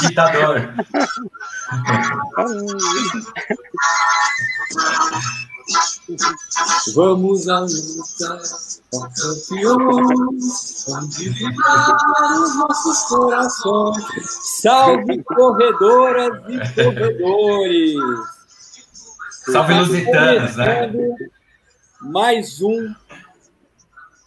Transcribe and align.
Ditador. 0.00 0.74
Vamos 6.94 7.48
à 7.48 7.60
luta, 7.60 8.40
campeões, 9.50 10.84
onde 10.88 11.28
vibrar 11.30 12.40
os 12.40 12.56
nossos 12.56 13.02
corações. 13.08 14.04
Salve 14.62 15.22
corredoras 15.24 16.32
e 16.48 16.58
corredores! 16.74 17.96
Salve 19.50 19.74
lusitanos, 19.74 20.56
né? 20.56 20.92
Mais 22.00 22.60
um, 22.60 22.94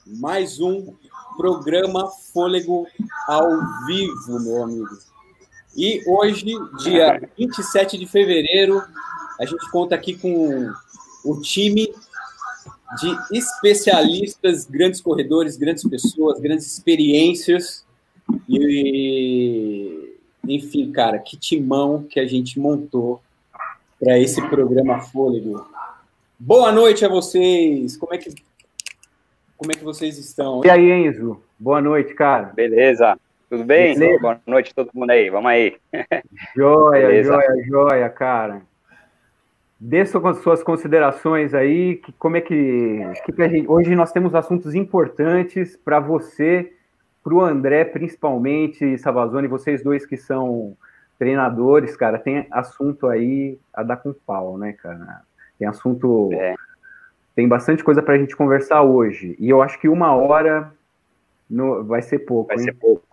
mais 0.05 0.59
um 0.59 0.93
programa 1.37 2.07
Fôlego 2.33 2.87
ao 3.27 3.47
vivo, 3.85 4.39
meu 4.39 4.63
amigo. 4.63 4.97
E 5.77 6.03
hoje, 6.07 6.45
dia 6.79 7.21
27 7.37 7.97
de 7.97 8.05
fevereiro, 8.07 8.81
a 9.39 9.45
gente 9.45 9.69
conta 9.69 9.93
aqui 9.95 10.17
com 10.17 10.71
o 11.23 11.39
time 11.41 11.93
de 12.99 13.37
especialistas, 13.37 14.65
grandes 14.65 14.99
corredores, 14.99 15.55
grandes 15.55 15.87
pessoas, 15.87 16.39
grandes 16.39 16.65
experiências. 16.65 17.85
E, 18.49 20.17
enfim, 20.47 20.91
cara, 20.91 21.19
que 21.19 21.37
timão 21.37 22.03
que 22.03 22.19
a 22.19 22.25
gente 22.25 22.59
montou 22.59 23.21
para 23.99 24.17
esse 24.17 24.41
programa 24.49 25.01
Fôlego. 25.01 25.65
Boa 26.41 26.71
noite 26.71 27.03
a 27.03 27.09
vocês. 27.09 27.97
Como 27.97 28.13
é 28.13 28.17
que 28.17 28.33
como 29.57 29.73
é 29.73 29.75
que 29.75 29.83
vocês 29.83 30.17
estão? 30.17 30.61
E 30.63 30.69
aí, 30.69 30.89
Enzo? 30.89 31.43
Boa 31.59 31.81
noite, 31.81 32.13
cara. 32.13 32.53
Beleza. 32.55 33.19
Tudo 33.49 33.65
bem? 33.65 33.93
Beleza. 33.99 34.21
Boa 34.21 34.39
noite 34.47 34.71
a 34.71 34.75
todo 34.75 34.89
mundo 34.93 35.09
aí. 35.09 35.29
Vamos 35.29 35.51
aí. 35.51 35.75
Joia, 36.55 37.07
Beleza. 37.07 37.33
joia, 37.33 37.65
joia, 37.67 38.09
cara. 38.09 38.61
Dê 39.77 40.05
suas 40.05 40.63
considerações 40.63 41.53
aí, 41.53 41.97
que, 41.97 42.13
como 42.13 42.37
é 42.37 42.41
que, 42.41 43.01
que 43.35 43.41
a 43.41 43.49
gente, 43.49 43.67
hoje 43.67 43.93
nós 43.93 44.13
temos 44.13 44.33
assuntos 44.33 44.73
importantes 44.73 45.75
para 45.75 45.99
você, 45.99 46.73
para 47.21 47.33
o 47.33 47.41
André 47.41 47.83
principalmente, 47.83 48.97
Savazone, 48.97 49.47
vocês 49.47 49.83
dois 49.83 50.05
que 50.05 50.15
são 50.15 50.77
treinadores, 51.17 51.97
cara, 51.97 52.17
tem 52.17 52.47
assunto 52.49 53.07
aí 53.07 53.59
a 53.73 53.83
dar 53.83 53.97
com 53.97 54.13
pau, 54.13 54.57
né, 54.57 54.71
cara? 54.71 55.27
Tem 55.59 55.67
assunto, 55.67 56.29
é. 56.33 56.55
tem 57.35 57.47
bastante 57.47 57.83
coisa 57.83 58.01
para 58.01 58.15
a 58.15 58.17
gente 58.17 58.35
conversar 58.35 58.81
hoje, 58.81 59.35
e 59.37 59.49
eu 59.49 59.61
acho 59.61 59.77
que 59.77 59.89
uma 59.89 60.15
hora 60.15 60.73
no, 61.49 61.83
vai 61.83 62.01
ser 62.01 62.19
pouco, 62.19 62.47
Vai 62.47 62.57
hein? 62.57 62.63
ser 62.63 62.73
pouco. 62.73 63.03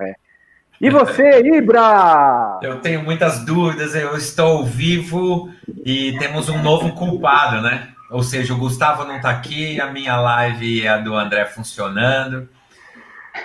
É. 0.00 0.14
E 0.80 0.88
você, 0.88 1.40
Ibra? 1.42 2.58
Eu 2.62 2.80
tenho 2.80 3.02
muitas 3.02 3.44
dúvidas, 3.44 3.94
eu 3.94 4.16
estou 4.16 4.64
vivo 4.64 5.52
e 5.84 6.16
temos 6.18 6.48
um 6.48 6.62
novo 6.62 6.94
culpado, 6.94 7.60
né? 7.60 7.88
Ou 8.10 8.22
seja, 8.22 8.54
o 8.54 8.56
Gustavo 8.56 9.04
não 9.04 9.16
está 9.16 9.30
aqui, 9.30 9.80
a 9.80 9.92
minha 9.92 10.16
live 10.16 10.80
e 10.80 10.88
a 10.88 10.96
do 10.96 11.14
André 11.14 11.44
funcionando. 11.44 12.48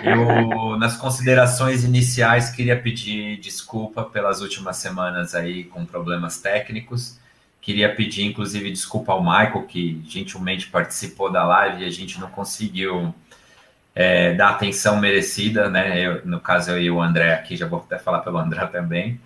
Eu, 0.02 0.76
nas 0.78 0.96
considerações 0.96 1.84
iniciais, 1.84 2.50
queria 2.50 2.80
pedir 2.80 3.36
desculpa 3.38 4.04
pelas 4.04 4.40
últimas 4.40 4.78
semanas 4.78 5.34
aí 5.34 5.64
com 5.64 5.84
problemas 5.84 6.40
técnicos. 6.40 7.18
Queria 7.66 7.92
pedir, 7.92 8.24
inclusive, 8.24 8.70
desculpa 8.70 9.10
ao 9.10 9.20
Michael, 9.20 9.62
que 9.62 10.00
gentilmente 10.06 10.68
participou 10.68 11.32
da 11.32 11.44
live 11.44 11.82
e 11.82 11.84
a 11.84 11.90
gente 11.90 12.20
não 12.20 12.30
conseguiu 12.30 13.12
é, 13.92 14.34
dar 14.34 14.50
atenção 14.50 15.00
merecida, 15.00 15.68
né? 15.68 16.00
Eu, 16.00 16.24
no 16.24 16.38
caso, 16.38 16.70
eu 16.70 16.80
e 16.80 16.88
o 16.88 17.02
André 17.02 17.34
aqui, 17.34 17.56
já 17.56 17.66
vou 17.66 17.80
até 17.80 17.98
falar 17.98 18.20
pelo 18.20 18.38
André 18.38 18.64
também. 18.66 19.20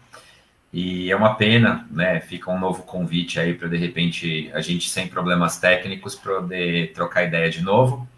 E 0.73 1.11
é 1.11 1.15
uma 1.17 1.35
pena, 1.35 1.87
né? 1.91 2.19
Fica 2.21 2.51
um 2.51 2.59
novo 2.59 2.83
convite 2.85 3.39
aí 3.39 3.53
para 3.53 3.69
de 3.69 3.77
repente 3.77 4.51
a 4.55 4.63
gente 4.63 4.89
sem 4.89 5.07
problemas 5.07 5.59
técnicos 5.59 6.15
poder 6.15 6.95
trocar 6.95 7.25
ideia 7.25 7.51
de 7.51 7.61
novo. 7.61 8.09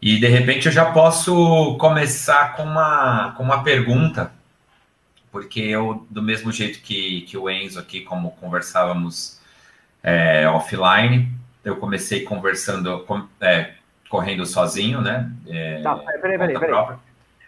E 0.00 0.20
de 0.20 0.28
repente 0.28 0.66
eu 0.66 0.72
já 0.72 0.92
posso 0.92 1.76
começar 1.78 2.54
com 2.54 2.62
uma, 2.62 3.32
com 3.36 3.42
uma 3.42 3.64
pergunta, 3.64 4.30
porque 5.32 5.60
eu, 5.60 6.06
do 6.10 6.22
mesmo 6.22 6.52
jeito 6.52 6.80
que, 6.82 7.22
que 7.22 7.38
o 7.38 7.48
Enzo 7.48 7.80
aqui, 7.80 8.02
como 8.02 8.32
conversávamos 8.32 9.40
é, 10.02 10.46
offline, 10.46 11.32
eu 11.64 11.76
comecei 11.76 12.22
conversando, 12.22 13.00
com, 13.06 13.26
é, 13.40 13.72
correndo 14.10 14.44
sozinho, 14.44 15.00
né? 15.00 15.32
É, 15.48 15.80
tá, 15.80 15.96
peraí, 15.96 16.38
peraí, 16.38 16.58
peraí. 16.58 16.96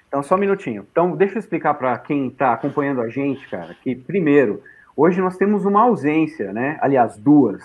Então, 0.09 0.23
só 0.23 0.35
um 0.35 0.39
minutinho. 0.39 0.87
Então, 0.91 1.15
deixa 1.15 1.35
eu 1.35 1.41
explicar 1.41 1.75
para 1.75 1.99
quem 1.99 2.29
está 2.29 2.55
acompanhando 2.55 3.03
a 3.03 3.09
gente, 3.11 3.47
cara, 3.49 3.77
que, 3.83 3.95
primeiro, 3.95 4.63
hoje 4.97 5.21
nós 5.21 5.37
temos 5.37 5.67
uma 5.67 5.83
ausência, 5.83 6.53
né? 6.53 6.79
Aliás, 6.81 7.19
duas. 7.19 7.63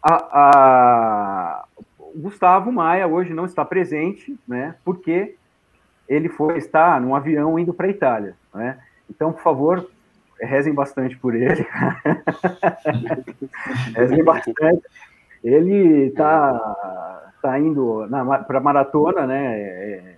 A, 0.00 0.14
a... 0.14 1.64
O 1.98 2.18
Gustavo 2.18 2.70
Maia 2.70 3.06
hoje 3.08 3.34
não 3.34 3.44
está 3.44 3.64
presente, 3.64 4.38
né? 4.46 4.76
Porque 4.84 5.34
ele 6.08 6.28
foi 6.28 6.58
estar 6.58 7.00
num 7.00 7.14
avião 7.14 7.58
indo 7.58 7.74
para 7.74 7.86
a 7.86 7.90
Itália, 7.90 8.36
né? 8.54 8.78
Então, 9.08 9.32
por 9.32 9.42
favor, 9.42 9.88
rezem 10.40 10.74
bastante 10.74 11.16
por 11.16 11.34
ele. 11.34 11.66
rezem 13.94 14.24
bastante. 14.24 14.82
Ele 15.42 16.06
está 16.06 17.26
tá 17.42 17.58
indo 17.58 18.06
para 18.46 18.60
maratona, 18.60 19.26
né? 19.26 19.60
É, 19.60 20.16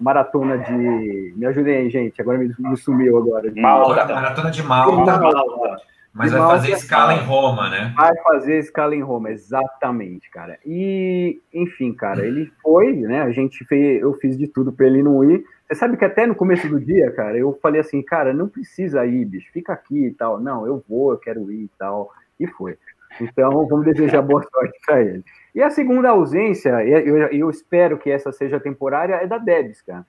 maratona 0.00 0.58
de. 0.58 1.34
Me 1.36 1.46
ajudem 1.46 1.76
aí, 1.76 1.90
gente. 1.90 2.20
Agora 2.20 2.38
me, 2.38 2.52
me 2.58 2.76
sumiu 2.76 3.16
agora. 3.16 3.50
Malta. 3.56 4.14
Maratona 4.14 4.50
de 4.50 4.62
Malta. 4.62 5.18
Malta. 5.18 5.76
Mas 6.12 6.30
de 6.30 6.38
vai 6.38 6.46
Malta, 6.46 6.56
fazer 6.56 6.72
escala 6.72 7.14
em 7.14 7.20
Roma, 7.20 7.68
né? 7.68 7.92
Vai 7.94 8.16
fazer 8.22 8.58
escala 8.58 8.94
em 8.94 9.02
Roma, 9.02 9.30
exatamente, 9.30 10.30
cara. 10.30 10.58
E, 10.64 11.42
enfim, 11.52 11.92
cara, 11.92 12.26
ele 12.26 12.50
foi, 12.62 12.94
né? 12.94 13.20
A 13.20 13.30
gente 13.30 13.62
fez, 13.66 14.00
eu 14.00 14.14
fiz 14.14 14.38
de 14.38 14.48
tudo 14.48 14.72
para 14.72 14.86
ele 14.86 15.02
não 15.02 15.22
ir. 15.22 15.44
Você 15.66 15.74
sabe 15.74 15.96
que 15.96 16.04
até 16.04 16.26
no 16.26 16.34
começo 16.34 16.68
do 16.68 16.78
dia, 16.78 17.10
cara, 17.10 17.36
eu 17.36 17.58
falei 17.60 17.80
assim, 17.80 18.00
cara, 18.00 18.32
não 18.32 18.48
precisa 18.48 19.04
ir, 19.04 19.24
bicho, 19.24 19.50
fica 19.52 19.72
aqui 19.72 20.06
e 20.06 20.12
tal. 20.12 20.40
Não, 20.40 20.64
eu 20.64 20.82
vou, 20.88 21.12
eu 21.12 21.18
quero 21.18 21.50
ir 21.50 21.64
e 21.64 21.70
tal. 21.76 22.12
E 22.38 22.46
foi. 22.46 22.78
Então, 23.20 23.66
vamos 23.66 23.84
desejar 23.84 24.22
boa 24.22 24.42
sorte 24.42 24.78
para 24.86 25.02
ele. 25.02 25.24
E 25.54 25.62
a 25.62 25.70
segunda 25.70 26.10
ausência, 26.10 26.84
eu, 26.84 27.16
eu 27.16 27.50
espero 27.50 27.98
que 27.98 28.10
essa 28.10 28.30
seja 28.30 28.60
temporária, 28.60 29.14
é 29.14 29.26
da 29.26 29.38
Debs, 29.38 29.82
cara. 29.82 30.06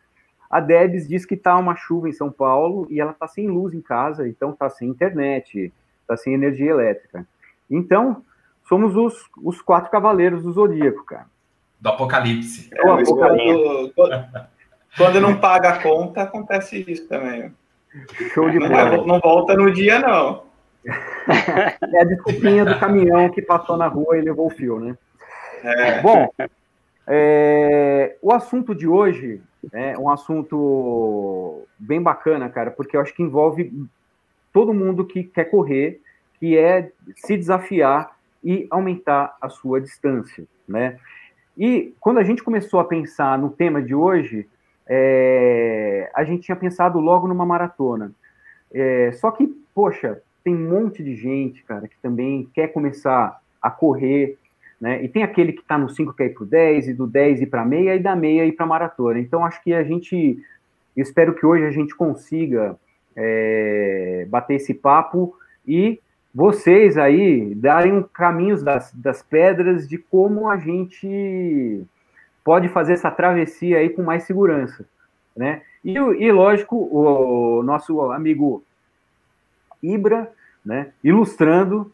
A 0.49 0.59
Debs 0.59 1.07
diz 1.07 1.25
que 1.25 1.33
está 1.33 1.57
uma 1.57 1.75
chuva 1.75 2.07
em 2.07 2.13
São 2.13 2.31
Paulo 2.31 2.87
e 2.89 3.01
ela 3.01 3.11
está 3.11 3.27
sem 3.27 3.47
luz 3.47 3.73
em 3.73 3.81
casa, 3.81 4.27
então 4.27 4.51
está 4.51 4.69
sem 4.69 4.87
internet, 4.87 5.73
está 6.01 6.15
sem 6.15 6.33
energia 6.33 6.69
elétrica. 6.69 7.25
Então, 7.69 8.23
somos 8.67 8.95
os, 8.95 9.25
os 9.43 9.61
quatro 9.61 9.89
cavaleiros 9.89 10.43
do 10.43 10.51
Zodíaco, 10.51 11.03
cara. 11.03 11.25
Do 11.79 11.89
Apocalipse. 11.89 12.69
É, 12.73 12.89
Apocalipse. 12.89 13.93
Quando, 14.97 15.21
não 15.21 15.39
paga 15.39 15.69
a 15.69 15.81
conta, 15.81 16.23
acontece 16.23 16.83
isso 16.87 17.07
também. 17.07 17.53
Show 18.33 18.49
de 18.49 18.59
bola. 18.59 18.97
Não, 18.97 19.05
não 19.05 19.19
volta 19.19 19.55
no 19.55 19.71
dia, 19.71 19.99
não. 19.99 20.43
é 21.93 22.01
a 22.01 22.05
desculpinha 22.05 22.65
do 22.65 22.79
caminhão 22.79 23.29
que 23.29 23.41
passou 23.41 23.77
na 23.77 23.87
rua 23.87 24.17
e 24.17 24.21
levou 24.21 24.47
o 24.47 24.49
fio, 24.49 24.79
né? 24.79 24.97
É. 25.63 26.01
Bom, 26.01 26.29
é, 27.07 28.15
o 28.21 28.31
assunto 28.31 28.73
de 28.73 28.87
hoje 28.87 29.41
é 29.73 29.97
um 29.97 30.09
assunto 30.09 31.65
bem 31.77 32.01
bacana, 32.01 32.49
cara, 32.49 32.71
porque 32.71 32.95
eu 32.95 33.01
acho 33.01 33.13
que 33.13 33.23
envolve 33.23 33.71
todo 34.53 34.73
mundo 34.73 35.05
que 35.05 35.23
quer 35.23 35.45
correr, 35.45 36.01
que 36.39 36.57
é 36.57 36.91
se 37.15 37.35
desafiar 37.35 38.15
e 38.43 38.67
aumentar 38.69 39.35
a 39.41 39.49
sua 39.49 39.81
distância, 39.81 40.45
né? 40.67 40.97
E 41.57 41.93
quando 41.99 42.19
a 42.19 42.23
gente 42.23 42.43
começou 42.43 42.79
a 42.79 42.85
pensar 42.85 43.37
no 43.37 43.49
tema 43.49 43.81
de 43.81 43.95
hoje, 43.95 44.47
é, 44.87 46.09
a 46.13 46.23
gente 46.23 46.43
tinha 46.43 46.55
pensado 46.55 46.99
logo 46.99 47.27
numa 47.27 47.45
maratona. 47.45 48.11
É, 48.73 49.11
só 49.13 49.31
que, 49.31 49.47
poxa, 49.73 50.21
tem 50.43 50.55
um 50.55 50.69
monte 50.69 51.03
de 51.03 51.15
gente, 51.15 51.63
cara, 51.63 51.87
que 51.87 51.97
também 52.01 52.49
quer 52.53 52.69
começar 52.69 53.39
a 53.61 53.69
correr, 53.69 54.37
né? 54.79 55.03
E 55.03 55.07
tem 55.07 55.23
aquele 55.23 55.51
que 55.51 55.61
está 55.61 55.77
no 55.77 55.89
5 55.89 56.13
quer 56.13 56.27
ir 56.27 56.33
para 56.33 56.43
o 56.43 56.47
10, 56.47 56.89
e 56.89 56.93
do 56.93 57.07
10 57.07 57.41
ir 57.41 57.47
para 57.47 57.65
meia, 57.65 57.95
e 57.95 57.99
da 57.99 58.15
meia 58.15 58.45
ir 58.45 58.53
para 58.53 58.65
maratona. 58.65 59.19
Então, 59.19 59.43
acho 59.43 59.61
que 59.63 59.73
a 59.73 59.83
gente, 59.83 60.39
espero 60.95 61.33
que 61.33 61.45
hoje 61.45 61.65
a 61.65 61.71
gente 61.71 61.95
consiga 61.95 62.77
é, 63.15 64.25
bater 64.29 64.55
esse 64.55 64.73
papo 64.73 65.35
e 65.67 65.99
vocês 66.33 66.97
aí 66.97 67.55
darem 67.55 68.05
caminhos 68.13 68.61
das, 68.61 68.93
das 68.93 69.23
pedras 69.23 69.87
de 69.87 69.97
como 69.97 70.47
a 70.47 70.57
gente 70.57 71.83
pode 72.47 72.69
fazer 72.69 72.93
essa 72.93 73.11
travessia 73.11 73.79
aí 73.79 73.89
com 73.89 74.01
mais 74.01 74.23
segurança, 74.23 74.85
né? 75.35 75.63
E, 75.83 75.91
e 75.97 76.31
lógico, 76.31 76.77
o 76.77 77.61
nosso 77.61 77.99
amigo 78.09 78.63
Ibra, 79.83 80.31
né, 80.65 80.91
ilustrando 81.03 81.91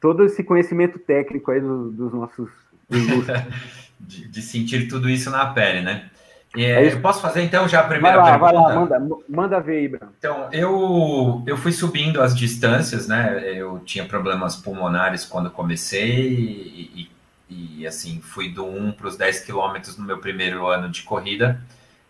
todo 0.00 0.24
esse 0.24 0.44
conhecimento 0.44 0.96
técnico 0.96 1.50
aí 1.50 1.60
do, 1.60 1.90
dos 1.90 2.12
nossos. 2.12 2.48
de, 3.98 4.28
de, 4.28 4.42
sentir 4.42 4.86
tudo 4.86 5.10
isso 5.10 5.28
na 5.28 5.46
pele, 5.46 5.80
né? 5.80 6.08
É, 6.56 6.62
é 6.62 6.92
eu 6.92 7.00
posso 7.00 7.20
fazer 7.20 7.42
então 7.42 7.68
já 7.68 7.80
a 7.80 7.88
primeira 7.88 8.20
vai 8.20 8.30
lá, 8.30 8.38
pergunta? 8.38 8.62
Vai 8.62 8.74
lá, 8.74 9.00
manda, 9.00 9.24
manda 9.28 9.60
ver 9.60 9.88
Bruno. 9.88 10.12
Então, 10.16 10.48
eu, 10.52 11.42
eu 11.48 11.56
fui 11.56 11.72
subindo 11.72 12.22
as 12.22 12.32
distâncias, 12.32 13.08
né? 13.08 13.58
Eu 13.58 13.80
tinha 13.80 14.06
problemas 14.06 14.54
pulmonares 14.54 15.24
quando 15.24 15.50
comecei 15.50 16.28
e, 16.28 17.02
e, 17.02 17.17
e 17.48 17.86
assim, 17.86 18.20
fui 18.20 18.50
do 18.50 18.66
1 18.66 18.92
para 18.92 19.08
os 19.08 19.16
10 19.16 19.40
quilômetros 19.40 19.96
no 19.96 20.04
meu 20.04 20.18
primeiro 20.18 20.66
ano 20.66 20.88
de 20.88 21.02
corrida, 21.02 21.62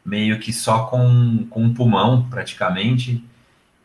meio 0.05 0.39
que 0.39 0.53
só 0.53 0.87
com, 0.87 1.47
com 1.51 1.63
um 1.63 1.75
pulmão, 1.75 2.29
praticamente, 2.29 3.25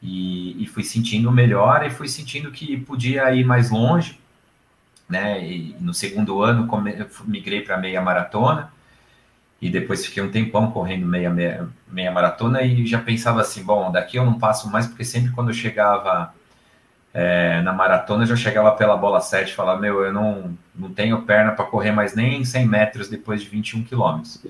e, 0.02 0.62
e 0.62 0.68
fui 0.68 0.84
sentindo 0.84 1.32
melhor 1.32 1.86
e 1.86 1.90
fui 1.90 2.08
sentindo 2.08 2.52
que 2.52 2.78
podia 2.78 3.34
ir 3.34 3.46
mais 3.46 3.70
longe, 3.70 4.20
né? 5.08 5.46
E 5.46 5.76
no 5.80 5.94
segundo 5.94 6.42
ano 6.42 6.68
come, 6.68 6.94
migrei 7.26 7.62
para 7.62 7.78
meia 7.78 8.02
maratona 8.02 8.72
e 9.62 9.70
depois 9.70 10.06
fiquei 10.06 10.22
um 10.22 10.30
tempão 10.30 10.72
correndo 10.72 11.06
meia, 11.06 11.30
meia, 11.30 11.70
meia 11.88 12.12
maratona 12.12 12.62
e 12.64 12.86
já 12.86 13.00
pensava 13.00 13.42
assim, 13.42 13.64
bom, 13.64 13.92
daqui 13.92 14.18
eu 14.18 14.26
não 14.26 14.38
passo 14.38 14.70
mais 14.70 14.88
porque 14.88 15.06
sempre 15.06 15.32
quando 15.32 15.50
eu 15.50 15.54
chegava 15.54 16.34
é, 17.14 17.62
na 17.62 17.72
maratona 17.72 18.24
eu 18.24 18.28
já 18.28 18.36
chegava 18.36 18.72
pela 18.72 18.98
bola 18.98 19.22
7 19.22 19.52
e 19.52 19.56
falava, 19.56 19.80
meu, 19.80 20.04
eu 20.04 20.12
não, 20.12 20.58
não 20.76 20.92
tenho 20.92 21.22
perna 21.22 21.52
para 21.52 21.66
correr 21.66 21.92
mais 21.92 22.16
nem 22.16 22.44
100 22.44 22.68
metros 22.68 23.08
depois 23.08 23.42
de 23.42 23.50
21 23.50 23.84
quilômetros. 23.84 24.44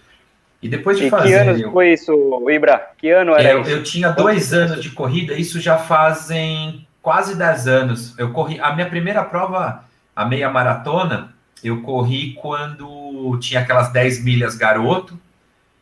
E 0.62 0.70
depois 0.70 0.98
de 0.98 1.08
e 1.08 1.10
fazer. 1.10 1.28
Que 1.28 1.34
ano 1.34 1.60
eu, 1.60 1.72
foi 1.74 1.92
isso, 1.92 2.50
Ibra? 2.50 2.92
Que 2.98 3.10
ano 3.10 3.34
era 3.34 3.52
eu, 3.52 3.62
isso? 3.62 3.70
Eu 3.70 3.84
tinha 3.84 4.10
dois 4.12 4.54
anos 4.54 4.82
de 4.82 4.92
corrida, 4.92 5.34
isso 5.34 5.60
já 5.60 5.78
fazem 5.78 6.88
quase 7.02 7.36
10 7.36 7.68
anos. 7.68 8.18
Eu 8.18 8.32
corri. 8.32 8.58
A 8.62 8.74
minha 8.74 8.90
primeira 8.90 9.26
prova, 9.26 9.84
a 10.16 10.26
meia 10.26 10.50
maratona, 10.50 11.34
eu 11.62 11.82
corri 11.82 12.34
quando 12.36 13.38
tinha 13.42 13.60
aquelas 13.60 13.92
10 13.92 14.24
milhas 14.24 14.56
garoto, 14.56 15.20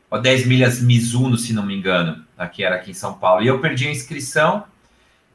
ou 0.09 0.19
10 0.19 0.47
milhas 0.47 0.81
Mizuno, 0.81 1.37
se 1.37 1.53
não 1.53 1.63
me 1.63 1.75
engano. 1.75 2.25
Aqui 2.35 2.63
era 2.63 2.75
aqui 2.75 2.89
em 2.89 2.95
São 2.95 3.13
Paulo. 3.13 3.43
E 3.43 3.47
eu 3.47 3.59
perdi 3.59 3.87
a 3.87 3.91
inscrição, 3.91 4.63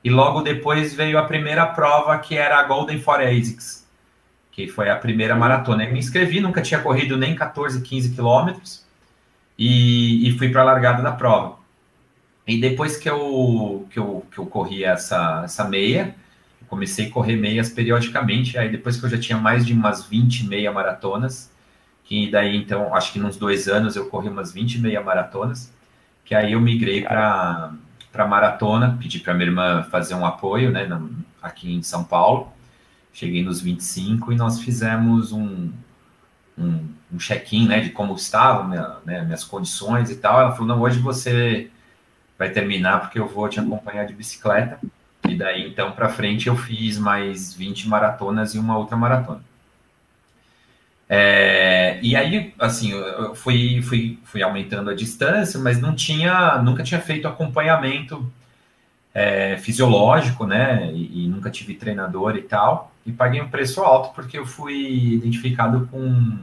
e 0.06 0.08
logo 0.08 0.40
depois 0.40 0.94
veio 0.94 1.18
a 1.18 1.24
primeira 1.24 1.66
prova, 1.66 2.16
que 2.18 2.36
era 2.36 2.60
a 2.60 2.62
Golden 2.62 3.00
Forensics, 3.00 3.84
que 4.52 4.68
foi 4.68 4.88
a 4.88 4.94
primeira 4.94 5.34
maratona. 5.34 5.82
Eu 5.82 5.92
me 5.92 5.98
inscrevi, 5.98 6.38
nunca 6.38 6.62
tinha 6.62 6.78
corrido 6.78 7.16
nem 7.16 7.34
14, 7.34 7.82
15 7.82 8.14
quilômetros 8.14 8.86
e, 9.58 10.28
e 10.28 10.38
fui 10.38 10.48
para 10.48 10.60
a 10.60 10.64
largada 10.64 11.02
da 11.02 11.10
prova. 11.10 11.56
E 12.46 12.60
depois 12.60 12.96
que 12.96 13.10
eu, 13.10 13.84
que 13.90 13.98
eu, 13.98 14.24
que 14.30 14.38
eu 14.38 14.46
corri 14.46 14.84
essa, 14.84 15.42
essa 15.44 15.64
meia, 15.64 16.14
comecei 16.68 17.08
a 17.08 17.10
correr 17.10 17.34
meias 17.34 17.68
periodicamente, 17.68 18.56
aí 18.56 18.68
depois 18.68 18.96
que 18.96 19.06
eu 19.06 19.10
já 19.10 19.18
tinha 19.18 19.38
mais 19.38 19.66
de 19.66 19.72
umas 19.72 20.06
20 20.06 20.46
meia 20.46 20.70
maratonas, 20.70 21.50
que 22.04 22.30
daí 22.30 22.56
então, 22.56 22.94
acho 22.94 23.12
que 23.12 23.18
nos 23.18 23.36
dois 23.36 23.66
anos 23.66 23.96
eu 23.96 24.06
corri 24.06 24.28
umas 24.28 24.52
20 24.52 24.78
meia 24.78 25.00
maratonas, 25.00 25.72
que 26.24 26.32
aí 26.32 26.52
eu 26.52 26.60
migrei 26.60 27.02
para 27.02 27.74
para 28.16 28.26
maratona, 28.26 28.96
pedi 29.00 29.20
para 29.20 29.34
minha 29.34 29.46
irmã 29.46 29.82
fazer 29.84 30.14
um 30.14 30.24
apoio, 30.26 30.70
né, 30.72 30.88
aqui 31.42 31.72
em 31.72 31.82
São 31.82 32.02
Paulo. 32.02 32.52
Cheguei 33.12 33.44
nos 33.44 33.60
25 33.60 34.32
e 34.32 34.36
nós 34.36 34.60
fizemos 34.60 35.32
um, 35.32 35.70
um, 36.58 36.88
um 37.12 37.18
check-in, 37.18 37.68
né, 37.68 37.80
de 37.80 37.90
como 37.90 38.14
estavam 38.14 38.68
minha, 38.68 38.96
né, 39.04 39.22
minhas 39.22 39.44
condições 39.44 40.10
e 40.10 40.16
tal. 40.16 40.40
Ela 40.40 40.52
falou, 40.52 40.66
não, 40.66 40.80
hoje 40.80 40.98
você 40.98 41.70
vai 42.38 42.50
terminar 42.50 43.00
porque 43.00 43.18
eu 43.18 43.28
vou 43.28 43.48
te 43.48 43.60
acompanhar 43.60 44.06
de 44.06 44.14
bicicleta. 44.14 44.78
E 45.28 45.36
daí, 45.36 45.68
então, 45.68 45.92
para 45.92 46.08
frente, 46.08 46.48
eu 46.48 46.56
fiz 46.56 46.98
mais 46.98 47.52
20 47.54 47.88
maratonas 47.88 48.54
e 48.54 48.58
uma 48.58 48.76
outra 48.76 48.96
maratona. 48.96 49.42
É, 51.08 51.98
e 52.02 52.16
aí, 52.16 52.52
assim, 52.58 52.90
eu 52.90 53.34
fui, 53.34 53.80
fui, 53.82 54.18
fui 54.24 54.42
aumentando 54.42 54.90
a 54.90 54.94
distância, 54.94 55.58
mas 55.60 55.80
não 55.80 55.94
tinha, 55.94 56.60
nunca 56.62 56.82
tinha 56.82 57.00
feito 57.00 57.28
acompanhamento 57.28 58.30
é, 59.14 59.56
fisiológico, 59.56 60.46
né? 60.46 60.92
E, 60.92 61.24
e, 61.24 61.28
nunca 61.28 61.50
tive 61.50 61.74
treinador 61.74 62.36
e 62.36 62.42
tal. 62.42 62.92
E 63.06 63.12
paguei 63.12 63.40
um 63.40 63.48
preço 63.48 63.80
alto 63.80 64.14
porque 64.14 64.36
eu 64.36 64.44
fui 64.44 65.14
identificado 65.14 65.88
com, 65.90 66.38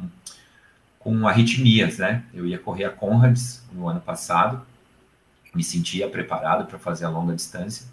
com 0.98 1.28
arritmias, 1.28 1.98
né? 1.98 2.24
Eu 2.34 2.48
ia 2.48 2.58
correr 2.58 2.86
a 2.86 2.90
Conrads 2.90 3.64
no 3.72 3.88
ano 3.88 4.00
passado, 4.00 4.62
me 5.54 5.64
sentia 5.64 6.10
preparado 6.10 6.66
para 6.66 6.80
fazer 6.80 7.06
a 7.06 7.10
longa 7.10 7.36
distância, 7.36 7.86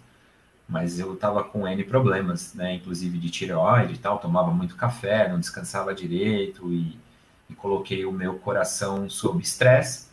mas 0.71 0.97
eu 0.97 1.13
estava 1.13 1.43
com 1.43 1.67
N 1.67 1.83
problemas, 1.83 2.53
né? 2.53 2.75
Inclusive 2.75 3.17
de 3.17 3.29
tireoide 3.29 3.93
e 3.95 3.97
tal, 3.97 4.17
tomava 4.19 4.51
muito 4.51 4.77
café, 4.77 5.27
não 5.27 5.37
descansava 5.37 5.93
direito 5.93 6.71
e, 6.71 6.97
e 7.49 7.53
coloquei 7.53 8.05
o 8.05 8.11
meu 8.11 8.35
coração 8.35 9.09
sob 9.09 9.43
estresse 9.43 10.09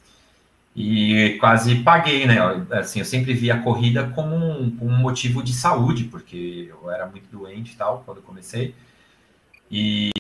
e 0.75 1.37
quase 1.41 1.77
paguei, 1.77 2.27
né? 2.27 2.39
Assim, 2.73 2.99
eu 2.99 3.05
sempre 3.05 3.35
vi 3.35 3.53
a 3.53 3.63
corrida 3.63 4.11
como 4.15 4.35
um, 4.35 4.77
um, 4.83 4.97
motivo 4.99 5.43
de 5.45 5.53
saúde, 5.53 6.05
porque 6.05 6.69
eu 6.71 6.91
era 6.91 7.07
muito 7.07 7.29
doente 7.31 7.73
e 7.73 7.77
tal 7.77 8.03
quando 8.05 8.21
comecei. 8.21 8.75
E, 9.71 10.11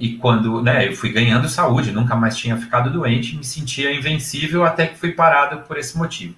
e 0.00 0.16
quando, 0.18 0.62
né, 0.62 0.88
eu 0.88 0.96
fui 0.96 1.10
ganhando 1.10 1.48
saúde, 1.48 1.92
nunca 1.92 2.14
mais 2.14 2.36
tinha 2.36 2.56
ficado 2.56 2.90
doente, 2.90 3.36
me 3.36 3.44
sentia 3.44 3.92
invencível 3.92 4.64
até 4.64 4.86
que 4.86 4.96
fui 4.98 5.12
parado 5.12 5.66
por 5.66 5.76
esse 5.76 5.98
motivo. 5.98 6.34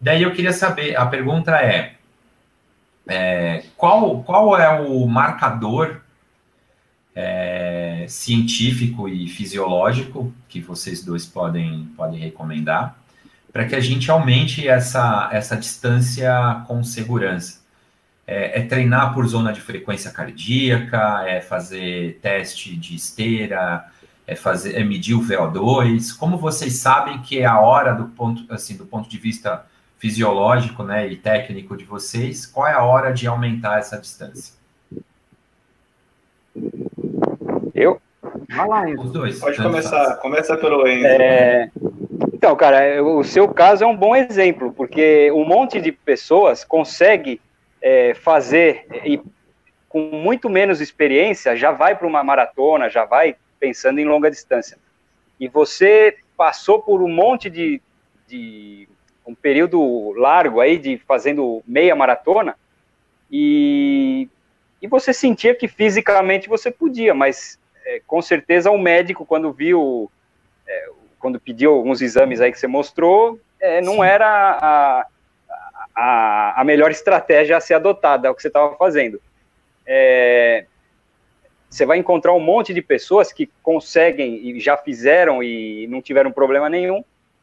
Daí 0.00 0.22
eu 0.22 0.32
queria 0.32 0.52
saber, 0.52 0.96
a 0.96 1.06
pergunta 1.06 1.52
é, 1.56 1.94
é 3.06 3.64
qual, 3.76 4.22
qual 4.22 4.58
é 4.58 4.80
o 4.80 5.06
marcador 5.06 6.00
é, 7.14 8.06
científico 8.08 9.08
e 9.08 9.28
fisiológico 9.28 10.32
que 10.48 10.60
vocês 10.60 11.04
dois 11.04 11.26
podem, 11.26 11.88
podem 11.96 12.18
recomendar 12.18 12.96
para 13.52 13.66
que 13.66 13.74
a 13.74 13.80
gente 13.80 14.10
aumente 14.10 14.66
essa, 14.66 15.28
essa 15.30 15.56
distância 15.56 16.64
com 16.66 16.82
segurança. 16.82 17.60
É, 18.26 18.60
é, 18.60 18.62
treinar 18.62 19.12
por 19.12 19.26
zona 19.26 19.52
de 19.52 19.60
frequência 19.60 20.10
cardíaca, 20.10 21.24
é 21.26 21.40
fazer 21.40 22.18
teste 22.22 22.74
de 22.76 22.94
esteira, 22.94 23.84
é 24.26 24.34
fazer 24.34 24.76
é 24.76 24.84
medir 24.84 25.14
o 25.14 25.20
VO2. 25.20 26.16
Como 26.16 26.38
vocês 26.38 26.78
sabem 26.78 27.20
que 27.20 27.40
é 27.40 27.44
a 27.44 27.60
hora 27.60 27.92
do 27.92 28.06
ponto 28.06 28.50
assim 28.50 28.76
do 28.76 28.86
ponto 28.86 29.08
de 29.08 29.18
vista 29.18 29.66
fisiológico, 30.02 30.82
né, 30.82 31.06
e 31.06 31.16
técnico 31.16 31.76
de 31.76 31.84
vocês, 31.84 32.44
qual 32.44 32.66
é 32.66 32.72
a 32.72 32.82
hora 32.82 33.12
de 33.12 33.28
aumentar 33.28 33.78
essa 33.78 33.96
distância? 33.96 34.52
Eu? 37.72 38.02
Vai 38.50 38.66
lá, 38.66 38.90
Enzo. 38.90 39.04
Os 39.04 39.12
dois. 39.12 39.38
Pode 39.38 39.62
começar. 39.62 40.04
Faz. 40.06 40.18
Começa 40.18 40.56
pelo 40.56 40.88
Enzo. 40.88 41.06
É... 41.06 41.70
Então, 42.34 42.56
cara, 42.56 43.00
o 43.00 43.22
seu 43.22 43.46
caso 43.46 43.84
é 43.84 43.86
um 43.86 43.96
bom 43.96 44.16
exemplo, 44.16 44.72
porque 44.72 45.30
um 45.30 45.44
monte 45.44 45.80
de 45.80 45.92
pessoas 45.92 46.64
consegue 46.64 47.40
é, 47.80 48.12
fazer 48.12 48.84
e 49.04 49.22
com 49.88 50.00
muito 50.00 50.50
menos 50.50 50.80
experiência 50.80 51.54
já 51.54 51.70
vai 51.70 51.94
para 51.96 52.08
uma 52.08 52.24
maratona, 52.24 52.90
já 52.90 53.04
vai 53.04 53.36
pensando 53.60 54.00
em 54.00 54.04
longa 54.04 54.28
distância. 54.28 54.76
E 55.38 55.46
você 55.46 56.16
passou 56.36 56.82
por 56.82 57.00
um 57.00 57.08
monte 57.08 57.48
de, 57.48 57.80
de 58.26 58.88
um 59.26 59.34
período 59.34 60.12
largo 60.12 60.60
aí 60.60 60.78
de 60.78 60.98
fazendo 60.98 61.62
meia 61.66 61.94
maratona 61.94 62.56
e, 63.30 64.28
e 64.80 64.86
você 64.86 65.14
sentia 65.14 65.54
que 65.54 65.66
fisicamente 65.66 66.48
você 66.48 66.70
podia, 66.70 67.14
mas 67.14 67.58
é, 67.86 68.00
com 68.06 68.20
certeza 68.20 68.70
o 68.70 68.78
médico, 68.78 69.24
quando 69.24 69.50
viu, 69.52 70.10
é, 70.66 70.90
quando 71.18 71.40
pediu 71.40 71.72
alguns 71.72 72.02
exames 72.02 72.40
aí 72.40 72.52
que 72.52 72.58
você 72.58 72.66
mostrou, 72.66 73.40
é, 73.58 73.80
não 73.80 74.04
era 74.04 74.26
a, 74.28 75.06
a, 75.96 76.60
a, 76.60 76.64
melhor 76.64 76.90
estratégia 76.90 77.56
a 77.56 77.60
ser 77.60 77.74
adotada, 77.74 78.28
é 78.28 78.30
o 78.30 78.34
que 78.34 78.42
você 78.42 78.48
estava 78.48 78.76
fazendo. 78.76 79.20
É, 79.86 80.66
você 81.70 81.86
vai 81.86 81.96
encontrar 81.96 82.34
um 82.34 82.40
monte 82.40 82.74
de 82.74 82.82
pessoas 82.82 83.32
que 83.32 83.48
conseguem 83.62 84.46
e 84.46 84.60
já 84.60 84.76
fizeram 84.76 85.42
e 85.42 85.86
não 85.86 86.02
tiveram 86.02 86.30
problema 86.30 86.68
nenhum, 86.68 87.02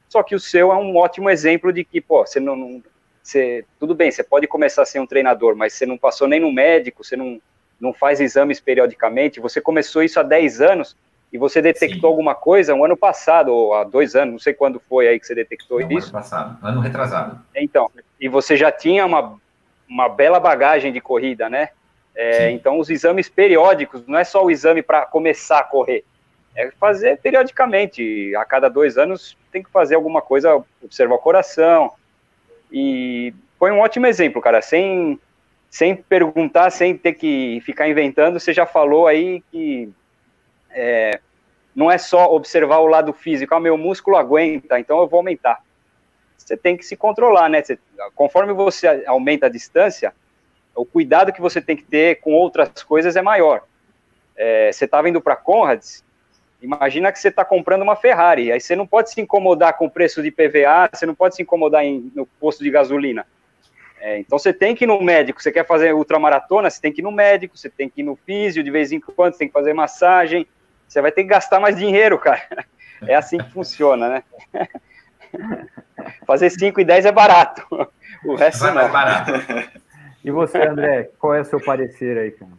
só 0.10 0.24
que 0.24 0.36
o 0.36 0.40
seu 0.40 0.74
é 0.74 0.76
um 0.76 0.98
ótimo 0.98 1.30
exemplo 1.30 1.72
de 1.72 1.86
que, 1.86 2.02
pô, 2.02 2.26
você 2.26 2.40
não, 2.40 2.56
não 2.56 2.84
você, 3.22 3.64
tudo 3.80 3.94
bem, 3.94 4.10
você 4.10 4.24
pode 4.24 4.48
começar 4.48 4.82
a 4.82 4.86
ser 4.86 5.00
um 5.00 5.06
treinador, 5.06 5.56
mas 5.56 5.74
você 5.74 5.86
não 5.86 5.98
passou 5.98 6.28
nem 6.28 6.40
no 6.40 6.52
médico, 6.52 7.04
você 7.04 7.16
não, 7.16 7.40
não 7.80 7.94
faz 7.94 8.20
exames 8.20 8.60
periodicamente, 8.60 9.40
você 9.40 9.62
começou 9.62 10.02
isso 10.02 10.20
há 10.20 10.24
10 10.24 10.62
anos 10.62 10.98
e 11.32 11.38
você 11.38 11.62
detectou 11.62 12.02
Sim. 12.02 12.08
alguma 12.08 12.34
coisa 12.34 12.74
um 12.74 12.84
ano 12.84 12.98
passado, 12.98 13.54
ou 13.54 13.76
há 13.76 13.84
dois 13.84 14.16
anos, 14.16 14.32
não 14.32 14.40
sei 14.40 14.54
quando 14.54 14.82
foi 14.90 15.08
aí 15.08 15.20
que 15.20 15.28
você 15.28 15.36
detectou 15.36 15.80
não, 15.80 15.92
isso. 15.92 16.08
Ano 16.08 16.14
passado, 16.14 16.58
ano 16.66 16.82
retrasado. 16.82 17.40
Então, 17.56 17.92
e 18.20 18.28
você 18.28 18.58
já 18.58 18.72
tinha 18.72 19.06
uma, 19.06 19.40
uma 19.88 20.10
bela 20.10 20.40
bagagem 20.40 20.92
de 20.92 21.00
corrida, 21.00 21.48
né? 21.48 21.70
É, 22.16 22.50
então, 22.50 22.80
os 22.80 22.90
exames 22.90 23.30
periódicos, 23.30 24.06
não 24.08 24.18
é 24.18 24.24
só 24.24 24.44
o 24.44 24.50
exame 24.50 24.82
para 24.82 25.06
começar 25.06 25.60
a 25.60 25.64
correr, 25.64 26.04
é 26.56 26.72
fazer 26.72 27.20
periodicamente, 27.20 28.36
a 28.36 28.44
cada 28.44 28.68
dois 28.68 28.98
anos 28.98 29.38
tem 29.52 29.64
que 29.64 29.72
fazer 29.72 29.96
alguma 29.96 30.22
coisa, 30.22 30.64
observar 30.82 31.16
o 31.16 31.20
coração, 31.20 31.92
e 32.72 33.34
foi 33.58 33.72
um 33.72 33.80
ótimo 33.80 34.06
exemplo, 34.06 34.42
cara, 34.42 34.62
sem 34.62 35.20
sem 35.70 35.96
perguntar, 35.96 36.72
sem 36.72 36.98
ter 36.98 37.14
que 37.14 37.62
ficar 37.64 37.88
inventando, 37.88 38.40
você 38.40 38.52
já 38.52 38.66
falou 38.66 39.06
aí 39.06 39.42
que 39.52 39.88
é, 40.72 41.20
não 41.76 41.92
é 41.92 41.98
só 41.98 42.34
observar 42.34 42.80
o 42.80 42.88
lado 42.88 43.14
físico, 43.14 43.54
ah, 43.54 43.60
meu 43.60 43.78
músculo 43.78 44.18
aguenta, 44.18 44.80
então 44.80 45.00
eu 45.00 45.08
vou 45.08 45.20
aumentar. 45.20 45.64
Você 46.36 46.58
tem 46.58 46.76
que 46.76 46.84
se 46.84 46.96
controlar, 46.96 47.50
né? 47.50 47.62
Você, 47.62 47.78
conforme 48.16 48.52
você 48.52 49.04
aumenta 49.06 49.46
a 49.46 49.50
distância, 49.50 50.14
o 50.76 50.84
cuidado 50.84 51.32
que 51.32 51.42
você 51.42 51.62
tem 51.62 51.76
que 51.76 51.84
ter 51.84 52.20
com 52.22 52.32
outras 52.34 52.82
coisas 52.82 53.16
é 53.16 53.22
maior. 53.22 53.62
É, 54.36 54.72
você 54.72 54.86
estava 54.86 55.08
indo 55.08 55.22
para 55.22 55.36
Conrads, 55.36 56.04
imagina 56.62 57.12
que 57.12 57.20
você 57.20 57.30
está 57.30 57.46
comprando 57.46 57.82
uma 57.82 57.96
Ferrari, 57.96 58.52
aí 58.52 58.60
você 58.60 58.76
não 58.76 58.86
pode 58.86 59.12
se 59.12 59.22
incomodar 59.22 59.78
com 59.78 59.86
o 59.86 59.92
preço 59.92 60.22
de 60.22 60.32
PVA, 60.32 60.90
você 60.92 61.06
não 61.06 61.16
pode 61.16 61.36
se 61.36 61.42
incomodar 61.42 61.84
em, 61.84 62.12
no 62.16 62.26
posto 62.26 62.64
de 62.64 62.70
gasolina. 62.70 63.26
É, 64.02 64.20
então 64.20 64.40
você 64.40 64.54
tem 64.54 64.76
que 64.76 64.86
ir 64.86 64.88
no 64.88 65.02
médico, 65.02 65.42
você 65.42 65.52
quer 65.52 65.66
fazer 65.66 65.94
ultramaratona, 65.94 66.70
você 66.70 66.80
tem 66.80 66.92
que 66.92 67.02
ir 67.02 67.04
no 67.04 67.12
médico, 67.12 67.58
você 67.58 67.70
tem 67.70 67.90
que 67.90 68.02
ir 68.02 68.04
no 68.04 68.16
físio 68.16 68.64
de 68.64 68.72
vez 68.72 68.92
em 68.92 69.00
quando, 69.00 69.34
você 69.34 69.40
tem 69.40 69.48
que 69.48 69.54
fazer 69.54 69.74
massagem, 69.74 70.48
você 70.88 71.02
vai 71.02 71.12
ter 71.12 71.24
que 71.24 71.30
gastar 71.30 71.60
mais 71.60 71.76
dinheiro, 71.76 72.18
cara. 72.18 72.66
É 73.06 73.16
assim 73.16 73.38
que 73.38 73.52
funciona, 73.52 74.10
né? 74.10 74.24
Fazer 76.26 76.50
5 76.50 76.80
e 76.80 76.86
10 76.86 77.06
é 77.06 77.12
barato. 77.12 77.66
O 78.24 78.36
resto 78.36 78.62
vai 78.62 78.70
não. 78.70 78.82
mais 78.82 78.92
barato. 78.92 79.32
E 80.24 80.32
você, 80.32 80.58
André, 80.58 81.10
qual 81.20 81.34
é 81.34 81.42
o 81.42 81.46
seu 81.46 81.62
parecer 81.62 82.18
aí, 82.18 82.32
cara? 82.32 82.52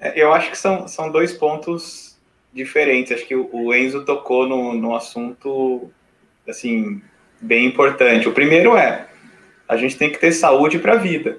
É, 0.00 0.20
eu 0.20 0.32
acho 0.32 0.50
que 0.50 0.58
são, 0.58 0.88
são 0.88 1.10
dois 1.10 1.32
pontos 1.32 2.11
diferentes. 2.52 3.12
Acho 3.12 3.26
que 3.26 3.34
o 3.34 3.74
Enzo 3.74 4.04
tocou 4.04 4.48
no, 4.48 4.74
no 4.74 4.94
assunto, 4.94 5.90
assim, 6.48 7.00
bem 7.40 7.66
importante. 7.66 8.28
O 8.28 8.32
primeiro 8.32 8.76
é, 8.76 9.08
a 9.68 9.76
gente 9.76 9.96
tem 9.96 10.10
que 10.10 10.18
ter 10.18 10.32
saúde 10.32 10.78
para 10.78 10.94
a 10.94 10.96
vida. 10.96 11.38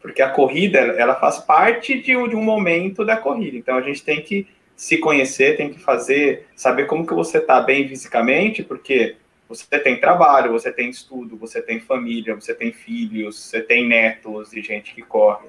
Porque 0.00 0.22
a 0.22 0.30
corrida, 0.30 0.78
ela 0.78 1.14
faz 1.16 1.38
parte 1.38 2.00
de 2.00 2.16
um, 2.16 2.28
de 2.28 2.36
um 2.36 2.42
momento 2.42 3.04
da 3.04 3.16
corrida. 3.16 3.56
Então, 3.56 3.76
a 3.76 3.82
gente 3.82 4.02
tem 4.02 4.22
que 4.22 4.46
se 4.76 4.98
conhecer, 4.98 5.56
tem 5.56 5.70
que 5.70 5.80
fazer, 5.80 6.46
saber 6.54 6.86
como 6.86 7.06
que 7.06 7.12
você 7.12 7.38
está 7.38 7.60
bem 7.60 7.88
fisicamente, 7.88 8.62
porque 8.62 9.16
você 9.48 9.78
tem 9.80 9.98
trabalho, 9.98 10.52
você 10.52 10.70
tem 10.70 10.88
estudo, 10.88 11.36
você 11.36 11.60
tem 11.60 11.80
família, 11.80 12.34
você 12.34 12.54
tem 12.54 12.70
filhos, 12.70 13.40
você 13.40 13.60
tem 13.60 13.88
netos 13.88 14.52
e 14.52 14.62
gente 14.62 14.94
que 14.94 15.02
corre. 15.02 15.48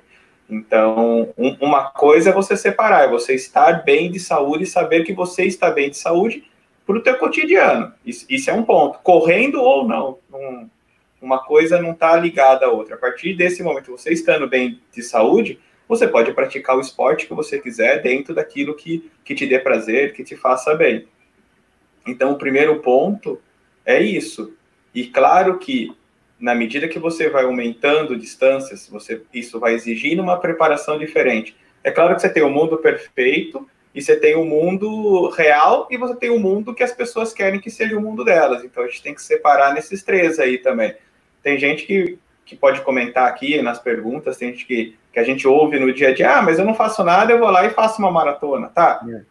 Então, 0.49 1.31
um, 1.37 1.55
uma 1.61 1.91
coisa 1.91 2.31
é 2.31 2.33
você 2.33 2.57
separar, 2.57 3.03
é 3.03 3.09
você 3.09 3.35
estar 3.35 3.83
bem 3.83 4.09
de 4.09 4.19
saúde 4.19 4.63
e 4.63 4.67
saber 4.67 5.03
que 5.03 5.13
você 5.13 5.43
está 5.43 5.69
bem 5.69 5.89
de 5.91 5.97
saúde 5.97 6.43
para 6.85 6.97
o 6.97 7.01
teu 7.03 7.17
cotidiano. 7.17 7.93
Isso, 8.03 8.25
isso, 8.27 8.49
é 8.49 8.53
um 8.53 8.63
ponto. 8.63 8.97
Correndo 8.99 9.61
ou 9.61 9.87
não, 9.87 10.17
um, 10.33 10.67
uma 11.21 11.37
coisa 11.37 11.79
não 11.79 11.91
está 11.91 12.15
ligada 12.15 12.65
à 12.65 12.69
outra. 12.69 12.95
A 12.95 12.97
partir 12.97 13.35
desse 13.35 13.61
momento, 13.61 13.91
você 13.91 14.11
estando 14.11 14.47
bem 14.47 14.81
de 14.91 15.03
saúde, 15.03 15.59
você 15.87 16.07
pode 16.07 16.33
praticar 16.33 16.75
o 16.75 16.81
esporte 16.81 17.27
que 17.27 17.33
você 17.33 17.59
quiser 17.59 18.01
dentro 18.01 18.33
daquilo 18.33 18.75
que, 18.75 19.11
que 19.23 19.35
te 19.35 19.45
dê 19.45 19.59
prazer, 19.59 20.13
que 20.13 20.23
te 20.23 20.35
faça 20.35 20.73
bem. 20.73 21.07
Então, 22.07 22.31
o 22.31 22.37
primeiro 22.37 22.79
ponto 22.79 23.39
é 23.85 24.01
isso. 24.01 24.53
E 24.95 25.05
claro 25.05 25.59
que, 25.59 25.95
na 26.39 26.55
medida 26.55 26.87
que 26.87 26.99
você 26.99 27.29
vai 27.29 27.43
aumentando 27.43 28.17
distâncias, 28.17 28.87
você, 28.87 29.21
isso 29.33 29.59
vai 29.59 29.73
exigir 29.73 30.19
uma 30.19 30.37
preparação 30.39 30.97
diferente. 30.97 31.55
É 31.83 31.91
claro 31.91 32.15
que 32.15 32.21
você 32.21 32.29
tem 32.29 32.43
o 32.43 32.47
um 32.47 32.51
mundo 32.51 32.77
perfeito, 32.77 33.67
e 33.93 34.01
você 34.01 34.15
tem 34.15 34.35
o 34.35 34.41
um 34.41 34.45
mundo 34.45 35.29
real, 35.29 35.87
e 35.89 35.97
você 35.97 36.15
tem 36.15 36.29
o 36.29 36.35
um 36.35 36.39
mundo 36.39 36.73
que 36.73 36.83
as 36.83 36.93
pessoas 36.93 37.33
querem 37.33 37.59
que 37.59 37.69
seja 37.69 37.97
o 37.97 38.01
mundo 38.01 38.23
delas. 38.23 38.63
Então, 38.63 38.83
a 38.83 38.87
gente 38.87 39.01
tem 39.01 39.13
que 39.13 39.21
separar 39.21 39.73
nesses 39.73 40.03
três 40.03 40.39
aí 40.39 40.57
também. 40.57 40.95
Tem 41.41 41.57
gente 41.57 41.85
que, 41.85 42.17
que 42.45 42.55
pode 42.55 42.81
comentar 42.81 43.27
aqui 43.27 43.61
nas 43.61 43.79
perguntas, 43.79 44.37
tem 44.37 44.51
gente 44.51 44.65
que 44.65 44.95
que 45.11 45.19
a 45.19 45.23
gente 45.23 45.47
ouve 45.47 45.79
no 45.79 45.91
dia 45.93 46.09
a 46.09 46.13
dia, 46.13 46.37
ah, 46.37 46.41
mas 46.41 46.59
eu 46.59 46.65
não 46.65 46.73
faço 46.73 47.03
nada, 47.03 47.31
eu 47.31 47.39
vou 47.39 47.49
lá 47.49 47.65
e 47.65 47.71
faço 47.71 47.99
uma 47.99 48.11
maratona, 48.11 48.67
tá? 48.67 49.01
É. 49.09 49.21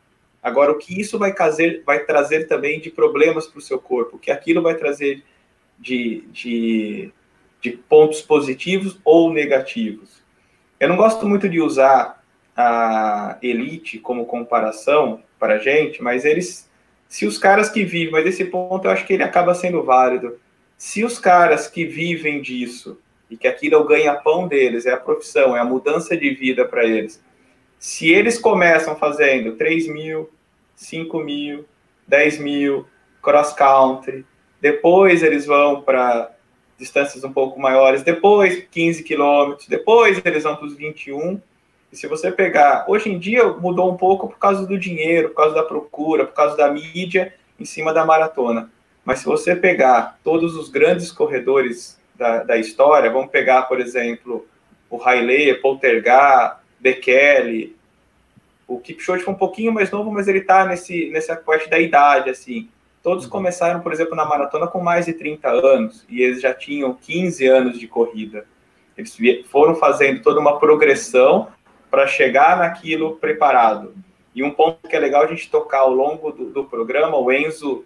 Agora, 0.43 0.73
o 0.73 0.79
que 0.79 1.01
isso 1.01 1.19
vai 1.19 1.33
trazer, 1.33 1.83
vai 1.85 2.01
trazer 2.01 2.47
também 2.47 2.81
de 2.81 2.91
problemas 2.91 3.47
para 3.47 3.59
o 3.59 3.63
seu 3.63 3.79
corpo, 3.79 4.17
o 4.17 4.19
que 4.19 4.31
aquilo 4.31 4.63
vai 4.63 4.75
trazer 4.75 5.23
de, 5.79 6.25
de, 6.33 7.13
de 7.61 7.71
pontos 7.71 8.21
positivos 8.21 8.99
ou 9.05 9.33
negativos. 9.33 10.23
Eu 10.79 10.89
não 10.89 10.97
gosto 10.97 11.27
muito 11.27 11.49
de 11.49 11.61
usar 11.61 12.23
a 12.57 13.39
elite 13.41 13.99
como 13.99 14.27
comparação 14.27 15.23
para 15.39 15.55
a 15.55 15.59
gente, 15.59 16.03
mas 16.03 16.25
eles, 16.25 16.69
se 17.09 17.27
os 17.27 17.39
caras 17.39 17.69
que 17.69 17.85
vivem, 17.85 18.11
mas 18.11 18.27
esse 18.27 18.45
ponto 18.45 18.87
eu 18.87 18.91
acho 18.91 19.07
que 19.07 19.13
ele 19.13 19.23
acaba 19.23 19.55
sendo 19.55 19.83
válido. 19.83 20.39
Se 20.77 21.05
os 21.05 21.19
caras 21.19 21.69
que 21.69 21.85
vivem 21.85 22.41
disso 22.43 22.99
e 23.31 23.37
que 23.37 23.47
aquilo 23.47 23.75
é 23.75 23.79
o 23.79 23.85
ganha-pão 23.85 24.49
deles, 24.49 24.87
é 24.87 24.93
a 24.93 24.97
profissão, 24.97 25.57
é 25.57 25.61
a 25.61 25.65
mudança 25.65 26.17
de 26.17 26.31
vida 26.31 26.65
para 26.65 26.85
eles. 26.85 27.23
Se 27.79 28.11
eles 28.11 28.39
começam 28.39 28.97
fazendo 28.97 29.53
3 29.53 29.89
mil, 29.89 30.31
5 30.75 31.21
mil, 31.21 31.65
10 32.07 32.39
mil, 32.39 32.87
cross-country, 33.23 34.25
depois 34.61 35.23
eles 35.23 35.47
vão 35.47 35.83
para 35.83 36.31
distâncias 36.79 37.25
um 37.25 37.33
pouco 37.33 37.61
maiores, 37.61 38.03
depois 38.03 38.65
15 38.71 39.03
quilômetros, 39.03 39.67
depois 39.67 40.21
eles 40.25 40.45
vão 40.45 40.57
para 40.57 40.67
os 40.67 40.77
21. 40.77 41.41
E 41.91 41.97
se 41.97 42.07
você 42.07 42.31
pegar, 42.31 42.85
hoje 42.89 43.11
em 43.11 43.19
dia 43.19 43.47
mudou 43.49 43.91
um 43.91 43.97
pouco 43.97 44.29
por 44.29 44.39
causa 44.39 44.67
do 44.67 44.79
dinheiro, 44.79 45.31
por 45.31 45.37
causa 45.37 45.55
da 45.55 45.63
procura, 45.63 46.25
por 46.25 46.35
causa 46.35 46.57
da 46.57 46.71
mídia 46.71 47.35
em 47.59 47.65
cima 47.65 47.93
da 47.93 48.05
maratona. 48.05 48.71
Mas 49.05 49.21
se 49.21 49.25
você 49.25 49.57
pegar 49.57 50.19
todos 50.23 50.55
os 50.55 50.69
grandes 50.69 51.11
corredores 51.11 51.99
da, 52.15 52.45
da 52.45 52.57
história, 52.57 53.11
vamos 53.11 53.31
pegar, 53.31 53.63
por 53.63 53.81
exemplo, 53.81 54.47
o 54.91 55.03
Haile, 55.03 55.55
Poltergar, 55.55 56.63
Bekele, 56.79 57.77
o 58.67 58.79
Kipchoge 58.79 59.25
foi 59.25 59.33
um 59.33 59.39
pouquinho 59.39 59.73
mais 59.73 59.91
novo, 59.91 60.13
mas 60.13 60.29
ele 60.29 60.41
está 60.41 60.67
nesse, 60.67 61.09
nessa 61.11 61.35
parte 61.35 61.71
da 61.71 61.79
idade, 61.79 62.29
assim. 62.29 62.69
Todos 63.03 63.25
uhum. 63.25 63.31
começaram, 63.31 63.81
por 63.81 63.93
exemplo, 63.93 64.15
na 64.15 64.25
maratona 64.25 64.67
com 64.67 64.81
mais 64.81 65.07
de 65.07 65.13
30 65.13 65.49
anos, 65.49 66.05
e 66.09 66.23
eles 66.23 66.41
já 66.41 66.53
tinham 66.53 66.95
15 66.95 67.47
anos 67.47 67.79
de 67.79 67.87
corrida. 67.87 68.47
Eles 68.97 69.17
foram 69.49 69.75
fazendo 69.75 70.23
toda 70.23 70.41
uma 70.41 70.59
progressão 70.59 71.49
para 71.91 72.07
chegar 72.07 72.59
naquilo 72.59 73.17
preparado. 73.17 73.95
E 74.35 74.43
um 74.43 74.51
ponto 74.51 74.89
que 74.89 74.95
é 74.95 74.99
legal 74.99 75.23
a 75.23 75.27
gente 75.27 75.51
tocar 75.51 75.79
ao 75.79 75.93
longo 75.93 76.31
do, 76.33 76.51
do 76.51 76.65
programa, 76.65 77.17
o 77.17 77.33
Enzo 77.33 77.85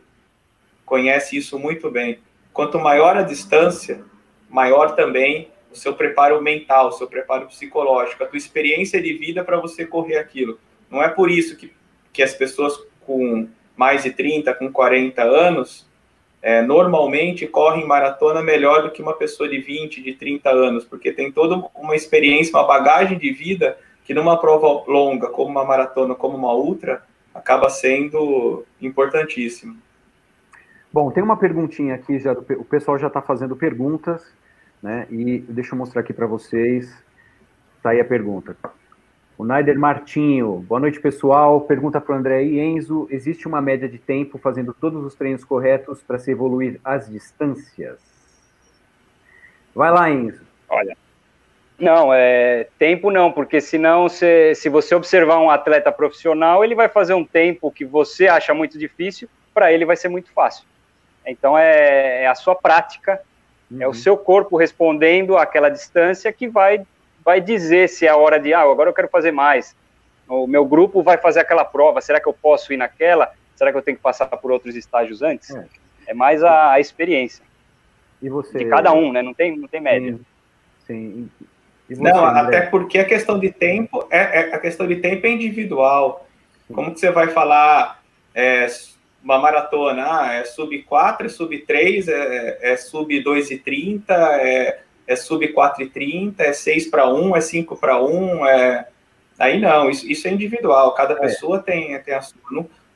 conhece 0.84 1.36
isso 1.36 1.58
muito 1.58 1.90
bem. 1.90 2.18
Quanto 2.52 2.78
maior 2.78 3.16
a 3.16 3.22
distância, 3.22 4.04
maior 4.48 4.94
também 4.94 5.48
o 5.70 5.76
seu 5.76 5.94
preparo 5.94 6.40
mental, 6.42 6.88
o 6.88 6.92
seu 6.92 7.06
preparo 7.06 7.46
psicológico, 7.46 8.22
a 8.22 8.26
tua 8.26 8.36
experiência 8.36 9.00
de 9.00 9.14
vida 9.14 9.42
para 9.42 9.58
você 9.58 9.86
correr 9.86 10.18
aquilo. 10.18 10.58
Não 10.90 11.02
é 11.02 11.08
por 11.08 11.30
isso 11.30 11.56
que, 11.56 11.72
que 12.12 12.22
as 12.22 12.34
pessoas 12.34 12.78
com 13.00 13.48
mais 13.76 14.02
de 14.02 14.10
30, 14.10 14.54
com 14.54 14.70
40 14.70 15.22
anos, 15.22 15.86
é, 16.40 16.60
normalmente 16.62 17.46
correm 17.46 17.86
maratona 17.86 18.42
melhor 18.42 18.82
do 18.82 18.90
que 18.90 19.02
uma 19.02 19.14
pessoa 19.14 19.48
de 19.48 19.58
20, 19.58 20.02
de 20.02 20.14
30 20.14 20.50
anos, 20.50 20.84
porque 20.84 21.12
tem 21.12 21.30
toda 21.30 21.62
uma 21.74 21.94
experiência, 21.94 22.56
uma 22.56 22.66
bagagem 22.66 23.18
de 23.18 23.32
vida 23.32 23.78
que 24.04 24.12
numa 24.12 24.36
prova 24.36 24.84
longa, 24.90 25.28
como 25.28 25.50
uma 25.50 25.64
maratona, 25.64 26.14
como 26.14 26.36
uma 26.36 26.52
ultra, 26.54 27.02
acaba 27.32 27.70
sendo 27.70 28.64
importantíssimo. 28.80 29.76
Bom, 30.92 31.10
tem 31.10 31.22
uma 31.22 31.36
perguntinha 31.36 31.94
aqui, 31.94 32.18
já, 32.18 32.32
o 32.32 32.64
pessoal 32.64 32.98
já 32.98 33.06
está 33.06 33.22
fazendo 33.22 33.56
perguntas. 33.56 34.22
Né? 34.82 35.06
E 35.10 35.38
deixa 35.38 35.74
eu 35.74 35.78
mostrar 35.78 36.00
aqui 36.00 36.12
para 36.12 36.26
vocês. 36.26 36.92
Tá 37.82 37.90
aí 37.90 38.00
a 38.00 38.04
pergunta. 38.04 38.56
O 39.38 39.44
Naider 39.44 39.78
Martinho, 39.78 40.64
boa 40.68 40.80
noite 40.80 41.00
pessoal. 41.00 41.60
Pergunta 41.62 42.00
para 42.00 42.14
o 42.14 42.18
André 42.18 42.44
e 42.44 42.60
Enzo: 42.60 43.08
existe 43.10 43.48
uma 43.48 43.60
média 43.60 43.88
de 43.88 43.98
tempo 43.98 44.38
fazendo 44.38 44.74
todos 44.74 45.04
os 45.04 45.14
treinos 45.14 45.44
corretos 45.44 46.02
para 46.02 46.18
se 46.18 46.30
evoluir 46.30 46.80
as 46.84 47.08
distâncias? 47.08 47.98
Vai 49.74 49.90
lá, 49.90 50.10
Enzo. 50.10 50.44
Olha, 50.68 50.96
não, 51.78 52.12
é 52.12 52.68
tempo 52.78 53.10
não, 53.10 53.32
porque 53.32 53.60
senão 53.60 54.08
se, 54.08 54.54
se 54.54 54.68
você 54.68 54.94
observar 54.94 55.38
um 55.38 55.50
atleta 55.50 55.90
profissional, 55.90 56.64
ele 56.64 56.74
vai 56.74 56.88
fazer 56.88 57.14
um 57.14 57.24
tempo 57.24 57.70
que 57.70 57.84
você 57.84 58.28
acha 58.28 58.54
muito 58.54 58.78
difícil, 58.78 59.28
para 59.52 59.72
ele 59.72 59.84
vai 59.84 59.96
ser 59.96 60.08
muito 60.08 60.30
fácil. 60.32 60.64
Então 61.26 61.56
é, 61.56 62.24
é 62.24 62.26
a 62.26 62.34
sua 62.34 62.54
prática 62.54 63.20
Uhum. 63.72 63.82
É 63.82 63.88
o 63.88 63.94
seu 63.94 64.16
corpo 64.16 64.56
respondendo 64.56 65.36
àquela 65.36 65.70
distância 65.70 66.32
que 66.32 66.46
vai, 66.46 66.84
vai 67.24 67.40
dizer 67.40 67.88
se 67.88 68.06
é 68.06 68.10
a 68.10 68.16
hora 68.16 68.38
de, 68.38 68.52
ah, 68.52 68.60
agora 68.60 68.90
eu 68.90 68.94
quero 68.94 69.08
fazer 69.08 69.32
mais. 69.32 69.74
O 70.28 70.46
meu 70.46 70.64
grupo 70.64 71.02
vai 71.02 71.18
fazer 71.18 71.40
aquela 71.40 71.64
prova, 71.64 72.00
será 72.00 72.20
que 72.20 72.28
eu 72.28 72.32
posso 72.32 72.72
ir 72.72 72.76
naquela? 72.76 73.32
Será 73.54 73.70
que 73.70 73.78
eu 73.78 73.82
tenho 73.82 73.96
que 73.96 74.02
passar 74.02 74.26
por 74.26 74.50
outros 74.50 74.74
estágios 74.74 75.22
antes? 75.22 75.50
É, 75.50 75.66
é 76.08 76.14
mais 76.14 76.42
a, 76.42 76.72
a, 76.72 76.80
experiência. 76.80 77.44
E 78.20 78.28
você? 78.28 78.58
De 78.58 78.64
cada 78.66 78.92
um, 78.92 79.12
né? 79.12 79.22
Não 79.22 79.34
tem, 79.34 79.56
não 79.56 79.68
tem 79.68 79.80
média. 79.80 80.18
Sim. 80.86 81.30
Sim. 81.38 81.46
Você, 81.88 82.00
não, 82.00 82.24
André? 82.24 82.58
até 82.58 82.60
porque 82.62 82.98
a 82.98 83.04
questão 83.04 83.38
de 83.38 83.50
tempo 83.50 84.06
é, 84.10 84.18
é, 84.18 84.54
a 84.54 84.58
questão 84.58 84.86
de 84.86 84.96
tempo 84.96 85.26
é 85.26 85.30
individual. 85.30 86.26
Como 86.72 86.92
que 86.92 87.00
você 87.00 87.10
vai 87.10 87.28
falar 87.28 88.02
é, 88.34 88.66
uma 89.22 89.38
maratona, 89.38 90.22
ah, 90.22 90.32
é 90.34 90.44
sub 90.44 90.82
4, 90.82 91.26
é 91.26 91.28
sub 91.28 91.58
3, 91.58 92.08
é, 92.08 92.58
é 92.72 92.76
sub 92.76 93.22
2 93.22 93.50
e 93.50 93.58
30, 93.58 94.14
é 94.14 94.80
é 95.12 95.16
sub 95.16 95.46
4,30, 95.52 96.34
é 96.38 96.52
6 96.52 96.88
para 96.88 97.08
1, 97.08 97.36
é 97.36 97.40
5 97.40 97.76
para 97.76 98.02
1, 98.02 98.46
é... 98.46 98.88
Aí 99.38 99.60
não, 99.60 99.90
isso, 99.90 100.10
isso 100.10 100.28
é 100.28 100.30
individual, 100.30 100.94
cada 100.94 101.14
é. 101.14 101.16
pessoa 101.16 101.58
tem, 101.58 101.98
tem 102.00 102.14
a 102.14 102.22
sua. 102.22 102.40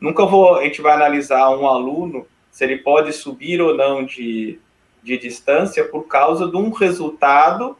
Nunca 0.01 0.25
vou, 0.27 0.57
a 0.57 0.65
gente 0.65 0.81
vai 0.81 0.93
analisar 0.93 1.49
um 1.51 1.67
aluno, 1.67 2.27
se 2.51 2.65
ele 2.65 2.79
pode 2.79 3.13
subir 3.13 3.61
ou 3.61 3.75
não 3.75 4.05
de, 4.05 4.59
de 5.03 5.19
distância 5.19 5.85
por 5.85 6.07
causa 6.07 6.49
de 6.49 6.57
um 6.57 6.71
resultado 6.71 7.77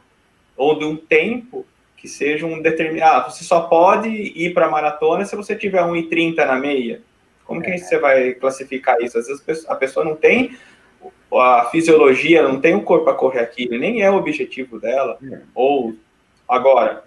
ou 0.55 0.77
de 0.77 0.85
um 0.85 0.95
tempo 0.95 1.65
que 1.97 2.07
seja 2.07 2.45
um 2.45 2.61
determinado. 2.61 3.27
Ah, 3.27 3.29
você 3.29 3.43
só 3.43 3.61
pode 3.61 4.07
ir 4.09 4.53
para 4.53 4.67
a 4.67 4.69
maratona 4.69 5.25
se 5.25 5.35
você 5.35 5.55
tiver 5.55 5.81
1,30 5.81 6.45
na 6.45 6.55
meia. 6.55 7.01
Como 7.43 7.61
que 7.61 7.71
é. 7.71 7.77
você 7.77 7.97
vai 7.97 8.33
classificar 8.33 9.01
isso? 9.01 9.17
Às 9.17 9.27
vezes 9.27 9.65
a 9.67 9.75
pessoa 9.75 10.05
não 10.05 10.15
tem 10.15 10.55
a 11.33 11.65
fisiologia, 11.71 12.41
não 12.41 12.61
tem 12.61 12.75
o 12.75 12.83
corpo 12.83 13.05
para 13.05 13.13
correr 13.13 13.39
aquilo, 13.39 13.77
nem 13.77 14.01
é 14.01 14.09
o 14.09 14.15
objetivo 14.15 14.79
dela. 14.79 15.17
É. 15.23 15.39
Ou, 15.53 15.93
agora, 16.47 17.03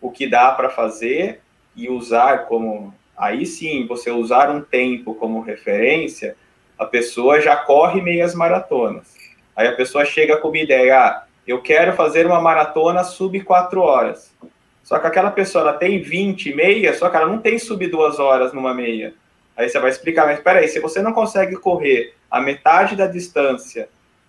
o 0.00 0.10
que 0.10 0.26
dá 0.26 0.52
para 0.52 0.70
fazer 0.70 1.40
e 1.76 1.88
usar 1.88 2.46
como. 2.46 2.94
Aí 3.16 3.44
sim, 3.44 3.86
você 3.86 4.10
usar 4.10 4.50
um 4.50 4.62
tempo 4.62 5.14
como 5.14 5.42
referência, 5.42 6.36
a 6.78 6.86
pessoa 6.86 7.40
já 7.40 7.54
corre 7.54 8.00
meias 8.00 8.34
maratonas. 8.34 9.14
Aí 9.54 9.68
a 9.68 9.76
pessoa 9.76 10.06
chega 10.06 10.38
com 10.38 10.48
uma 10.48 10.56
ideia, 10.56 10.98
ah, 10.98 11.24
eu 11.46 11.60
quero 11.60 11.92
fazer 11.92 12.26
uma 12.26 12.40
maratona 12.40 13.04
sub 13.04 13.38
4 13.40 13.80
horas. 13.80 14.34
Só 14.82 14.98
que 14.98 15.06
aquela 15.06 15.30
pessoa 15.30 15.62
ela 15.62 15.72
tem 15.74 16.00
20 16.00 16.54
meia, 16.54 16.94
só 16.94 17.10
que 17.10 17.16
ela 17.16 17.26
não 17.26 17.38
tem 17.38 17.58
sub 17.58 17.86
2 17.86 18.18
horas 18.18 18.54
numa 18.54 18.72
meia. 18.72 19.12
Aí 19.54 19.68
você 19.68 19.78
vai 19.78 19.90
explicar, 19.90 20.26
mas 20.26 20.40
peraí, 20.40 20.66
se 20.68 20.80
você 20.80 21.02
não 21.02 21.12
consegue 21.12 21.56
correr 21.56 22.14
a 22.30 22.40
metade 22.40 22.96
da 22.96 23.06
distância 23.06 23.88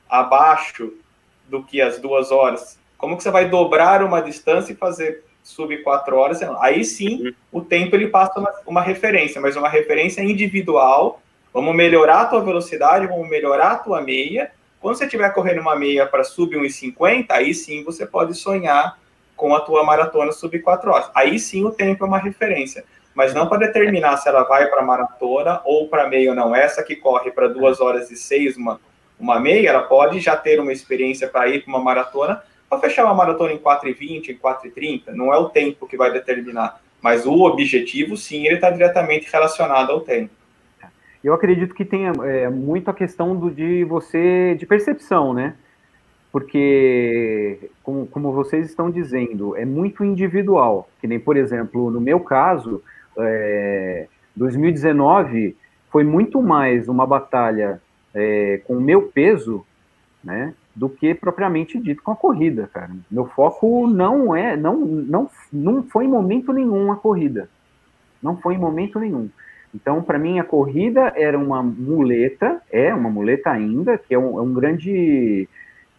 abaixo 0.09 0.93
do 1.47 1.63
que 1.63 1.81
as 1.81 1.99
duas 1.99 2.31
horas, 2.31 2.79
como 2.97 3.17
que 3.17 3.23
você 3.23 3.31
vai 3.31 3.49
dobrar 3.49 4.03
uma 4.03 4.21
distância 4.21 4.73
e 4.73 4.75
fazer 4.75 5.23
sub 5.43 5.75
4 5.77 6.15
horas? 6.15 6.41
Aí 6.59 6.85
sim, 6.85 7.25
uhum. 7.25 7.33
o 7.51 7.61
tempo 7.61 7.95
ele 7.95 8.07
passa 8.07 8.39
uma, 8.39 8.53
uma 8.65 8.81
referência, 8.81 9.41
mas 9.41 9.55
uma 9.55 9.69
referência 9.69 10.21
individual. 10.21 11.21
Vamos 11.53 11.75
melhorar 11.75 12.21
a 12.21 12.25
tua 12.25 12.41
velocidade, 12.41 13.07
vamos 13.07 13.27
melhorar 13.27 13.71
a 13.71 13.77
tua 13.77 14.01
meia, 14.01 14.51
quando 14.81 14.95
você 14.95 15.05
estiver 15.05 15.29
correndo 15.31 15.61
uma 15.61 15.75
meia 15.75 16.07
para 16.07 16.23
sub 16.23 16.57
1,50, 16.57 17.27
aí 17.29 17.53
sim 17.53 17.83
você 17.83 18.05
pode 18.05 18.33
sonhar 18.33 18.97
com 19.35 19.55
a 19.55 19.61
tua 19.61 19.83
maratona 19.83 20.31
sub 20.31 20.57
4 20.59 20.91
horas. 20.91 21.11
Aí 21.13 21.37
sim 21.39 21.63
o 21.63 21.71
tempo 21.71 22.03
é 22.03 22.07
uma 22.07 22.17
referência. 22.17 22.83
Mas 23.13 23.33
não 23.33 23.47
para 23.47 23.67
determinar 23.67 24.17
se 24.17 24.29
ela 24.29 24.43
vai 24.43 24.67
para 24.67 24.81
maratona 24.81 25.61
ou 25.65 25.87
para 25.87 26.07
meia 26.07 26.29
ou 26.29 26.35
não. 26.35 26.55
Essa 26.55 26.83
que 26.83 26.95
corre 26.95 27.31
para 27.31 27.47
2 27.47 27.81
horas 27.81 28.09
e 28.09 28.15
6, 28.15 28.57
uma, 28.57 28.79
uma 29.19 29.39
meia, 29.39 29.69
ela 29.69 29.83
pode 29.83 30.19
já 30.19 30.35
ter 30.35 30.59
uma 30.59 30.71
experiência 30.71 31.27
para 31.27 31.49
ir 31.49 31.63
para 31.63 31.69
uma 31.69 31.83
maratona, 31.83 32.41
para 32.69 32.79
fechar 32.79 33.05
uma 33.05 33.13
maratona 33.13 33.51
em 33.51 33.57
4,20, 33.57 34.29
em 34.29 34.37
4,30. 34.37 35.13
Não 35.13 35.33
é 35.33 35.37
o 35.37 35.49
tempo 35.49 35.87
que 35.87 35.97
vai 35.97 36.11
determinar. 36.11 36.79
Mas 37.01 37.25
o 37.25 37.41
objetivo, 37.41 38.15
sim, 38.15 38.45
ele 38.45 38.55
está 38.55 38.69
diretamente 38.69 39.29
relacionado 39.31 39.91
ao 39.91 40.01
tempo. 40.01 40.31
Eu 41.23 41.33
acredito 41.33 41.75
que 41.75 41.85
tenha 41.85 42.11
é, 42.23 42.49
muito 42.49 42.89
a 42.89 42.93
questão 42.93 43.35
do, 43.35 43.51
de 43.51 43.83
você, 43.83 44.55
de 44.57 44.65
percepção, 44.65 45.33
né? 45.33 45.55
Porque, 46.31 47.69
como, 47.83 48.07
como 48.07 48.31
vocês 48.31 48.67
estão 48.67 48.89
dizendo, 48.89 49.55
é 49.55 49.65
muito 49.65 50.03
individual. 50.03 50.89
Que 50.99 51.07
nem, 51.07 51.19
por 51.19 51.35
exemplo, 51.35 51.91
no 51.91 51.99
meu 51.99 52.19
caso, 52.21 52.81
é, 53.17 54.07
2019 54.35 55.55
foi 55.89 56.03
muito 56.03 56.41
mais 56.41 56.87
uma 56.87 57.05
batalha 57.05 57.81
é, 58.13 58.61
com 58.65 58.77
o 58.77 58.81
meu 58.81 59.03
peso, 59.03 59.65
né? 60.23 60.53
Do 60.73 60.87
que 60.87 61.13
propriamente 61.13 61.77
dito 61.79 62.01
com 62.01 62.11
a 62.11 62.15
corrida, 62.15 62.69
cara. 62.73 62.91
Meu 63.09 63.25
foco 63.25 63.87
não 63.87 64.35
é, 64.35 64.55
não, 64.55 64.77
não, 64.77 65.29
não 65.51 65.83
foi 65.83 66.05
em 66.05 66.09
momento 66.09 66.53
nenhum 66.53 66.91
a 66.91 66.95
corrida. 66.95 67.49
Não 68.23 68.37
foi 68.37 68.55
em 68.55 68.59
momento 68.59 68.99
nenhum. 68.99 69.29
Então, 69.73 70.01
para 70.01 70.19
mim, 70.19 70.39
a 70.39 70.43
corrida 70.43 71.13
era 71.15 71.37
uma 71.37 71.63
muleta, 71.63 72.61
é 72.71 72.93
uma 72.93 73.09
muleta 73.09 73.49
ainda, 73.49 73.97
que 73.97 74.13
é 74.13 74.19
um, 74.19 74.37
é 74.37 74.41
um 74.41 74.53
grande 74.53 75.47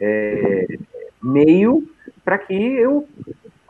é, 0.01 0.67
meio 1.23 1.87
para 2.25 2.39
que 2.39 2.55
eu 2.55 3.07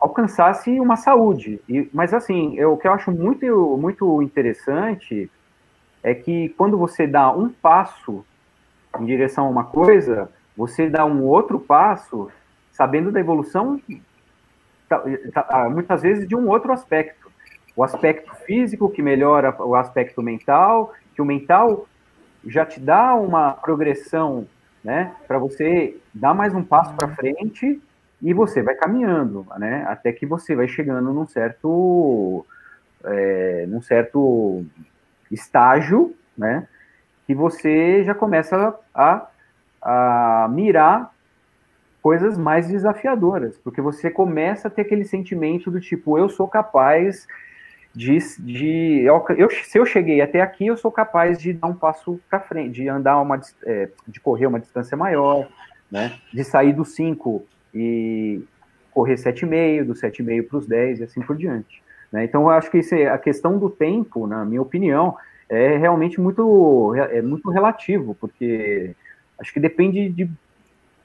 alcançasse 0.03 0.81
uma 0.81 0.97
saúde. 0.97 1.61
E, 1.67 1.89
mas, 1.93 2.13
assim, 2.13 2.55
eu, 2.57 2.73
o 2.73 2.77
que 2.77 2.85
eu 2.85 2.91
acho 2.91 3.09
muito, 3.09 3.77
muito 3.77 4.21
interessante 4.21 5.31
é 6.03 6.13
que 6.13 6.49
quando 6.57 6.77
você 6.77 7.07
dá 7.07 7.31
um 7.31 7.47
passo 7.47 8.25
em 8.99 9.05
direção 9.05 9.45
a 9.45 9.49
uma 9.49 9.63
coisa, 9.63 10.29
você 10.57 10.89
dá 10.89 11.05
um 11.05 11.23
outro 11.23 11.57
passo 11.57 12.29
sabendo 12.73 13.13
da 13.13 13.19
evolução, 13.21 13.79
tá, 14.89 15.01
tá, 15.33 15.69
muitas 15.69 16.01
vezes, 16.01 16.27
de 16.27 16.35
um 16.35 16.49
outro 16.49 16.73
aspecto 16.73 17.31
o 17.75 17.83
aspecto 17.83 18.35
físico 18.45 18.87
que 18.87 19.01
melhora 19.01 19.55
o 19.59 19.73
aspecto 19.75 20.21
mental, 20.21 20.93
que 21.15 21.21
o 21.23 21.25
mental 21.25 21.87
já 22.45 22.63
te 22.63 22.79
dá 22.79 23.15
uma 23.15 23.53
progressão, 23.53 24.47
né, 24.83 25.15
para 25.27 25.39
você 25.39 25.97
dar 26.13 26.35
mais 26.35 26.53
um 26.53 26.63
passo 26.63 26.93
para 26.93 27.07
frente 27.15 27.81
e 28.23 28.33
você 28.33 28.63
vai 28.63 28.73
caminhando, 28.73 29.45
né, 29.57 29.83
até 29.85 30.13
que 30.13 30.25
você 30.25 30.55
vai 30.55 30.67
chegando 30.67 31.11
num 31.11 31.27
certo, 31.27 32.45
é, 33.03 33.65
num 33.67 33.81
certo 33.81 34.65
estágio, 35.29 36.15
né, 36.37 36.65
que 37.27 37.35
você 37.35 38.01
já 38.05 38.15
começa 38.15 38.73
a, 38.95 39.27
a 39.81 40.47
mirar 40.49 41.13
coisas 42.01 42.37
mais 42.37 42.69
desafiadoras, 42.69 43.57
porque 43.57 43.81
você 43.81 44.09
começa 44.09 44.69
a 44.69 44.71
ter 44.71 44.83
aquele 44.83 45.03
sentimento 45.03 45.69
do 45.69 45.81
tipo, 45.81 46.17
eu 46.17 46.29
sou 46.29 46.47
capaz 46.47 47.27
de, 47.93 48.17
de 48.39 49.03
eu, 49.37 49.49
se 49.65 49.77
eu 49.77 49.85
cheguei 49.85 50.21
até 50.21 50.41
aqui, 50.41 50.67
eu 50.67 50.77
sou 50.77 50.91
capaz 50.91 51.37
de 51.37 51.51
dar 51.51 51.67
um 51.67 51.75
passo 51.75 52.19
para 52.29 52.39
frente, 52.39 52.75
de 52.75 52.87
andar 52.87 53.19
uma, 53.21 53.39
é, 53.65 53.89
de 54.07 54.19
correr 54.21 54.47
uma 54.47 54.59
distância 54.59 54.97
maior, 54.97 55.47
né? 55.91 56.17
De 56.33 56.43
sair 56.43 56.73
dos 56.73 56.95
5 56.95 57.45
e 57.73 58.41
correr 58.91 59.15
7,5, 59.15 59.85
do 59.85 59.93
7,5 59.93 60.47
para 60.47 60.57
os 60.57 60.67
10 60.67 60.99
e 60.99 61.03
assim 61.03 61.21
por 61.21 61.35
diante. 61.35 61.81
Né? 62.11 62.23
Então, 62.23 62.43
eu 62.43 62.49
acho 62.51 62.69
que 62.69 62.79
é, 62.93 63.09
a 63.09 63.17
questão 63.17 63.57
do 63.57 63.69
tempo, 63.69 64.27
na 64.27 64.45
minha 64.45 64.61
opinião, 64.61 65.17
é 65.49 65.77
realmente 65.77 66.21
muito, 66.21 66.93
é 66.95 67.21
muito 67.21 67.49
relativo, 67.49 68.15
porque 68.19 68.95
acho 69.39 69.53
que 69.53 69.59
depende 69.59 70.09
de, 70.09 70.29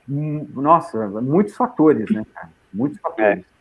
nossa, 0.07 1.07
muitos 1.09 1.57
fatores, 1.57 2.11
né, 2.11 2.25
cara? 2.33 2.51
Muitos 2.73 2.99
fatores. 3.01 3.45
É. 3.45 3.59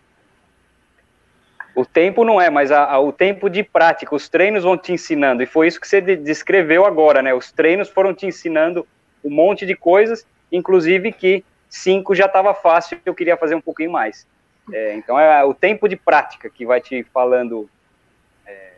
O 1.76 1.86
tempo 1.86 2.24
não 2.24 2.42
é, 2.42 2.50
mas 2.50 2.72
a, 2.72 2.86
a, 2.86 3.00
o 3.00 3.12
tempo 3.12 3.50
de 3.50 3.64
prática, 3.64 4.16
os 4.16 4.28
treinos 4.28 4.64
vão 4.64 4.78
te 4.78 4.92
ensinando, 4.92 5.44
e 5.44 5.46
foi 5.46 5.68
isso 5.68 5.80
que 5.80 5.88
você 5.88 6.02
de, 6.02 6.16
descreveu 6.16 6.86
agora, 6.86 7.22
né? 7.22 7.34
Os 7.34 7.52
treinos 7.52 7.90
foram 7.90 8.14
te 8.14 8.26
ensinando 8.26 8.86
um 9.24 9.30
monte 9.30 9.66
de 9.66 9.76
coisas, 9.76 10.26
inclusive 10.52 11.12
que 11.12 11.44
cinco 11.70 12.16
já 12.16 12.26
estava 12.26 12.54
fácil, 12.54 13.00
eu 13.06 13.16
queria 13.16 13.38
fazer 13.38 13.56
um 13.56 13.62
pouquinho 13.62 13.92
mais. 13.92 14.28
É, 14.72 14.96
então 14.96 15.20
é 15.20 15.44
o 15.44 15.54
tempo 15.54 15.88
de 15.88 15.96
prática 15.96 16.50
que 16.50 16.66
vai 16.66 16.82
te 16.82 17.04
falando 17.14 17.70
é, 18.46 18.74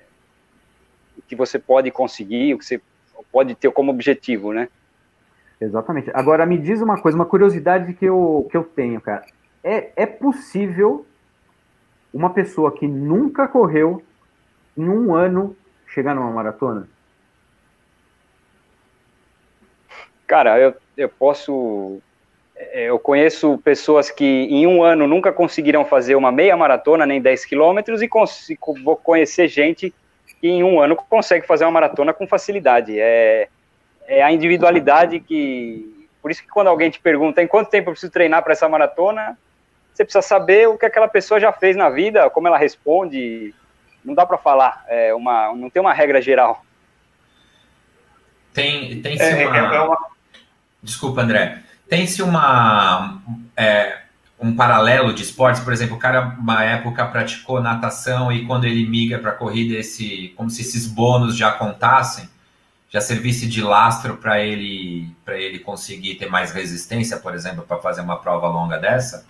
o 1.18 1.22
que 1.22 1.36
você 1.36 1.58
pode 1.58 1.90
conseguir, 1.92 2.54
o 2.54 2.60
que 2.60 2.66
você 2.66 2.82
pode 3.32 3.56
ter 3.56 3.72
como 3.72 3.92
objetivo, 3.92 4.54
né? 4.54 4.70
Exatamente. 5.60 6.10
Agora 6.14 6.46
me 6.46 6.58
diz 6.58 6.82
uma 6.82 7.02
coisa, 7.02 7.18
uma 7.18 7.26
curiosidade 7.26 7.94
que 7.94 8.06
eu, 8.06 8.48
que 8.50 8.56
eu 8.56 8.64
tenho, 8.64 9.02
cara. 9.02 9.26
É, 9.64 9.92
é 9.96 10.06
possível 10.06 11.06
uma 12.14 12.30
pessoa 12.30 12.72
que 12.72 12.88
nunca 12.88 13.48
correu 13.48 14.04
em 14.78 14.88
um 14.88 15.14
ano 15.14 15.56
chegar 15.88 16.16
numa 16.16 16.32
maratona? 16.32 16.88
Cara, 20.26 20.60
eu, 20.60 20.76
eu 20.96 21.10
posso. 21.10 22.00
É, 22.60 22.90
eu 22.90 23.00
conheço 23.00 23.58
pessoas 23.60 24.12
que 24.12 24.26
em 24.26 24.68
um 24.68 24.84
ano 24.84 25.08
nunca 25.08 25.32
conseguiram 25.32 25.86
fazer 25.86 26.16
uma 26.16 26.30
meia 26.30 26.58
maratona, 26.58 27.06
nem 27.06 27.22
10 27.22 27.46
quilômetros, 27.46 28.02
e 28.02 28.10
vou 28.84 28.98
conhecer 28.98 29.48
gente 29.48 29.94
que 30.42 30.48
em 30.50 30.62
um 30.62 30.82
ano 30.82 30.98
consegue 30.98 31.48
fazer 31.48 31.64
uma 31.64 31.72
maratona 31.72 32.14
com 32.14 32.28
facilidade. 32.28 33.00
É, 33.00 33.48
é 34.06 34.22
a 34.22 34.32
individualidade 34.32 35.22
que. 35.22 36.08
Por 36.22 36.32
isso 36.32 36.42
que 36.42 36.50
quando 36.50 36.68
alguém 36.68 36.90
te 36.90 37.00
pergunta 37.00 37.42
em 37.42 37.48
quanto 37.48 37.70
tempo 37.70 37.90
eu 37.90 37.94
preciso 37.94 38.12
treinar 38.12 38.44
para 38.44 38.52
essa 38.52 38.68
maratona, 38.68 39.38
você 39.94 40.04
precisa 40.04 40.22
saber 40.22 40.68
o 40.68 40.78
que 40.78 40.86
aquela 40.86 41.08
pessoa 41.08 41.40
já 41.40 41.54
fez 41.54 41.78
na 41.78 41.90
vida, 41.90 42.30
como 42.30 42.48
ela 42.48 42.58
responde. 42.58 43.56
Não 44.04 44.14
dá 44.14 44.26
para 44.26 44.38
falar, 44.38 44.84
é 44.90 45.14
uma, 45.14 45.54
não 45.56 45.70
tem 45.70 45.82
uma 45.82 45.94
regra 45.94 46.22
geral. 46.22 46.66
Tem, 48.54 49.02
tem 49.02 49.18
é, 49.18 49.48
uma... 49.48 49.58
É, 49.58 49.76
é 49.76 49.82
uma... 49.82 49.98
Desculpa, 50.84 51.22
André. 51.22 51.62
Tem-se 51.90 52.22
uma 52.22 53.20
é, 53.58 54.00
um 54.40 54.56
paralelo 54.56 55.14
de 55.14 55.24
esportes, 55.24 55.62
por 55.62 55.74
exemplo, 55.74 55.98
o 55.98 56.00
cara 56.00 56.38
uma 56.40 56.64
época 56.64 57.06
praticou 57.06 57.62
natação 57.62 58.32
e 58.32 58.46
quando 58.46 58.66
ele 58.66 58.88
migra 58.88 59.20
para 59.20 59.34
corrida, 59.34 59.78
esse, 59.78 60.34
como 60.38 60.50
se 60.50 60.62
esses 60.62 60.88
bônus 60.88 61.36
já 61.36 61.52
contassem. 61.52 62.30
já 62.90 63.02
servisse 63.02 63.48
de 63.48 63.62
lastro 63.62 64.18
para 64.18 64.40
ele 64.40 65.10
para 65.26 65.38
ele 65.38 65.60
conseguir 65.60 66.16
ter 66.16 66.30
mais 66.30 66.52
resistência, 66.52 67.18
por 67.18 67.34
exemplo, 67.36 67.64
para 67.64 67.78
fazer 67.78 68.02
uma 68.02 68.18
prova 68.18 68.48
longa 68.48 68.78
dessa? 68.78 69.26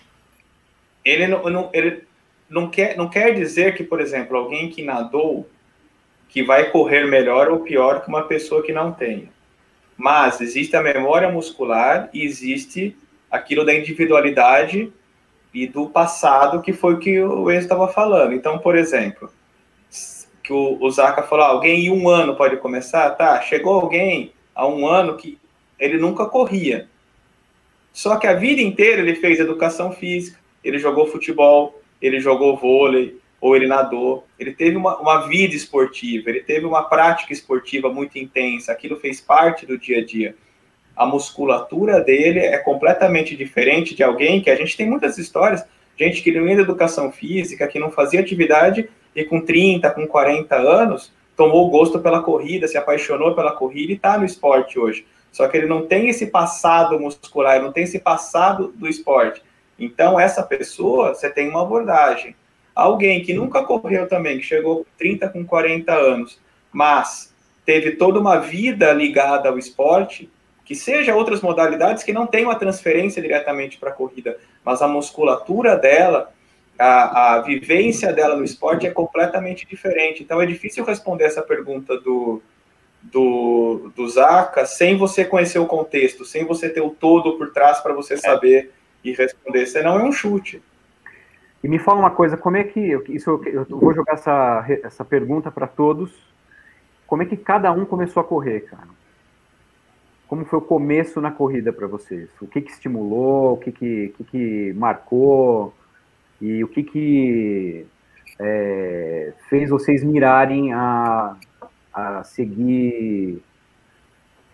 Ele 1.04 1.28
não, 1.28 1.50
não, 1.50 1.70
ele 1.74 2.04
não 2.50 2.70
quer 2.70 2.96
não 2.96 3.10
quer 3.10 3.34
dizer 3.34 3.76
que, 3.76 3.84
por 3.84 4.00
exemplo, 4.00 4.38
alguém 4.38 4.70
que 4.70 4.84
nadou 4.84 5.50
que 6.30 6.44
vai 6.44 6.70
correr 6.70 7.06
melhor 7.06 7.50
ou 7.50 7.62
pior 7.62 8.02
que 8.02 8.10
uma 8.10 8.24
pessoa 8.24 8.62
que 8.62 8.72
não 8.72 8.92
tenha. 8.92 9.28
Mas 10.00 10.40
existe 10.40 10.78
a 10.78 10.82
memória 10.82 11.30
muscular 11.30 12.10
e 12.14 12.24
existe 12.24 12.96
aquilo 13.30 13.66
da 13.66 13.76
individualidade 13.76 14.94
e 15.54 15.68
do 15.68 15.90
passado, 15.90 16.62
que 16.62 16.72
foi 16.72 16.94
o 16.94 17.00
que 17.00 17.20
o 17.20 17.52
Enzo 17.52 17.64
estava 17.64 17.86
falando. 17.90 18.34
Então, 18.34 18.60
por 18.60 18.78
exemplo, 18.78 19.30
que 20.42 20.54
o, 20.54 20.78
o 20.82 20.90
Zaka 20.90 21.24
falou, 21.24 21.44
ah, 21.44 21.50
alguém 21.50 21.88
em 21.88 21.92
um 21.92 22.08
ano 22.08 22.38
pode 22.38 22.56
começar? 22.56 23.10
Tá, 23.12 23.42
chegou 23.42 23.74
alguém 23.74 24.32
há 24.56 24.66
um 24.66 24.88
ano 24.88 25.18
que 25.18 25.38
ele 25.78 25.98
nunca 25.98 26.26
corria. 26.26 26.88
Só 27.92 28.16
que 28.16 28.26
a 28.26 28.34
vida 28.34 28.62
inteira 28.62 29.02
ele 29.02 29.16
fez 29.16 29.38
educação 29.38 29.92
física, 29.92 30.40
ele 30.64 30.80
jogou 30.80 31.08
futebol, 31.08 31.82
ele 32.02 32.22
jogou 32.22 32.56
vôlei, 32.56 33.20
ou 33.42 33.56
ele 33.56 33.68
nadou. 33.68 34.26
Ele 34.38 34.54
teve 34.54 34.76
uma, 34.76 34.98
uma 34.98 35.28
vida 35.28 35.56
esportiva, 35.56 36.30
ele 36.30 36.42
teve 36.42 36.66
uma 36.66 36.84
prática 36.84 37.34
esportiva 37.34 37.92
muito 37.92 38.18
intensa, 38.18 38.72
aquilo 38.72 38.98
fez 38.98 39.22
parte 39.22 39.66
do 39.66 39.78
dia 39.78 40.00
a 40.00 40.06
dia 40.06 40.36
a 41.00 41.06
musculatura 41.06 42.02
dele 42.02 42.40
é 42.40 42.58
completamente 42.58 43.34
diferente 43.34 43.96
de 43.96 44.04
alguém 44.04 44.42
que 44.42 44.50
a 44.50 44.56
gente 44.56 44.76
tem 44.76 44.86
muitas 44.86 45.18
histórias, 45.18 45.66
gente 45.96 46.22
que 46.22 46.30
não 46.30 46.46
ia 46.46 46.60
educação 46.60 47.10
física, 47.10 47.70
que 47.70 47.80
não 47.80 47.90
fazia 47.90 48.20
atividade 48.20 48.90
e 49.16 49.24
com 49.24 49.40
30, 49.40 49.90
com 49.92 50.06
40 50.06 50.58
anos, 50.58 51.14
tomou 51.38 51.70
gosto 51.70 52.00
pela 52.00 52.22
corrida, 52.22 52.68
se 52.68 52.78
apaixonou 52.78 53.34
pela 53.34 53.54
corrida 53.54 53.94
e 53.94 53.96
está 53.96 54.18
no 54.18 54.26
esporte 54.26 54.78
hoje. 54.78 55.06
Só 55.32 55.48
que 55.48 55.56
ele 55.56 55.68
não 55.68 55.88
tem 55.88 56.10
esse 56.10 56.28
passado 56.28 57.00
muscular, 57.00 57.56
ele 57.56 57.66
não 57.66 57.72
tem 57.72 57.86
esse 57.86 58.00
passado 58.00 58.74
do 58.76 58.86
esporte. 58.86 59.42
Então, 59.80 60.20
essa 60.20 60.44
pessoa, 60.44 61.14
você 61.14 61.30
tem 61.30 61.48
uma 61.48 61.62
abordagem. 61.62 62.36
Alguém 62.80 63.22
que 63.22 63.34
nunca 63.34 63.64
correu 63.64 64.08
também, 64.08 64.38
que 64.38 64.44
chegou 64.46 64.78
com 64.78 64.86
30, 64.98 65.30
com 65.30 65.46
40 65.46 65.94
anos, 65.94 66.40
mas 66.72 67.34
teve 67.66 67.92
toda 67.92 68.20
uma 68.20 68.38
vida 68.38 68.92
ligada 68.92 69.50
ao 69.50 69.58
esporte, 69.58 70.30
que 70.66 70.76
seja 70.76 71.16
outras 71.16 71.42
modalidades 71.42 72.04
que 72.04 72.14
não 72.14 72.28
tenham 72.28 72.52
a 72.52 72.56
transferência 72.56 73.22
diretamente 73.22 73.78
para 73.78 73.90
a 73.90 73.94
corrida, 73.94 74.38
mas 74.64 74.82
a 74.82 74.88
musculatura 74.88 75.76
dela, 75.76 76.32
a, 76.78 77.36
a 77.36 77.42
vivência 77.42 78.14
dela 78.14 78.36
no 78.36 78.44
esporte 78.44 78.88
é 78.88 78.92
completamente 78.92 79.66
diferente. 79.68 80.24
Então 80.24 80.42
é 80.42 80.46
difícil 80.46 80.86
responder 80.86 81.26
essa 81.26 81.42
pergunta 81.42 82.00
do, 82.00 82.42
do, 83.02 83.92
do 83.96 84.08
Zaca 84.08 84.66
sem 84.66 84.96
você 84.98 85.26
conhecer 85.26 85.60
o 85.60 85.66
contexto, 85.66 86.24
sem 86.24 86.46
você 86.46 86.70
ter 86.70 86.82
o 86.82 86.92
todo 86.92 87.38
por 87.38 87.52
trás 87.52 87.80
para 87.80 87.94
você 87.94 88.14
é. 88.14 88.18
saber 88.18 88.72
e 89.04 89.12
responder. 89.12 89.66
Senão 89.66 90.00
é 90.00 90.04
um 90.04 90.12
chute. 90.12 90.62
E 91.64 91.68
me 91.68 91.80
fala 91.80 92.00
uma 92.00 92.12
coisa, 92.12 92.38
como 92.38 92.58
é 92.58 92.64
que 92.64 92.80
isso 93.10 93.42
eu 93.46 93.66
vou 93.70 93.94
jogar 93.94 94.14
essa, 94.14 94.66
essa 94.84 95.04
pergunta 95.04 95.52
para 95.52 95.68
todos. 95.68 96.12
Como 97.06 97.22
é 97.24 97.26
que 97.26 97.36
cada 97.36 97.72
um 97.72 97.86
começou 97.86 98.22
a 98.22 98.24
correr, 98.24 98.62
cara? 98.62 98.88
como 100.30 100.46
foi 100.46 100.60
o 100.60 100.62
começo 100.62 101.20
na 101.20 101.32
corrida 101.32 101.74
para 101.74 101.88
vocês? 101.88 102.30
O 102.40 102.46
que, 102.46 102.62
que 102.62 102.72
estimulou, 102.72 103.54
o 103.54 103.58
que, 103.58 103.72
que, 103.72 104.14
que, 104.16 104.24
que 104.26 104.74
marcou 104.74 105.74
e 106.40 106.64
o 106.64 106.68
que, 106.68 106.84
que 106.84 107.88
é, 108.38 109.34
fez 109.50 109.72
vocês 109.72 110.04
mirarem 110.04 110.72
a, 110.72 111.36
a 111.92 112.24
seguir 112.24 113.42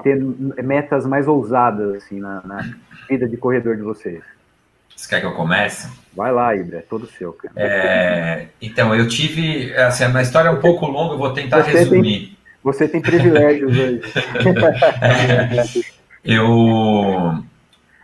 ter 0.01 0.17
metas 0.63 1.05
mais 1.05 1.27
ousadas 1.27 1.95
assim 1.95 2.21
na, 2.21 2.41
na, 2.45 2.77
vida 3.09 3.27
de 3.27 3.35
corredor 3.35 3.75
de 3.75 3.81
vocês? 3.81 4.23
Você 4.95 5.09
quer 5.09 5.19
que 5.19 5.25
eu 5.25 5.33
comece? 5.33 5.89
Vai 6.15 6.31
lá, 6.31 6.55
Ibra, 6.55 6.77
é 6.77 6.81
todo 6.81 7.05
seu, 7.05 7.33
cara. 7.33 7.53
É, 7.57 8.47
então, 8.61 8.95
eu 8.95 9.07
tive. 9.07 9.75
Assim, 9.75 10.05
a 10.05 10.21
história 10.21 10.47
é 10.47 10.51
um 10.51 10.61
pouco 10.61 10.85
longa, 10.85 11.13
eu 11.13 11.17
vou 11.17 11.33
tentar 11.33 11.63
Você 11.63 11.71
resumir. 11.71 12.27
Tem 12.27 12.35
você 12.65 12.87
tem 12.87 12.99
privilégios 12.99 13.77
hoje. 13.77 14.01
eu, 16.25 17.43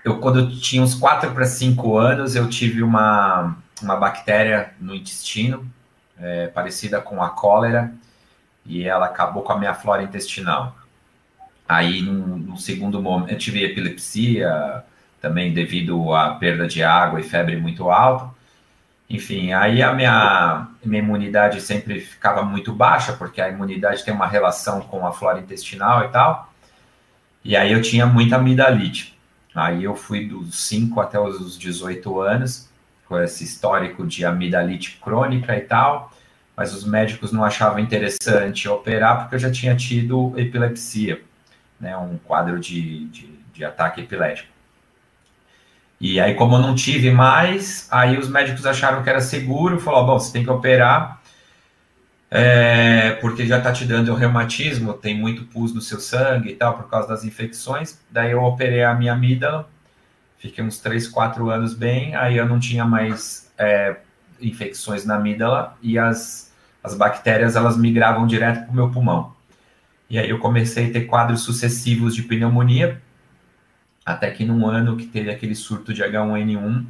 eu, 0.05 0.19
quando 0.19 0.39
eu 0.41 0.51
tinha 0.51 0.83
uns 0.83 0.93
4 0.93 1.31
para 1.31 1.45
5 1.45 1.97
anos, 1.97 2.35
eu 2.35 2.47
tive 2.47 2.83
uma, 2.83 3.57
uma 3.81 3.95
bactéria 3.95 4.71
no 4.79 4.93
intestino, 4.93 5.65
é, 6.19 6.45
parecida 6.45 7.01
com 7.01 7.23
a 7.23 7.29
cólera, 7.29 7.91
e 8.63 8.87
ela 8.87 9.07
acabou 9.07 9.41
com 9.41 9.51
a 9.51 9.57
minha 9.57 9.73
flora 9.73 10.03
intestinal. 10.03 10.75
Aí, 11.67 12.03
num, 12.03 12.37
num 12.37 12.57
segundo 12.57 13.01
momento, 13.01 13.31
eu 13.31 13.39
tive 13.39 13.63
epilepsia, 13.63 14.83
também 15.21 15.53
devido 15.53 16.13
à 16.13 16.31
perda 16.31 16.67
de 16.67 16.83
água 16.83 17.19
e 17.19 17.23
febre 17.23 17.55
muito 17.55 17.89
alta. 17.89 18.33
Enfim, 19.09 19.53
aí 19.53 19.83
a 19.83 19.93
minha, 19.93 20.67
minha 20.83 21.03
imunidade 21.03 21.61
sempre 21.61 21.99
ficava 21.99 22.43
muito 22.43 22.73
baixa, 22.73 23.13
porque 23.13 23.41
a 23.41 23.49
imunidade 23.49 24.03
tem 24.03 24.13
uma 24.13 24.27
relação 24.27 24.81
com 24.81 25.05
a 25.05 25.11
flora 25.11 25.39
intestinal 25.39 26.05
e 26.05 26.07
tal. 26.09 26.51
E 27.43 27.55
aí 27.55 27.71
eu 27.71 27.81
tinha 27.81 28.05
muita 28.05 28.37
amidalite. 28.37 29.17
Aí 29.53 29.83
eu 29.83 29.95
fui 29.95 30.27
dos 30.27 30.55
5 30.67 30.99
até 30.99 31.19
os 31.19 31.57
18 31.57 32.19
anos, 32.21 32.69
com 33.05 33.19
esse 33.19 33.43
histórico 33.43 34.07
de 34.07 34.23
amidalite 34.25 34.97
crônica 35.03 35.55
e 35.55 35.61
tal, 35.61 36.11
mas 36.55 36.73
os 36.73 36.85
médicos 36.85 37.31
não 37.33 37.43
achavam 37.43 37.79
interessante 37.79 38.69
operar 38.69 39.21
porque 39.21 39.35
eu 39.35 39.39
já 39.39 39.51
tinha 39.51 39.75
tido 39.75 40.33
epilepsia, 40.37 41.21
né, 41.79 41.97
um 41.97 42.17
quadro 42.17 42.59
de, 42.59 43.05
de, 43.07 43.27
de 43.53 43.65
ataque 43.65 43.99
epilético. 44.01 44.51
E 46.01 46.19
aí, 46.19 46.33
como 46.33 46.55
eu 46.55 46.59
não 46.59 46.73
tive 46.73 47.11
mais, 47.11 47.87
aí 47.91 48.17
os 48.17 48.27
médicos 48.27 48.65
acharam 48.65 49.03
que 49.03 49.09
era 49.09 49.21
seguro, 49.21 49.79
falou, 49.79 50.03
bom, 50.03 50.19
você 50.19 50.33
tem 50.33 50.43
que 50.43 50.49
operar, 50.49 51.21
é, 52.31 53.11
porque 53.21 53.45
já 53.45 53.59
está 53.59 53.71
te 53.71 53.85
dando 53.85 54.15
reumatismo, 54.15 54.95
tem 54.95 55.15
muito 55.15 55.43
pus 55.43 55.75
no 55.75 55.79
seu 55.79 55.99
sangue 55.99 56.49
e 56.49 56.55
tal, 56.55 56.73
por 56.73 56.89
causa 56.89 57.07
das 57.07 57.23
infecções. 57.23 57.99
Daí 58.09 58.31
eu 58.31 58.41
operei 58.41 58.83
a 58.83 58.95
minha 58.95 59.13
amígdala, 59.13 59.69
fiquei 60.39 60.63
uns 60.63 60.79
3, 60.79 61.07
4 61.07 61.51
anos 61.51 61.75
bem, 61.75 62.15
aí 62.15 62.35
eu 62.35 62.47
não 62.47 62.59
tinha 62.59 62.83
mais 62.83 63.53
é, 63.55 63.97
infecções 64.41 65.05
na 65.05 65.17
amígdala 65.17 65.77
e 65.83 65.99
as, 65.99 66.51
as 66.83 66.95
bactérias, 66.95 67.55
elas 67.55 67.77
migravam 67.77 68.25
direto 68.25 68.63
para 68.63 68.71
o 68.71 68.75
meu 68.75 68.89
pulmão. 68.89 69.35
E 70.09 70.17
aí 70.17 70.31
eu 70.31 70.39
comecei 70.39 70.89
a 70.89 70.93
ter 70.93 71.01
quadros 71.01 71.41
sucessivos 71.41 72.15
de 72.15 72.23
pneumonia, 72.23 72.99
até 74.05 74.31
que 74.31 74.43
num 74.43 74.67
ano 74.67 74.97
que 74.97 75.05
teve 75.05 75.29
aquele 75.29 75.55
surto 75.55 75.93
de 75.93 76.03
H1N1, 76.03 76.85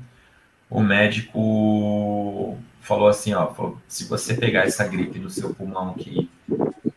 o 0.69 0.81
médico 0.81 2.57
falou 2.79 3.07
assim, 3.07 3.33
ó, 3.33 3.47
falou, 3.47 3.77
se 3.87 4.05
você 4.05 4.33
pegar 4.33 4.61
essa 4.61 4.87
gripe 4.87 5.19
no 5.19 5.29
seu 5.29 5.53
pulmão 5.53 5.93
que 5.93 6.29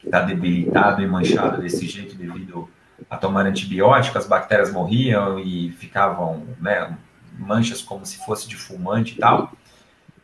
está 0.05 0.23
debilitado 0.23 1.03
e 1.03 1.07
manchado 1.07 1.61
desse 1.61 1.87
jeito 1.87 2.15
devido 2.15 2.69
a 3.11 3.17
tomar 3.17 3.47
antibiótico, 3.47 4.17
as 4.17 4.27
bactérias 4.27 4.73
morriam 4.73 5.39
e 5.39 5.73
ficavam, 5.73 6.45
né, 6.61 6.97
manchas 7.39 7.83
como 7.83 8.07
se 8.07 8.25
fosse 8.25 8.49
de 8.49 8.57
fumante 8.57 9.15
e 9.15 9.19
tal, 9.19 9.53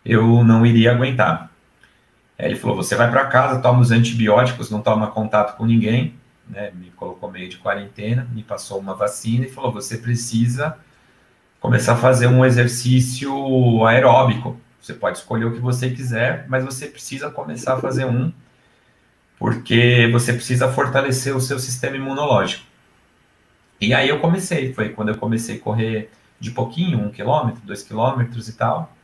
eu 0.04 0.44
não 0.44 0.64
iria 0.64 0.92
aguentar. 0.92 1.50
Aí 2.38 2.46
ele 2.46 2.56
falou, 2.56 2.76
você 2.76 2.94
vai 2.94 3.10
para 3.10 3.26
casa, 3.26 3.60
toma 3.60 3.80
os 3.80 3.90
antibióticos, 3.90 4.70
não 4.70 4.80
toma 4.80 5.08
contato 5.08 5.56
com 5.56 5.66
ninguém, 5.66 6.14
né, 6.50 6.70
me 6.74 6.90
colocou 6.90 7.30
meio 7.30 7.48
de 7.48 7.58
quarentena, 7.58 8.26
me 8.32 8.42
passou 8.42 8.78
uma 8.78 8.94
vacina 8.94 9.46
e 9.46 9.50
falou: 9.50 9.72
você 9.72 9.96
precisa 9.96 10.76
começar 11.60 11.94
a 11.94 11.96
fazer 11.96 12.26
um 12.26 12.44
exercício 12.44 13.84
aeróbico. 13.86 14.58
Você 14.80 14.94
pode 14.94 15.18
escolher 15.18 15.44
o 15.44 15.52
que 15.52 15.60
você 15.60 15.90
quiser, 15.90 16.46
mas 16.48 16.64
você 16.64 16.86
precisa 16.86 17.30
começar 17.30 17.74
a 17.74 17.78
fazer 17.78 18.06
um, 18.06 18.32
porque 19.38 20.08
você 20.10 20.32
precisa 20.32 20.70
fortalecer 20.72 21.36
o 21.36 21.40
seu 21.40 21.58
sistema 21.58 21.96
imunológico. 21.96 22.64
E 23.80 23.94
aí 23.94 24.08
eu 24.08 24.20
comecei, 24.20 24.72
foi 24.74 24.90
quando 24.90 25.10
eu 25.10 25.18
comecei 25.18 25.56
a 25.56 25.60
correr 25.60 26.10
de 26.38 26.50
pouquinho, 26.50 26.98
um 26.98 27.10
quilômetro, 27.10 27.62
dois 27.64 27.82
quilômetros 27.82 28.48
e 28.48 28.54
tal. 28.54 28.94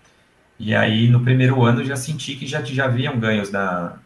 E 0.58 0.74
aí 0.74 1.08
no 1.08 1.22
primeiro 1.22 1.62
ano 1.62 1.84
já 1.84 1.96
senti 1.96 2.36
que 2.36 2.46
já, 2.46 2.62
já 2.62 2.86
haviam 2.86 3.18
ganhos 3.18 3.50
na, 3.50 3.98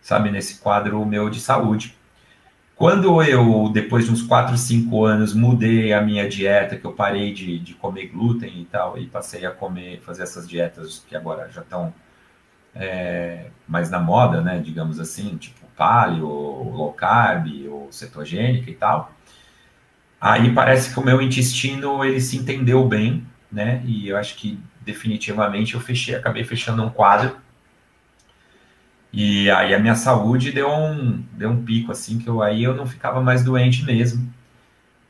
sabe, 0.00 0.30
nesse 0.30 0.58
quadro 0.58 1.04
meu 1.06 1.30
de 1.30 1.40
saúde. 1.40 1.96
Quando 2.82 3.22
eu, 3.22 3.68
depois 3.68 4.06
de 4.06 4.10
uns 4.10 4.22
4, 4.22 4.56
5 4.56 5.04
anos, 5.04 5.32
mudei 5.32 5.92
a 5.92 6.00
minha 6.00 6.28
dieta, 6.28 6.76
que 6.76 6.84
eu 6.84 6.92
parei 6.92 7.32
de, 7.32 7.60
de 7.60 7.74
comer 7.74 8.08
glúten 8.08 8.60
e 8.60 8.64
tal, 8.64 8.98
e 8.98 9.06
passei 9.06 9.46
a 9.46 9.52
comer, 9.52 10.00
fazer 10.00 10.24
essas 10.24 10.48
dietas 10.48 10.98
que 11.08 11.14
agora 11.14 11.48
já 11.48 11.60
estão 11.60 11.94
é, 12.74 13.50
mais 13.68 13.88
na 13.88 14.00
moda, 14.00 14.40
né, 14.40 14.58
digamos 14.58 14.98
assim, 14.98 15.36
tipo 15.36 15.64
paleo, 15.76 16.26
low 16.26 16.92
carb, 16.92 17.46
ou 17.70 17.86
cetogênica 17.92 18.68
e 18.68 18.74
tal, 18.74 19.12
aí 20.20 20.52
parece 20.52 20.92
que 20.92 20.98
o 20.98 21.04
meu 21.04 21.22
intestino, 21.22 22.04
ele 22.04 22.20
se 22.20 22.36
entendeu 22.36 22.84
bem, 22.88 23.24
né, 23.52 23.80
e 23.84 24.08
eu 24.08 24.16
acho 24.16 24.34
que 24.34 24.58
definitivamente 24.80 25.74
eu 25.74 25.80
fechei, 25.80 26.16
acabei 26.16 26.42
fechando 26.42 26.82
um 26.82 26.90
quadro 26.90 27.36
E 29.12 29.50
aí 29.50 29.74
a 29.74 29.78
minha 29.78 29.94
saúde 29.94 30.52
deu 30.52 30.70
um, 30.70 31.22
deu 31.32 31.50
um 31.50 31.62
pico, 31.62 31.92
assim, 31.92 32.18
que 32.18 32.28
eu, 32.28 32.40
aí 32.40 32.64
eu 32.64 32.74
não 32.74 32.86
ficava 32.86 33.20
mais 33.20 33.44
doente 33.44 33.84
mesmo. 33.84 34.32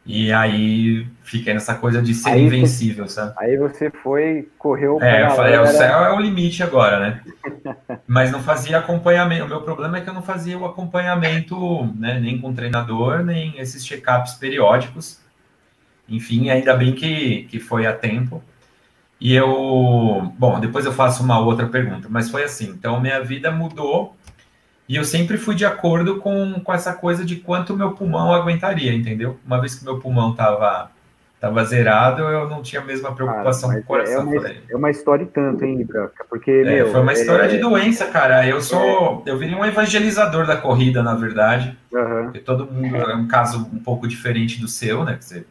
E 0.04 0.32
aí 0.32 1.06
fiquei 1.22 1.54
nessa 1.54 1.76
coisa 1.76 2.02
de 2.02 2.12
ser 2.12 2.30
aí 2.30 2.42
invencível, 2.42 3.06
você, 3.06 3.14
sabe? 3.14 3.34
Aí 3.38 3.56
você 3.56 3.88
foi, 3.88 4.48
correu 4.58 5.00
É, 5.00 5.24
eu 5.24 5.30
falei, 5.30 5.54
é, 5.54 5.60
o 5.60 5.66
céu 5.66 6.04
é 6.04 6.12
o 6.12 6.20
limite 6.20 6.60
agora, 6.62 6.98
né? 6.98 7.20
Mas 8.06 8.32
não 8.32 8.42
fazia 8.42 8.78
acompanhamento. 8.78 9.44
O 9.44 9.48
meu 9.48 9.62
problema 9.62 9.98
é 9.98 10.00
que 10.00 10.10
eu 10.10 10.14
não 10.14 10.22
fazia 10.22 10.58
o 10.58 10.66
acompanhamento, 10.66 11.86
né, 11.96 12.18
nem 12.18 12.40
com 12.40 12.52
treinador, 12.52 13.22
nem 13.22 13.56
esses 13.60 13.84
check-ups 13.84 14.34
periódicos. 14.34 15.20
Enfim, 16.08 16.50
ainda 16.50 16.74
bem 16.74 16.92
que, 16.92 17.44
que 17.44 17.60
foi 17.60 17.86
a 17.86 17.92
tempo. 17.92 18.42
E 19.22 19.36
eu, 19.36 20.32
bom, 20.36 20.58
depois 20.58 20.84
eu 20.84 20.90
faço 20.90 21.22
uma 21.22 21.38
outra 21.38 21.68
pergunta, 21.68 22.08
mas 22.10 22.28
foi 22.28 22.42
assim. 22.42 22.70
Então, 22.70 23.00
minha 23.00 23.22
vida 23.22 23.52
mudou 23.52 24.16
e 24.88 24.96
eu 24.96 25.04
sempre 25.04 25.38
fui 25.38 25.54
de 25.54 25.64
acordo 25.64 26.16
com, 26.16 26.54
com 26.58 26.74
essa 26.74 26.92
coisa 26.92 27.24
de 27.24 27.36
quanto 27.36 27.76
meu 27.76 27.92
pulmão 27.92 28.32
aguentaria, 28.32 28.92
entendeu? 28.92 29.38
Uma 29.46 29.60
vez 29.60 29.76
que 29.76 29.84
meu 29.84 30.00
pulmão 30.00 30.34
tava, 30.34 30.90
tava 31.40 31.64
zerado, 31.64 32.24
eu 32.24 32.48
não 32.48 32.62
tinha 32.62 32.82
a 32.82 32.84
mesma 32.84 33.14
preocupação 33.14 33.68
cara, 33.68 33.80
com 33.80 33.84
o 33.84 33.86
coração. 33.86 34.22
É 34.22 34.38
uma, 34.38 34.48
é 34.70 34.76
uma 34.76 34.90
história 34.90 35.22
e 35.22 35.26
tanto, 35.26 35.64
hein, 35.64 35.84
Branca? 35.84 36.26
Porque, 36.28 36.50
é, 36.50 36.64
meu, 36.64 36.90
Foi 36.90 37.00
uma 37.00 37.12
história 37.12 37.44
é... 37.44 37.46
de 37.46 37.58
doença, 37.58 38.06
cara. 38.06 38.44
Eu 38.44 38.60
sou. 38.60 39.22
Eu 39.24 39.38
virei 39.38 39.54
um 39.54 39.64
evangelizador 39.64 40.48
da 40.48 40.56
corrida, 40.56 41.00
na 41.00 41.14
verdade. 41.14 41.78
Uhum. 41.92 42.24
Porque 42.24 42.40
todo 42.40 42.66
mundo 42.66 42.96
é 42.96 43.14
um 43.14 43.28
caso 43.28 43.70
um 43.72 43.78
pouco 43.78 44.08
diferente 44.08 44.60
do 44.60 44.66
seu, 44.66 45.04
né? 45.04 45.14
Que 45.14 45.24
você 45.24 45.46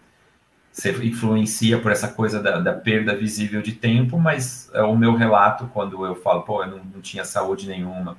você 0.82 0.92
influencia 1.06 1.78
por 1.78 1.92
essa 1.92 2.08
coisa 2.08 2.42
da, 2.42 2.60
da, 2.60 2.74
perda 2.74 3.16
visível 3.16 3.62
de 3.62 3.74
tempo, 3.74 4.18
mas 4.18 4.70
é 4.74 4.82
o 4.82 4.98
meu 4.98 5.16
relato 5.16 5.70
quando 5.72 6.04
eu 6.06 6.16
falo, 6.16 6.42
pô, 6.42 6.64
eu 6.64 6.72
não, 6.72 6.82
não 6.96 7.02
tinha 7.02 7.24
saúde 7.24 7.68
nenhuma 7.68 8.18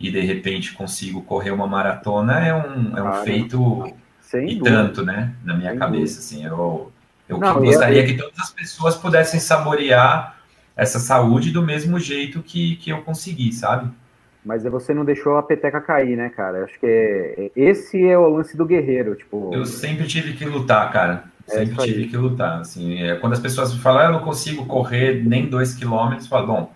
e 0.00 0.10
de 0.10 0.20
repente 0.20 0.72
consigo 0.72 1.22
correr 1.22 1.50
uma 1.50 1.66
maratona, 1.66 2.40
é 2.40 2.54
um, 2.54 2.96
é 2.96 3.02
um 3.02 3.24
feito 3.24 3.94
e 4.34 4.58
tanto, 4.58 5.04
né, 5.04 5.34
na 5.44 5.54
minha 5.54 5.76
cabeça, 5.76 6.20
assim, 6.20 6.46
eu, 6.46 6.90
eu 7.28 7.38
não, 7.38 7.60
gostaria 7.60 8.04
que 8.06 8.16
todas 8.16 8.38
as 8.40 8.50
pessoas 8.50 8.96
pudessem 8.96 9.38
saborear 9.38 10.38
essa 10.74 10.98
saúde 10.98 11.50
do 11.50 11.62
mesmo 11.62 12.00
jeito 12.00 12.42
que, 12.42 12.76
que 12.76 12.90
eu 12.90 13.02
consegui, 13.02 13.52
sabe? 13.52 13.90
Mas 14.42 14.64
você 14.64 14.94
não 14.94 15.04
deixou 15.04 15.36
a 15.36 15.42
peteca 15.42 15.80
cair, 15.80 16.16
né, 16.16 16.30
cara? 16.30 16.64
Acho 16.64 16.80
que 16.80 16.86
é, 16.86 17.50
esse 17.54 18.02
é 18.04 18.18
o 18.18 18.28
lance 18.28 18.56
do 18.56 18.64
guerreiro, 18.64 19.14
tipo... 19.14 19.50
Eu 19.52 19.66
sempre 19.66 20.06
tive 20.06 20.32
que 20.32 20.44
lutar, 20.46 20.90
cara. 20.90 21.24
É 21.48 21.50
Sempre 21.50 21.84
tive 21.84 22.08
que 22.08 22.16
lutar. 22.16 22.60
Assim, 22.60 23.02
é, 23.02 23.16
quando 23.16 23.32
as 23.32 23.40
pessoas 23.40 23.72
me 23.72 23.80
falam, 23.80 24.00
ah, 24.00 24.04
eu 24.06 24.12
não 24.12 24.20
consigo 24.20 24.66
correr 24.66 25.22
nem 25.24 25.46
dois 25.46 25.74
quilômetros, 25.74 26.24
eu 26.24 26.30
falo, 26.30 26.46
bom, 26.46 26.72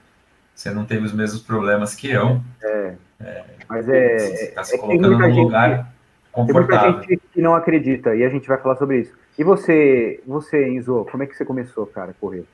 você 0.54 0.70
não 0.70 0.84
teve 0.84 1.04
os 1.04 1.12
mesmos 1.12 1.42
problemas 1.42 1.94
que 1.94 2.10
eu. 2.10 2.40
É. 2.62 2.94
é 3.20 3.44
mas 3.68 3.88
é. 3.88 4.18
Você 4.18 4.44
está 4.44 4.64
se 4.64 4.74
é, 4.74 4.78
colocando 4.78 5.18
num 5.18 5.42
lugar 5.42 5.92
confortável. 6.32 6.80
Tem 6.80 6.92
muita 6.92 7.08
gente 7.08 7.22
que 7.32 7.40
não 7.40 7.54
acredita 7.54 8.14
e 8.14 8.24
a 8.24 8.28
gente 8.28 8.48
vai 8.48 8.58
falar 8.58 8.76
sobre 8.76 9.00
isso. 9.00 9.14
E 9.38 9.44
você, 9.44 10.20
você, 10.26 10.68
Enzo, 10.68 11.06
como 11.10 11.22
é 11.22 11.26
que 11.26 11.36
você 11.36 11.44
começou, 11.44 11.86
cara, 11.86 12.12
a 12.12 12.14
correr? 12.14 12.44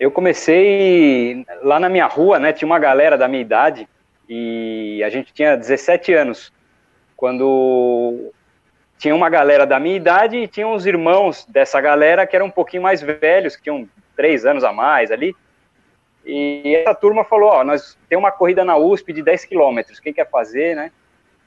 Eu 0.00 0.10
comecei 0.10 1.44
lá 1.62 1.78
na 1.78 1.88
minha 1.88 2.06
rua, 2.06 2.38
né? 2.38 2.52
Tinha 2.52 2.66
uma 2.66 2.78
galera 2.78 3.16
da 3.16 3.28
minha 3.28 3.42
idade 3.42 3.88
e 4.28 5.02
a 5.04 5.10
gente 5.10 5.32
tinha 5.32 5.56
17 5.56 6.12
anos. 6.14 6.52
Quando 7.16 8.32
tinha 8.98 9.14
uma 9.14 9.28
galera 9.28 9.66
da 9.66 9.78
minha 9.78 9.96
idade 9.96 10.36
e 10.36 10.48
tinha 10.48 10.66
uns 10.66 10.86
irmãos 10.86 11.44
dessa 11.46 11.80
galera 11.80 12.26
que 12.26 12.34
eram 12.34 12.46
um 12.46 12.50
pouquinho 12.50 12.82
mais 12.82 13.02
velhos, 13.02 13.56
que 13.56 13.62
tinham 13.62 13.88
três 14.16 14.46
anos 14.46 14.64
a 14.64 14.72
mais 14.72 15.10
ali. 15.10 15.34
E 16.24 16.74
essa 16.76 16.94
turma 16.94 17.24
falou: 17.24 17.50
Ó, 17.50 17.64
nós 17.64 17.98
tem 18.08 18.16
uma 18.16 18.32
corrida 18.32 18.64
na 18.64 18.76
USP 18.76 19.12
de 19.12 19.22
10 19.22 19.44
quilômetros, 19.44 20.00
quem 20.00 20.12
quer 20.12 20.28
fazer, 20.28 20.74
né? 20.74 20.90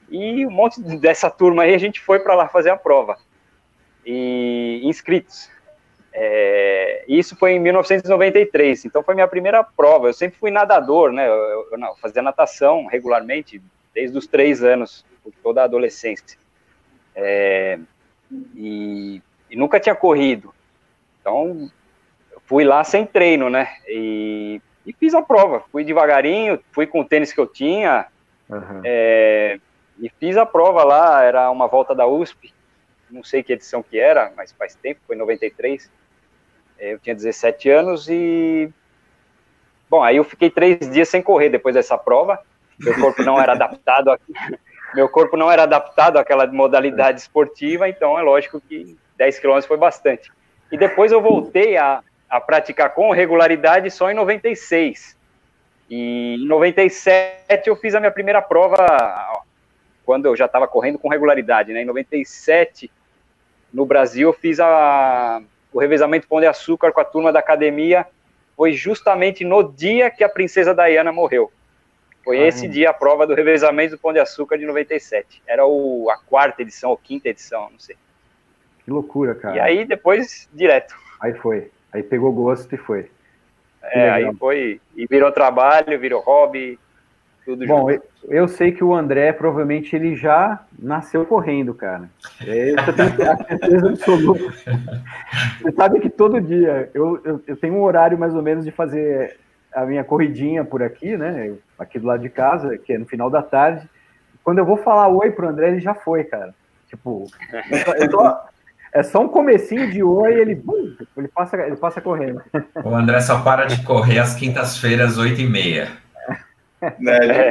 E 0.08 0.46
um 0.46 0.50
monte 0.50 0.80
dessa 0.80 1.28
turma 1.28 1.64
aí 1.64 1.74
a 1.74 1.78
gente 1.78 2.00
foi 2.00 2.20
para 2.20 2.34
lá 2.34 2.48
fazer 2.48 2.70
a 2.70 2.76
prova. 2.76 3.18
E 4.06 4.80
inscritos. 4.84 5.50
É, 6.12 7.04
isso 7.06 7.36
foi 7.36 7.52
em 7.52 7.60
1993, 7.60 8.86
então 8.86 9.02
foi 9.02 9.14
minha 9.14 9.28
primeira 9.28 9.62
prova. 9.62 10.08
Eu 10.08 10.12
sempre 10.12 10.38
fui 10.38 10.50
nadador, 10.50 11.12
né? 11.12 11.28
Eu, 11.28 11.68
eu, 11.72 11.78
não, 11.78 11.94
fazia 11.96 12.22
natação 12.22 12.86
regularmente 12.86 13.60
desde 13.94 14.16
os 14.16 14.26
três 14.26 14.62
anos, 14.62 15.04
toda 15.42 15.60
a 15.60 15.64
adolescência. 15.64 16.38
É, 17.20 17.78
e, 18.54 19.20
e, 19.50 19.56
nunca 19.56 19.80
tinha 19.80 19.94
corrido. 19.94 20.54
Então, 21.20 21.68
fui 22.46 22.64
lá 22.64 22.84
sem 22.84 23.04
treino, 23.04 23.50
né? 23.50 23.68
E, 23.88 24.60
e, 24.86 24.92
fiz 24.92 25.14
a 25.14 25.22
prova. 25.22 25.64
Fui 25.72 25.84
devagarinho, 25.84 26.60
fui 26.70 26.86
com 26.86 27.00
o 27.00 27.04
tênis 27.04 27.32
que 27.32 27.40
eu 27.40 27.46
tinha. 27.46 28.06
Uhum. 28.48 28.82
É, 28.84 29.58
e 29.98 30.08
fiz 30.08 30.36
a 30.36 30.46
prova 30.46 30.84
lá, 30.84 31.22
era 31.24 31.50
uma 31.50 31.66
volta 31.66 31.94
da 31.94 32.06
USP. 32.06 32.54
Não 33.10 33.24
sei 33.24 33.42
que 33.42 33.52
edição 33.52 33.82
que 33.82 33.98
era, 33.98 34.32
mas 34.36 34.52
faz 34.52 34.76
tempo, 34.76 35.00
foi 35.06 35.16
93. 35.16 35.90
É, 36.78 36.92
eu 36.92 36.98
tinha 37.00 37.14
17 37.14 37.68
anos 37.68 38.08
e. 38.08 38.70
Bom, 39.90 40.02
aí 40.02 40.18
eu 40.18 40.24
fiquei 40.24 40.50
três 40.50 40.78
dias 40.90 41.08
sem 41.08 41.20
correr 41.20 41.48
depois 41.48 41.74
dessa 41.74 41.98
prova. 41.98 42.38
Meu 42.78 42.94
corpo 43.00 43.22
não 43.24 43.40
era 43.40 43.52
adaptado 43.52 44.10
a, 44.10 44.18
meu 44.94 45.08
corpo 45.08 45.36
não 45.36 45.50
era 45.50 45.64
adaptado 45.64 46.18
àquela 46.18 46.46
modalidade 46.46 47.20
esportiva, 47.20 47.88
então 47.88 48.18
é 48.18 48.22
lógico 48.22 48.60
que 48.60 48.96
10 49.16 49.38
quilômetros 49.38 49.66
foi 49.66 49.76
bastante. 49.76 50.30
E 50.70 50.76
depois 50.76 51.12
eu 51.12 51.20
voltei 51.20 51.76
a, 51.76 52.02
a 52.28 52.40
praticar 52.40 52.94
com 52.94 53.10
regularidade 53.10 53.90
só 53.90 54.10
em 54.10 54.14
96. 54.14 55.16
E 55.90 56.34
em 56.34 56.46
97 56.46 57.68
eu 57.68 57.76
fiz 57.76 57.94
a 57.94 58.00
minha 58.00 58.12
primeira 58.12 58.42
prova 58.42 58.76
quando 60.04 60.26
eu 60.26 60.36
já 60.36 60.46
estava 60.46 60.66
correndo 60.66 60.98
com 60.98 61.08
regularidade, 61.08 61.72
né? 61.72 61.82
Em 61.82 61.86
97 61.86 62.90
no 63.72 63.84
Brasil 63.84 64.28
eu 64.28 64.32
fiz 64.32 64.58
a, 64.60 65.42
o 65.72 65.78
revezamento 65.78 66.26
Pão 66.26 66.40
de 66.40 66.46
Açúcar 66.46 66.92
com 66.92 67.00
a 67.00 67.04
turma 67.04 67.32
da 67.32 67.40
academia. 67.40 68.06
Foi 68.56 68.72
justamente 68.72 69.44
no 69.44 69.62
dia 69.62 70.10
que 70.10 70.24
a 70.24 70.28
princesa 70.28 70.74
Diana 70.74 71.12
morreu. 71.12 71.52
Foi 72.28 72.46
esse 72.46 72.68
dia 72.68 72.90
a 72.90 72.92
prova 72.92 73.26
do 73.26 73.34
revezamento 73.34 73.96
do 73.96 73.98
Pão 73.98 74.12
de 74.12 74.18
Açúcar 74.18 74.58
de 74.58 74.66
97. 74.66 75.42
Era 75.46 75.64
o, 75.64 76.10
a 76.10 76.18
quarta 76.18 76.60
edição, 76.60 76.90
ou 76.90 76.96
quinta 76.98 77.30
edição, 77.30 77.70
não 77.72 77.78
sei. 77.78 77.96
Que 78.84 78.90
loucura, 78.90 79.34
cara. 79.34 79.56
E 79.56 79.60
aí 79.60 79.86
depois, 79.86 80.46
direto. 80.52 80.94
Aí 81.22 81.32
foi. 81.32 81.70
Aí 81.90 82.02
pegou 82.02 82.30
gosto 82.30 82.74
e 82.74 82.76
foi. 82.76 83.10
é, 83.82 84.10
aí 84.10 84.34
foi. 84.34 84.78
E 84.94 85.06
virou 85.06 85.32
trabalho, 85.32 85.98
virou 85.98 86.20
hobby, 86.20 86.78
tudo 87.46 87.66
Bom, 87.66 87.90
junto. 87.90 88.04
Eu, 88.24 88.42
eu 88.42 88.46
sei 88.46 88.72
que 88.72 88.84
o 88.84 88.94
André, 88.94 89.32
provavelmente, 89.32 89.96
ele 89.96 90.14
já 90.14 90.62
nasceu 90.78 91.24
correndo, 91.24 91.72
cara. 91.72 92.10
É, 92.46 92.72
eu 92.72 92.94
tenho 92.94 93.16
certeza 93.48 93.88
absoluta. 93.88 94.54
Você 95.62 95.72
sabe 95.72 95.98
que 96.00 96.10
todo 96.10 96.42
dia 96.42 96.90
eu, 96.92 97.22
eu, 97.24 97.42
eu 97.46 97.56
tenho 97.56 97.72
um 97.72 97.82
horário 97.82 98.18
mais 98.18 98.34
ou 98.34 98.42
menos 98.42 98.66
de 98.66 98.70
fazer 98.70 99.38
a 99.72 99.84
minha 99.84 100.04
corridinha 100.04 100.64
por 100.64 100.82
aqui, 100.82 101.16
né? 101.16 101.54
Aqui 101.78 101.98
do 101.98 102.06
lado 102.06 102.22
de 102.22 102.28
casa, 102.28 102.76
que 102.78 102.92
é 102.92 102.98
no 102.98 103.06
final 103.06 103.30
da 103.30 103.42
tarde. 103.42 103.88
Quando 104.42 104.58
eu 104.58 104.64
vou 104.64 104.76
falar 104.76 105.08
oi 105.08 105.30
pro 105.30 105.48
André, 105.48 105.68
ele 105.68 105.80
já 105.80 105.94
foi, 105.94 106.24
cara. 106.24 106.54
Tipo, 106.88 107.26
tô, 108.10 108.36
é 108.92 109.02
só 109.02 109.20
um 109.20 109.28
comecinho 109.28 109.90
de 109.90 110.02
oi 110.02 110.34
e 110.34 110.40
ele, 110.40 110.54
bum, 110.54 110.94
ele, 111.16 111.28
passa, 111.28 111.56
ele 111.58 111.76
passa 111.76 112.00
correndo. 112.00 112.42
O 112.82 112.94
André 112.94 113.20
só 113.20 113.42
para 113.42 113.66
de 113.66 113.84
correr 113.84 114.18
às 114.18 114.34
quintas-feiras, 114.34 115.18
oito 115.18 115.40
e 115.40 115.46
meia. 115.46 115.88
Né, 116.98 117.18
é. 117.26 117.50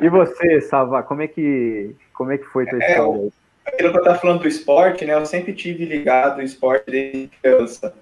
e 0.00 0.08
você, 0.08 0.60
Salva, 0.62 1.02
como 1.02 1.20
é 1.22 1.28
que, 1.28 1.94
como 2.14 2.32
é 2.32 2.38
que 2.38 2.46
foi 2.46 2.66
tua 2.66 2.82
é, 2.82 2.90
história? 2.90 3.30
Aquilo 3.66 3.90
que 3.90 3.96
eu 3.96 4.00
estava 4.00 4.18
falando 4.18 4.40
do 4.40 4.48
esporte, 4.48 5.04
né? 5.04 5.14
Eu 5.14 5.26
sempre 5.26 5.52
tive 5.52 5.84
ligado 5.84 6.38
o 6.38 6.42
esporte 6.42 6.90
desde 6.90 7.30
criança. 7.40 7.94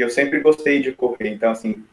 E 0.00 0.02
eu 0.02 0.08
sempre 0.08 0.40
gostei 0.40 0.80
de 0.80 0.92
correr, 0.92 1.28
então, 1.28 1.50
assim, 1.50 1.84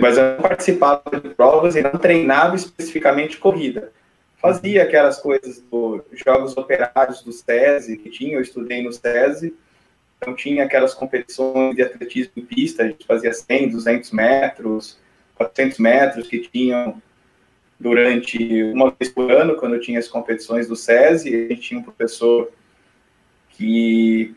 mas 0.00 0.18
eu 0.18 0.32
não 0.32 0.42
participava 0.42 1.20
de 1.22 1.28
provas 1.28 1.76
e 1.76 1.80
não 1.80 1.92
treinava 1.92 2.56
especificamente 2.56 3.36
corrida. 3.36 3.92
Fazia 4.38 4.82
aquelas 4.82 5.20
coisas 5.20 5.60
dos 5.70 6.02
jogos 6.26 6.56
operários 6.56 7.22
do 7.22 7.30
SESI, 7.30 7.98
que 7.98 8.10
tinha, 8.10 8.34
eu 8.34 8.40
estudei 8.40 8.82
no 8.82 8.92
SESI, 8.92 9.54
então 10.18 10.34
tinha 10.34 10.64
aquelas 10.64 10.92
competições 10.92 11.76
de 11.76 11.82
atletismo 11.82 12.32
em 12.36 12.44
pista, 12.44 12.82
a 12.82 12.88
gente 12.88 13.06
fazia 13.06 13.32
100, 13.32 13.68
200 13.68 14.10
metros, 14.10 14.98
400 15.36 15.78
metros 15.78 16.26
que 16.26 16.40
tinham 16.40 17.00
durante 17.78 18.64
uma 18.72 18.90
vez 18.90 19.08
por 19.12 19.30
ano, 19.30 19.54
quando 19.54 19.78
tinha 19.78 20.00
as 20.00 20.08
competições 20.08 20.66
do 20.66 20.74
SESI, 20.74 21.32
a 21.32 21.46
gente 21.46 21.60
tinha 21.60 21.78
um 21.78 21.84
professor 21.84 22.50
que 23.50 24.34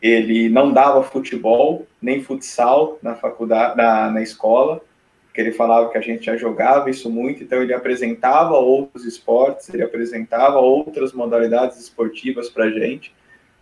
ele 0.00 0.48
não 0.48 0.72
dava 0.72 1.02
futebol 1.02 1.86
nem 2.00 2.22
futsal 2.22 2.98
na 3.02 3.14
faculdade, 3.14 3.76
na, 3.76 4.10
na 4.10 4.22
escola, 4.22 4.80
porque 5.26 5.40
ele 5.40 5.52
falava 5.52 5.90
que 5.90 5.98
a 5.98 6.00
gente 6.00 6.24
já 6.24 6.36
jogava 6.36 6.88
isso 6.88 7.10
muito, 7.10 7.42
então 7.42 7.62
ele 7.62 7.74
apresentava 7.74 8.54
outros 8.54 9.04
esportes, 9.04 9.72
ele 9.72 9.82
apresentava 9.82 10.58
outras 10.58 11.12
modalidades 11.12 11.78
esportivas 11.78 12.48
para 12.48 12.64
a 12.64 12.70
gente. 12.70 13.14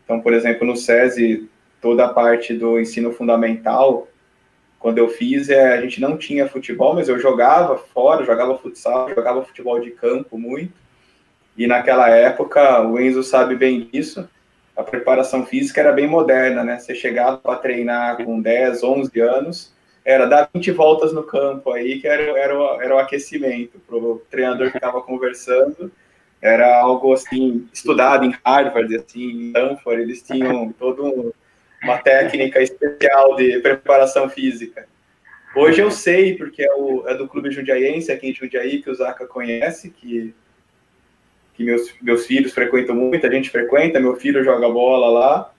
Então, 0.04 0.20
por 0.20 0.32
exemplo, 0.32 0.66
no 0.66 0.76
SESI, 0.76 1.48
toda 1.80 2.04
a 2.04 2.12
parte 2.12 2.54
do 2.54 2.78
ensino 2.78 3.12
fundamental 3.12 4.08
quando 4.84 4.98
eu 4.98 5.08
fiz, 5.08 5.48
é, 5.48 5.72
a 5.72 5.80
gente 5.80 5.98
não 5.98 6.18
tinha 6.18 6.46
futebol, 6.46 6.94
mas 6.94 7.08
eu 7.08 7.18
jogava 7.18 7.78
fora, 7.78 8.22
jogava 8.22 8.58
futsal, 8.58 9.08
jogava 9.14 9.42
futebol 9.42 9.80
de 9.80 9.90
campo 9.92 10.36
muito. 10.36 10.74
E 11.56 11.66
naquela 11.66 12.10
época, 12.10 12.82
o 12.82 13.00
Enzo 13.00 13.22
sabe 13.22 13.56
bem 13.56 13.88
disso, 13.90 14.28
a 14.76 14.82
preparação 14.82 15.46
física 15.46 15.80
era 15.80 15.92
bem 15.92 16.06
moderna, 16.06 16.64
né? 16.64 16.78
Você 16.78 16.94
chegava 16.94 17.38
para 17.38 17.56
treinar 17.56 18.24
com 18.24 18.40
10, 18.40 18.82
11 18.82 19.20
anos, 19.20 19.74
era 20.04 20.26
dar 20.26 20.50
20 20.52 20.70
voltas 20.72 21.12
no 21.12 21.22
campo 21.22 21.72
aí, 21.72 22.00
que 22.00 22.08
era, 22.08 22.22
era, 22.38 22.58
o, 22.58 22.82
era 22.82 22.94
o 22.94 22.98
aquecimento, 22.98 23.78
para 23.86 23.96
o 23.96 24.22
treinador 24.30 24.70
que 24.70 24.76
estava 24.76 25.00
conversando. 25.00 25.90
Era 26.42 26.78
algo 26.78 27.12
assim, 27.12 27.66
estudado 27.72 28.24
em 28.24 28.34
Harvard, 28.44 28.94
assim, 28.94 29.30
em 29.30 29.46
Stanford, 29.48 30.02
eles 30.02 30.22
tinham 30.22 30.70
todo 30.72 31.34
uma 31.82 31.98
técnica 31.98 32.60
especial 32.60 33.36
de 33.36 33.60
preparação 33.60 34.28
física. 34.28 34.86
Hoje 35.56 35.80
eu 35.80 35.90
sei, 35.90 36.36
porque 36.36 36.62
é, 36.62 36.74
o, 36.74 37.06
é 37.06 37.14
do 37.14 37.28
Clube 37.28 37.50
Jundiaense, 37.50 38.10
aqui 38.10 38.28
em 38.28 38.34
Jundiaí, 38.34 38.82
que 38.82 38.90
o 38.90 38.94
Zaca 38.94 39.26
conhece, 39.26 39.88
que, 39.90 40.34
que 41.54 41.64
meus, 41.64 41.94
meus 42.02 42.26
filhos 42.26 42.52
frequentam 42.52 42.94
muito, 42.94 43.26
a 43.26 43.30
gente 43.30 43.50
frequenta, 43.50 44.00
meu 44.00 44.16
filho 44.16 44.44
joga 44.44 44.68
bola 44.68 45.08
lá, 45.08 45.50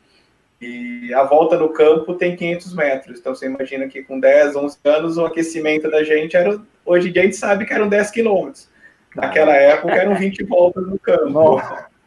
e 0.62 1.14
a 1.14 1.24
volta 1.24 1.58
no 1.58 1.70
campo 1.70 2.14
tem 2.16 2.36
500 2.36 2.74
metros. 2.74 3.20
Então 3.20 3.34
você 3.36 3.46
imagina 3.46 3.88
que 3.88 4.04
com 4.04 4.20
10, 4.20 4.56
11 4.56 4.78
anos 4.84 5.18
o 5.18 5.26
aquecimento 5.26 5.90
da 5.90 6.04
gente 6.04 6.36
era. 6.36 6.60
Hoje 6.86 7.10
em 7.10 7.12
dia 7.12 7.22
a 7.22 7.26
gente 7.26 7.38
sabe 7.38 7.66
que 7.66 7.74
eram 7.74 7.90
10 7.90 8.12
quilômetros. 8.12 8.70
Naquela 9.16 9.56
época 9.56 9.94
eram 9.94 10.16
20 10.16 10.44
voltas 10.44 10.86
no 10.88 11.00
campo. 11.00 11.62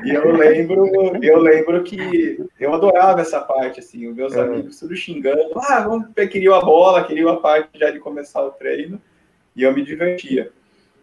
E 0.04 0.10
eu 0.10 0.36
lembro, 0.36 0.86
eu 1.24 1.40
lembro 1.40 1.82
que 1.84 2.46
eu 2.60 2.74
adorava 2.74 3.22
essa 3.22 3.40
parte, 3.40 3.80
assim, 3.80 4.06
os 4.08 4.16
meus 4.16 4.36
é. 4.36 4.42
amigos 4.42 4.78
tudo 4.78 4.96
xingando, 4.96 5.50
ah, 5.56 5.80
vamos, 5.80 6.08
queriam 6.30 6.54
a 6.54 6.62
bola, 6.62 7.06
queriam 7.06 7.30
a 7.30 7.38
parte 7.40 7.80
já 7.80 7.90
de 7.90 8.00
começar 8.00 8.44
o 8.44 8.52
treino, 8.52 9.02
e 9.56 9.64
eu 9.64 9.74
me 9.74 9.82
divertia. 9.84 10.52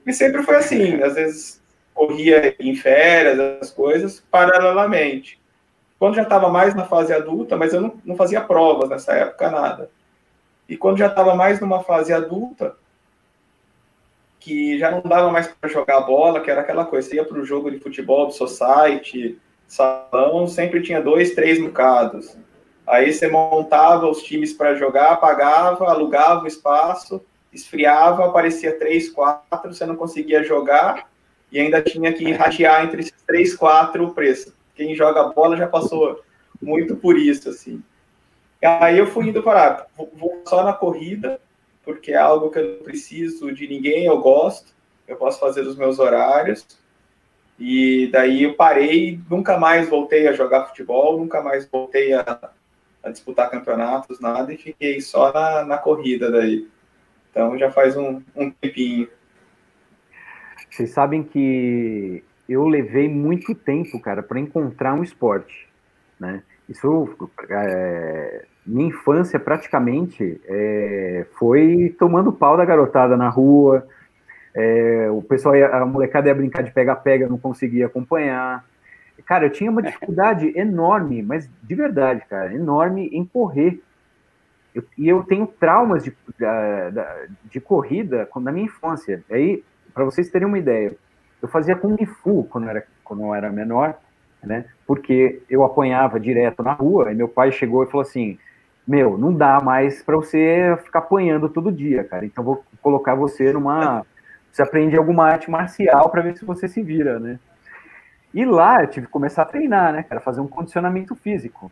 E 0.07 0.13
sempre 0.13 0.43
foi 0.43 0.57
assim, 0.57 1.03
às 1.03 1.15
vezes 1.15 1.63
corria 1.95 2.55
em 2.59 2.75
férias, 2.75 3.39
as 3.61 3.71
coisas, 3.71 4.25
paralelamente. 4.31 5.41
Quando 5.99 6.17
já 6.17 6.23
estava 6.23 6.49
mais 6.49 6.75
na 6.75 6.85
fase 6.85 7.13
adulta, 7.13 7.57
mas 7.57 7.73
eu 7.73 7.81
não, 7.81 8.01
não 8.05 8.17
fazia 8.17 8.41
provas 8.41 8.89
nessa 8.89 9.13
época, 9.15 9.51
nada. 9.51 9.91
E 10.69 10.77
quando 10.77 10.99
já 10.99 11.07
estava 11.07 11.35
mais 11.35 11.61
numa 11.61 11.83
fase 11.83 12.13
adulta, 12.13 12.75
que 14.41 14.77
já 14.79 14.91
não 14.91 15.01
dava 15.03 15.31
mais 15.31 15.47
para 15.47 15.71
jogar 15.71 16.01
bola, 16.01 16.41
que 16.41 16.51
era 16.51 16.63
aquela 16.63 16.85
coisa, 16.85 17.09
você 17.09 17.17
ia 17.17 17.25
para 17.25 17.39
o 17.39 17.45
jogo 17.45 17.71
de 17.71 17.79
futebol 17.79 18.27
do 18.27 18.33
society, 18.33 19.39
salão, 19.69 20.49
sempre 20.49 20.83
tinha 20.83 21.01
dois, 21.01 21.35
três 21.35 21.61
bocados. 21.61 22.37
Aí 22.85 23.13
você 23.13 23.29
montava 23.29 24.09
os 24.09 24.23
times 24.23 24.53
para 24.53 24.75
jogar, 24.75 25.17
pagava, 25.17 25.89
alugava 25.89 26.43
o 26.43 26.49
espaço, 26.49 27.25
esfriava, 27.53 28.27
aparecia 28.27 28.79
três, 28.79 29.11
quatro, 29.11 29.73
você 29.73 29.85
não 29.85 29.97
conseguia 29.97 30.43
jogar 30.43 31.11
e 31.51 31.61
ainda 31.61 31.83
tinha 31.83 32.13
que 32.13 32.33
ratear 32.33 32.85
entre 32.85 33.03
esses 33.03 33.23
três, 33.27 33.55
quatro 33.55 34.05
o 34.05 34.15
preço. 34.15 34.55
Quem 34.75 34.95
joga 34.95 35.25
bola 35.25 35.57
já 35.57 35.67
passou 35.67 36.23
muito 36.61 36.97
por 36.97 37.19
isso, 37.19 37.51
assim. 37.51 37.83
Aí 38.63 38.99
eu 38.99 39.07
fui 39.07 39.29
indo 39.29 39.43
para, 39.43 39.87
vou 39.97 40.43
só 40.47 40.65
na 40.65 40.73
corrida, 40.73 41.39
porque 41.85 42.13
é 42.13 42.17
algo 42.17 42.51
que 42.51 42.59
eu 42.59 42.77
não 42.77 42.85
preciso 42.85 43.53
de 43.53 43.67
ninguém, 43.67 44.07
eu 44.07 44.19
gosto, 44.19 44.73
eu 45.07 45.17
posso 45.17 45.41
fazer 45.41 45.63
os 45.63 45.77
meus 45.77 45.99
horários. 45.99 46.65
E 47.59 48.09
daí 48.11 48.45
eu 48.45 48.55
parei, 48.55 49.21
nunca 49.29 49.59
mais 49.59 49.89
voltei 49.89 50.27
a 50.27 50.33
jogar 50.33 50.67
futebol, 50.67 51.19
nunca 51.19 51.43
mais 51.43 51.69
voltei 51.69 52.15
a, 52.15 52.51
a 53.03 53.11
disputar 53.11 53.51
campeonatos, 53.51 54.21
nada, 54.21 54.53
e 54.55 54.57
fiquei 54.57 55.01
só 55.01 55.33
na, 55.33 55.65
na 55.65 55.79
corrida 55.79 56.31
daí. 56.31 56.67
Então 57.33 57.59
já 57.59 57.71
faz 57.73 57.97
um, 57.97 58.23
um 58.37 58.51
tempinho. 58.51 59.09
Vocês 60.71 60.91
sabem 60.91 61.23
que 61.23 62.23
eu 62.49 62.69
levei 62.69 63.09
muito 63.09 63.55
tempo, 63.55 63.99
cara, 64.01 64.23
para 64.23 64.39
encontrar 64.39 64.95
um 64.95 65.03
esporte, 65.03 65.69
né? 66.21 66.43
Isso 66.69 67.09
é, 67.51 68.45
minha 68.65 68.89
infância 68.89 69.41
praticamente 69.41 70.41
é, 70.47 71.27
foi 71.39 71.95
tomando 71.99 72.33
pau 72.33 72.57
da 72.57 72.65
garotada 72.65 73.17
na 73.17 73.29
rua. 73.29 73.87
É, 74.55 75.09
o 75.11 75.23
pessoal, 75.23 75.57
ia, 75.57 75.69
a 75.69 75.87
molecada 75.87 76.29
ia 76.29 76.35
brincar 76.35 76.63
de 76.63 76.71
pega-pega, 76.71 77.29
não 77.29 77.39
conseguia 77.39 77.87
acompanhar. 77.87 78.65
Cara, 79.25 79.47
eu 79.47 79.51
tinha 79.51 79.71
uma 79.71 79.83
dificuldade 79.83 80.53
enorme, 80.57 81.23
mas 81.23 81.49
de 81.63 81.75
verdade, 81.75 82.23
cara, 82.29 82.55
enorme 82.55 83.09
em 83.13 83.25
correr. 83.25 83.81
Eu, 84.75 84.85
e 84.97 85.09
eu 85.09 85.23
tenho 85.25 85.47
traumas 85.47 86.03
de, 86.03 86.15
de 87.51 87.61
corrida 87.61 88.29
na 88.37 88.53
minha 88.53 88.67
infância. 88.67 89.23
Aí, 89.31 89.63
para 89.93 90.05
vocês 90.05 90.31
terem 90.31 90.49
uma 90.49 90.59
ideia, 90.59 90.95
eu 91.41 91.49
fazia 91.49 91.77
Kung 91.77 91.97
Fu 92.07 92.45
quando 92.45 92.65
eu 92.65 92.71
era, 92.71 92.87
quando 93.05 93.23
eu 93.23 93.35
era 93.35 93.51
menor, 93.51 93.95
né? 94.43 94.65
Porque 94.87 95.43
eu 95.49 95.65
apanhava 95.65 96.19
direto 96.19 96.63
na 96.63 96.73
rua, 96.73 97.13
e 97.13 97.15
meu 97.15 97.29
pai 97.29 97.53
chegou 97.53 97.83
e 97.83 97.87
falou 97.87 98.03
assim: 98.03 98.39
meu, 98.87 99.17
não 99.17 99.33
dá 99.33 99.61
mais 99.61 100.03
para 100.03 100.17
você 100.17 100.77
ficar 100.85 101.01
apanhando 101.01 101.49
todo 101.49 101.71
dia, 101.71 102.05
cara. 102.05 102.25
Então 102.25 102.43
vou 102.43 102.65
colocar 102.81 103.15
você 103.15 103.53
numa. 103.53 104.05
Você 104.51 104.63
aprende 104.63 104.97
alguma 104.97 105.27
arte 105.27 105.51
marcial 105.51 106.11
para 106.11 106.23
ver 106.23 106.37
se 106.37 106.45
você 106.45 106.69
se 106.69 106.83
vira, 106.83 107.19
né? 107.19 107.39
E 108.35 108.45
lá 108.45 108.83
eu 108.83 108.87
tive 108.89 109.07
que 109.07 109.13
começar 109.13 109.43
a 109.43 109.47
treinar, 109.47 109.93
né, 109.93 110.03
cara? 110.03 110.21
Fazer 110.21 110.41
um 110.41 110.49
condicionamento 110.49 111.15
físico. 111.15 111.71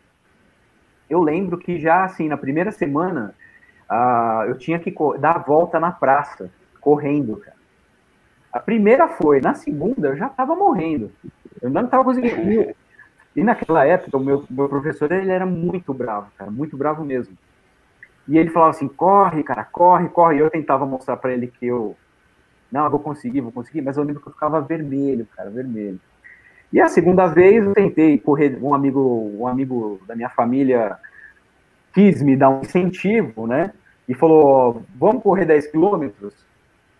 Eu 1.11 1.21
lembro 1.21 1.57
que 1.57 1.77
já, 1.77 2.05
assim, 2.05 2.29
na 2.29 2.37
primeira 2.37 2.71
semana, 2.71 3.35
uh, 3.89 4.45
eu 4.47 4.57
tinha 4.57 4.79
que 4.79 4.95
dar 5.19 5.35
a 5.35 5.39
volta 5.39 5.77
na 5.77 5.91
praça, 5.91 6.49
correndo, 6.79 7.35
cara. 7.35 7.57
A 8.53 8.61
primeira 8.61 9.09
foi, 9.09 9.41
na 9.41 9.53
segunda 9.53 10.07
eu 10.07 10.15
já 10.15 10.29
tava 10.29 10.55
morrendo. 10.55 11.11
Eu 11.61 11.69
não 11.69 11.85
tava 11.85 12.05
conseguindo. 12.05 12.73
E 13.35 13.43
naquela 13.43 13.85
época, 13.85 14.15
o 14.15 14.23
meu, 14.23 14.45
meu 14.49 14.69
professor, 14.69 15.11
ele 15.11 15.29
era 15.29 15.45
muito 15.45 15.93
bravo, 15.93 16.31
cara, 16.37 16.49
muito 16.49 16.77
bravo 16.77 17.03
mesmo. 17.03 17.37
E 18.25 18.37
ele 18.37 18.49
falava 18.49 18.71
assim, 18.71 18.87
corre, 18.87 19.43
cara, 19.43 19.65
corre, 19.65 20.07
corre. 20.07 20.37
E 20.37 20.39
eu 20.39 20.49
tentava 20.49 20.85
mostrar 20.85 21.17
para 21.17 21.33
ele 21.33 21.47
que 21.47 21.67
eu, 21.67 21.93
não, 22.71 22.85
eu 22.85 22.89
vou 22.89 23.01
conseguir, 23.01 23.41
vou 23.41 23.51
conseguir, 23.51 23.81
mas 23.81 23.97
eu 23.97 24.03
lembro 24.03 24.21
que 24.21 24.29
eu 24.29 24.33
ficava 24.33 24.61
vermelho, 24.61 25.27
cara, 25.35 25.49
vermelho. 25.49 25.99
E 26.71 26.79
a 26.79 26.87
segunda 26.87 27.27
vez 27.27 27.65
eu 27.65 27.73
tentei 27.73 28.17
correr, 28.17 28.57
um 28.61 28.73
amigo, 28.73 29.31
um 29.37 29.45
amigo 29.45 29.99
da 30.07 30.15
minha 30.15 30.29
família 30.29 30.97
quis 31.93 32.21
me 32.21 32.35
dar 32.35 32.49
um 32.49 32.61
incentivo, 32.61 33.45
né? 33.45 33.73
E 34.07 34.13
falou, 34.13 34.83
vamos 34.95 35.21
correr 35.21 35.45
10 35.45 35.67
quilômetros? 35.67 36.33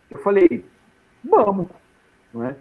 Eu 0.09 0.19
falei, 0.19 0.65
vamos, 1.23 1.67
né? 2.33 2.55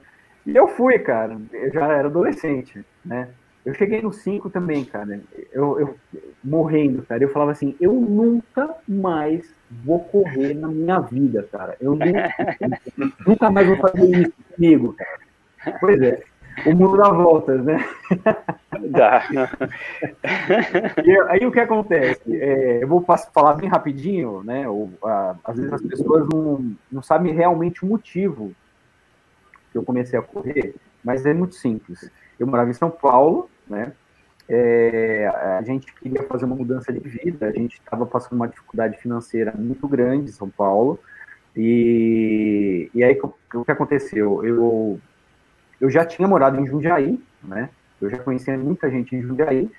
E 0.47 0.57
eu 0.57 0.69
fui, 0.69 0.99
cara, 0.99 1.37
eu 1.53 1.73
já 1.73 1.87
era 1.93 2.09
adolescente, 2.09 2.85
né? 3.05 3.29
Eu 3.65 3.75
cheguei 3.75 4.01
no 4.01 4.13
5 4.13 4.49
também, 4.49 4.85
cara. 4.85 5.21
Eu, 5.53 5.79
eu, 5.79 5.97
morrendo, 6.43 7.03
cara. 7.03 7.23
Eu 7.23 7.29
falava 7.29 7.51
assim, 7.51 7.77
eu 7.79 7.93
nunca 7.93 8.75
mais 8.89 9.55
vou 9.71 10.01
correr 10.01 10.55
na 10.55 10.69
minha 10.69 10.99
vida, 11.01 11.47
cara. 11.53 11.77
Eu 11.81 11.95
nunca, 11.95 12.35
nunca 13.27 13.51
mais 13.51 13.67
vou 13.67 13.77
fazer 13.77 14.23
isso 14.23 14.33
comigo, 14.55 14.95
cara. 14.95 15.79
Pois 15.79 16.01
é. 16.01 16.23
O 16.67 16.75
mundo 16.75 16.97
dá 16.97 17.11
voltas, 17.11 17.65
né? 17.65 17.85
Dá. 18.91 19.23
e 21.05 21.21
aí 21.29 21.47
o 21.47 21.53
que 21.53 21.61
acontece? 21.61 22.23
É, 22.35 22.83
eu 22.83 22.89
vou 22.89 23.05
falar 23.35 23.55
bem 23.55 23.69
rapidinho, 23.69 24.43
né? 24.43 24.69
Ou, 24.69 24.91
a, 25.05 25.37
às 25.45 25.57
vezes 25.57 25.73
as 25.73 25.83
pessoas 25.83 26.27
não, 26.33 26.75
não 26.91 27.03
sabem 27.03 27.35
realmente 27.35 27.85
o 27.85 27.89
motivo 27.89 28.53
que 29.71 29.79
eu 29.79 29.83
comecei 29.83 30.19
a 30.19 30.23
correr, 30.23 30.75
mas 31.05 31.27
é 31.27 31.35
muito 31.35 31.55
simples 31.57 32.11
eu 32.41 32.47
morava 32.47 32.71
em 32.71 32.75
São 32.75 32.91
Paulo, 32.91 33.49
né? 33.69 33.93
É, 34.49 35.29
a 35.29 35.63
gente 35.63 35.95
queria 35.95 36.25
fazer 36.25 36.45
uma 36.47 36.57
mudança 36.57 36.93
de 36.93 36.99
vida, 36.99 37.47
a 37.47 37.53
gente 37.53 37.75
estava 37.75 38.05
passando 38.05 38.33
uma 38.33 38.49
dificuldade 38.49 38.97
financeira 38.97 39.53
muito 39.57 39.87
grande 39.87 40.31
em 40.31 40.33
São 40.33 40.49
Paulo, 40.49 40.99
e, 41.55 42.91
e 42.93 43.05
aí 43.05 43.17
o 43.55 43.65
que 43.65 43.71
aconteceu? 43.71 44.45
Eu, 44.45 44.99
eu 45.81 45.91
já 45.91 46.05
tinha 46.05 46.29
morado 46.29 46.61
em 46.61 46.67
Jundiaí, 46.67 47.19
né? 47.43 47.71
Eu 48.01 48.11
já 48.11 48.19
conhecia 48.19 48.57
muita 48.57 48.91
gente 48.91 49.15
em 49.15 49.23
Jundiaí, 49.23 49.71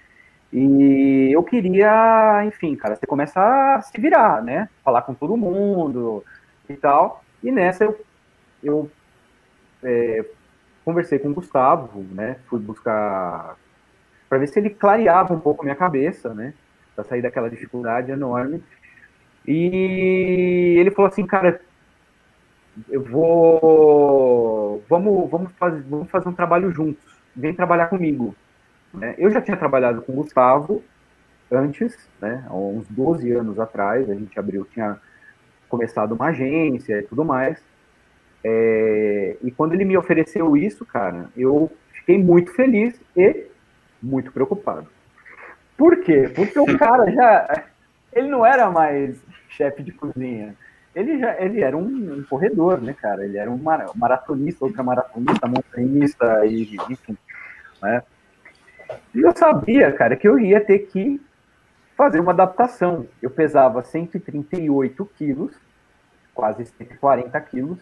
e 0.54 1.32
eu 1.34 1.44
queria, 1.44 2.44
enfim, 2.46 2.76
cara, 2.76 2.96
você 2.96 3.06
começa 3.08 3.40
a 3.40 3.82
se 3.82 4.00
virar, 4.00 4.44
né? 4.44 4.68
Falar 4.84 5.02
com 5.04 5.14
todo 5.14 5.38
mundo 5.38 6.24
e 6.68 6.76
tal. 6.76 7.24
E 7.42 7.52
nessa 7.52 7.86
eu, 7.86 8.02
eu 8.62 8.92
é, 9.82 10.26
conversei 10.84 11.20
com 11.20 11.30
o 11.30 11.34
Gustavo, 11.34 12.06
né? 12.12 12.38
Fui 12.50 12.60
buscar 12.60 13.56
para 14.28 14.38
ver 14.38 14.48
se 14.48 14.60
ele 14.60 14.70
clareava 14.70 15.34
um 15.34 15.40
pouco 15.40 15.62
a 15.62 15.66
minha 15.66 15.76
cabeça, 15.76 16.34
né? 16.34 16.54
Para 16.96 17.06
sair 17.06 17.22
daquela 17.22 17.50
dificuldade 17.50 18.12
enorme. 18.12 18.62
E 19.48 20.76
ele 20.78 20.92
falou 20.92 21.10
assim, 21.10 21.26
cara, 21.26 21.62
eu 22.90 23.04
vou, 23.04 24.84
vamos, 24.90 25.30
vamos 25.30 25.52
fazer, 25.54 25.82
vamos 25.90 26.10
fazer 26.10 26.30
um 26.30 26.34
trabalho 26.34 26.72
juntos. 26.72 27.04
Vem 27.36 27.54
trabalhar 27.54 27.88
comigo. 27.88 28.36
Né? 28.94 29.16
Eu 29.18 29.32
já 29.32 29.42
tinha 29.42 29.58
trabalhado 29.58 30.02
com 30.02 30.14
o 30.14 30.16
Gustavo 30.16 30.84
antes, 31.52 31.98
né, 32.22 32.46
há 32.48 32.56
uns 32.56 32.88
12 32.88 33.30
anos 33.32 33.60
atrás, 33.60 34.10
a 34.10 34.16
gente 34.16 34.40
abriu, 34.40 34.66
tinha 34.72 34.98
começado 35.68 36.14
uma 36.14 36.28
agência 36.28 37.00
e 37.00 37.04
tudo 37.04 37.26
mais. 37.26 37.62
É, 38.44 39.38
e 39.44 39.52
quando 39.52 39.74
ele 39.74 39.86
me 39.86 39.98
ofereceu 39.98 40.56
isso, 40.56 40.86
cara, 40.86 41.30
eu 41.36 41.70
fiquei 41.92 42.18
muito 42.18 42.54
feliz 42.54 43.00
e 43.16 43.46
muito 44.02 44.32
preocupado. 44.32 44.88
Por 45.78 46.00
quê? 46.02 46.32
Porque 46.34 46.60
o 46.60 46.78
cara 46.78 47.12
já. 47.12 47.64
Ele 48.14 48.28
não 48.28 48.46
era 48.46 48.70
mais 48.70 49.18
chefe 49.50 49.84
de 49.84 49.92
cozinha. 49.92 50.56
Ele, 50.94 51.20
já, 51.20 51.40
ele 51.40 51.62
era 51.62 51.78
um, 51.78 52.20
um 52.20 52.24
corredor, 52.24 52.82
né, 52.82 52.94
cara? 52.94 53.24
Ele 53.24 53.38
era 53.38 53.50
um 53.50 53.60
maratonista, 53.96 54.66
ultramaratonista, 54.66 55.48
montanhista, 55.48 56.46
e, 56.46 56.76
enfim. 56.90 57.18
Né? 57.82 58.04
E 59.16 59.22
eu 59.22 59.36
sabia, 59.36 59.92
cara, 59.94 60.16
que 60.16 60.28
eu 60.28 60.38
ia 60.38 60.60
ter 60.60 60.80
que 60.80 61.22
fazer 61.96 62.20
uma 62.20 62.34
adaptação. 62.34 63.08
Eu 63.22 63.30
pesava 63.30 63.84
138 63.84 65.06
quilos, 65.18 65.56
quase 66.34 66.66
140 66.66 67.40
quilos, 67.42 67.80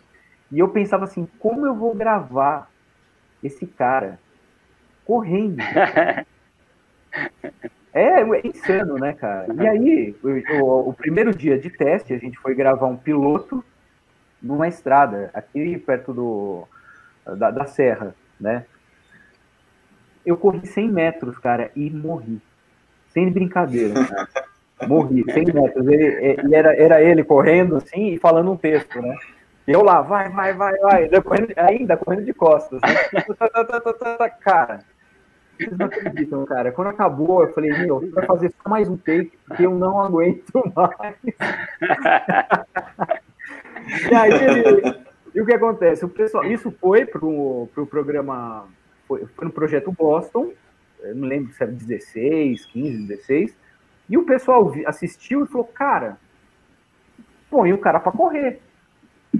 e 0.51 0.59
eu 0.59 0.69
pensava 0.69 1.05
assim, 1.05 1.27
como 1.39 1.65
eu 1.65 1.75
vou 1.75 1.95
gravar 1.95 2.69
esse 3.43 3.65
cara 3.65 4.19
correndo? 5.03 5.63
É, 7.93 8.21
é 8.21 8.47
insano, 8.47 8.95
né, 8.95 9.13
cara? 9.13 9.47
E 9.53 9.67
aí, 9.67 10.15
o, 10.61 10.89
o, 10.89 10.93
primeiro 10.93 11.33
dia 11.33 11.57
de 11.57 11.69
teste, 11.69 12.13
a 12.13 12.17
gente 12.17 12.37
foi 12.37 12.53
gravar 12.53 12.87
um 12.87 12.97
piloto 12.97 13.63
numa 14.41 14.67
estrada, 14.67 15.31
aqui 15.33 15.77
perto 15.79 16.13
do, 16.13 16.67
da, 17.35 17.51
da 17.51 17.65
serra, 17.65 18.15
né? 18.39 18.65
Eu 20.25 20.37
corri 20.37 20.65
100 20.65 20.91
metros, 20.91 21.37
cara, 21.39 21.71
e 21.75 21.89
morri. 21.89 22.39
Sem 23.09 23.31
brincadeira, 23.31 24.05
cara. 24.05 24.27
Morri, 24.87 25.23
100 25.23 25.45
metros. 25.45 25.87
Ele, 25.87 26.37
e 26.47 26.55
era, 26.55 26.75
era 26.75 27.01
ele 27.01 27.23
correndo, 27.23 27.77
assim, 27.77 28.13
e 28.13 28.19
falando 28.19 28.51
um 28.51 28.57
texto, 28.57 29.01
né? 29.01 29.15
Eu 29.67 29.83
lá, 29.83 30.01
vai, 30.01 30.29
vai, 30.29 30.53
vai, 30.53 30.77
vai. 30.79 31.21
Correndo, 31.21 31.53
ainda 31.57 31.97
correndo 31.97 32.25
de 32.25 32.33
costas. 32.33 32.79
Né? 32.81 33.23
Cara, 34.41 34.79
vocês 35.59 35.77
não 35.77 35.85
acreditam, 35.87 36.45
cara. 36.45 36.71
Quando 36.71 36.87
acabou, 36.87 37.43
eu 37.43 37.53
falei, 37.53 37.71
meu, 37.71 37.99
vai 38.11 38.25
fazer 38.25 38.53
só 38.63 38.69
mais 38.69 38.87
um 38.87 38.95
take, 38.95 39.37
porque 39.45 39.65
eu 39.65 39.75
não 39.75 39.99
aguento 39.99 40.63
mais. 40.73 41.17
e 44.09 44.15
aí, 44.15 44.31
ele, 44.31 44.95
e 45.35 45.41
o 45.41 45.45
que 45.45 45.53
acontece? 45.53 46.05
O 46.05 46.09
pessoal, 46.09 46.45
isso 46.45 46.71
foi 46.71 47.05
pro, 47.05 47.67
pro 47.73 47.85
programa, 47.85 48.67
foi, 49.07 49.25
foi 49.25 49.45
no 49.45 49.51
projeto 49.51 49.91
Boston, 49.91 50.53
não 51.13 51.27
lembro 51.27 51.51
se 51.53 51.61
era 51.61 51.71
16, 51.71 52.65
15, 52.65 53.07
16, 53.07 53.55
e 54.09 54.17
o 54.17 54.25
pessoal 54.25 54.73
assistiu 54.85 55.43
e 55.43 55.47
falou, 55.47 55.65
cara, 55.65 56.17
põe 57.49 57.73
o 57.73 57.77
cara 57.77 57.99
para 57.99 58.11
correr, 58.13 58.61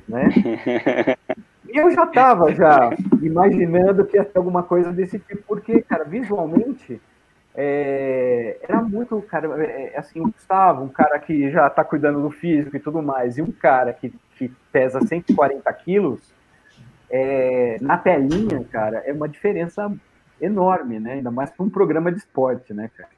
né? 0.08 0.30
E 1.72 1.78
eu 1.78 1.92
já 1.92 2.04
estava 2.04 2.54
já 2.54 2.90
imaginando 3.22 4.06
que 4.06 4.18
ia 4.18 4.26
ter 4.26 4.38
alguma 4.38 4.64
coisa 4.64 4.92
desse 4.92 5.20
tipo, 5.20 5.44
porque, 5.48 5.82
cara, 5.82 6.04
visualmente 6.04 7.00
é, 7.56 8.58
era 8.62 8.82
muito, 8.82 9.22
cara, 9.24 9.62
é, 9.64 9.94
é 9.94 9.98
assim, 9.98 10.20
o 10.20 10.32
Gustavo, 10.32 10.84
um 10.84 10.90
cara 10.90 11.20
que 11.20 11.52
já 11.52 11.68
está 11.68 11.84
cuidando 11.84 12.22
do 12.22 12.32
físico 12.32 12.76
e 12.76 12.80
tudo 12.80 13.02
mais, 13.02 13.38
e 13.38 13.42
um 13.42 13.52
cara 13.52 13.92
que, 13.94 14.14
que 14.36 14.52
pesa 14.72 15.02
140 15.02 15.72
quilos, 15.74 16.34
é, 17.10 17.78
na 17.82 17.98
telinha, 17.98 18.64
cara, 18.72 19.00
é 19.06 19.12
uma 19.12 19.28
diferença 19.28 19.92
enorme, 20.40 21.00
né? 21.00 21.14
Ainda 21.14 21.32
mais 21.32 21.50
para 21.50 21.66
um 21.66 21.70
programa 21.70 22.12
de 22.12 22.20
esporte, 22.20 22.74
né, 22.74 22.90
cara? 22.96 23.10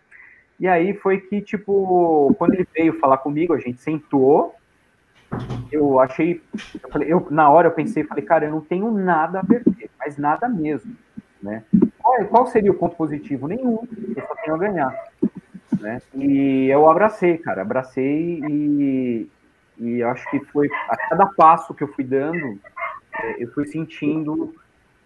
E 0.60 0.68
aí 0.68 0.94
foi 0.94 1.20
que, 1.20 1.42
tipo, 1.42 2.34
quando 2.38 2.54
ele 2.54 2.68
veio 2.74 3.00
falar 3.00 3.18
comigo, 3.18 3.54
a 3.54 3.60
gente 3.60 3.82
sentou, 3.82 4.56
eu 5.72 6.00
achei, 6.00 6.42
eu 6.82 6.90
falei, 6.90 7.12
eu, 7.12 7.28
na 7.30 7.50
hora 7.50 7.68
eu 7.68 7.72
pensei, 7.72 8.04
falei, 8.04 8.24
cara, 8.24 8.46
eu 8.46 8.52
não 8.52 8.62
tenho 8.62 8.92
nada 8.92 9.40
a 9.40 9.46
perder, 9.46 9.90
mas 9.98 10.18
nada 10.18 10.50
mesmo, 10.50 10.96
né? 11.42 11.64
Qual, 12.00 12.26
qual 12.26 12.48
seria 12.48 12.72
o 12.72 12.76
ponto 12.76 12.96
positivo? 12.96 13.48
Nenhum, 13.48 13.80
eu 14.16 14.28
só 14.28 14.36
tenho 14.36 14.56
a 14.56 14.60
ganhar, 14.60 15.08
né? 15.80 16.02
E 16.14 16.68
eu 16.70 16.90
abracei, 16.90 17.38
cara, 17.38 17.62
abracei 17.62 18.42
e, 18.50 19.30
e 19.78 20.04
acho 20.04 20.30
que 20.30 20.40
foi 20.46 20.70
a 20.90 20.98
cada 20.98 21.26
passo 21.28 21.74
que 21.74 21.84
eu 21.84 21.88
fui 21.88 22.04
dando, 22.04 22.60
é, 23.14 23.44
eu 23.44 23.52
fui 23.52 23.66
sentindo 23.66 24.54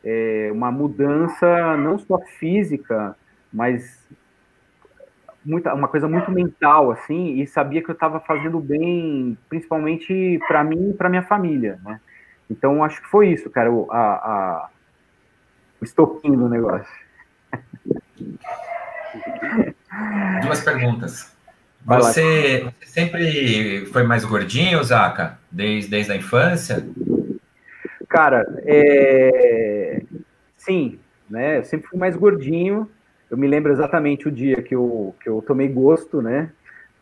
é, 0.04 0.50
uma 0.52 0.72
mudança 0.72 1.78
não 1.78 1.98
só 1.98 2.20
física, 2.20 3.16
mas 3.52 4.06
muita, 5.46 5.74
uma 5.74 5.88
coisa 5.88 6.08
muito 6.08 6.32
mental, 6.32 6.92
assim, 6.92 7.40
e 7.40 7.48
sabia 7.48 7.84
que 7.84 7.90
eu 7.90 7.94
estava 7.94 8.20
fazendo 8.20 8.60
bem, 8.60 9.38
principalmente 9.48 10.40
para 10.48 10.64
mim 10.64 10.90
e 10.90 10.94
para 10.94 11.10
minha 11.10 11.24
família, 11.24 11.80
né? 11.86 12.02
Então, 12.50 12.84
acho 12.84 13.02
que 13.02 13.08
foi 13.08 13.30
isso, 13.30 13.50
cara, 13.50 13.72
o, 13.72 13.90
a, 13.92 13.98
a, 13.98 14.70
o 15.82 15.86
estopim 15.86 16.36
do 16.36 16.50
negócio. 16.50 16.94
Duas 20.42 20.62
perguntas. 20.62 21.34
Você, 21.86 22.68
você, 22.82 22.86
sempre 22.86 23.86
foi 23.92 24.04
mais 24.04 24.26
gordinho, 24.26 24.84
Zaca? 24.84 25.38
Desde, 25.52 25.90
desde 25.90 26.12
a 26.12 26.16
infância? 26.16 26.86
Cara, 28.10 28.46
é... 28.66 30.02
sim, 30.58 31.00
né? 31.30 31.60
Eu 31.60 31.66
sempre 31.66 31.88
fui 31.88 32.00
mais 32.00 32.16
gordinho, 32.16 32.90
eu 33.30 33.38
me 33.38 33.48
lembro 33.48 33.72
exatamente 33.72 34.28
o 34.28 34.32
dia 34.32 34.62
que 34.62 34.76
eu, 34.76 35.16
que 35.22 35.30
eu 35.30 35.44
tomei 35.46 35.68
gosto, 35.68 36.22
né? 36.22 36.50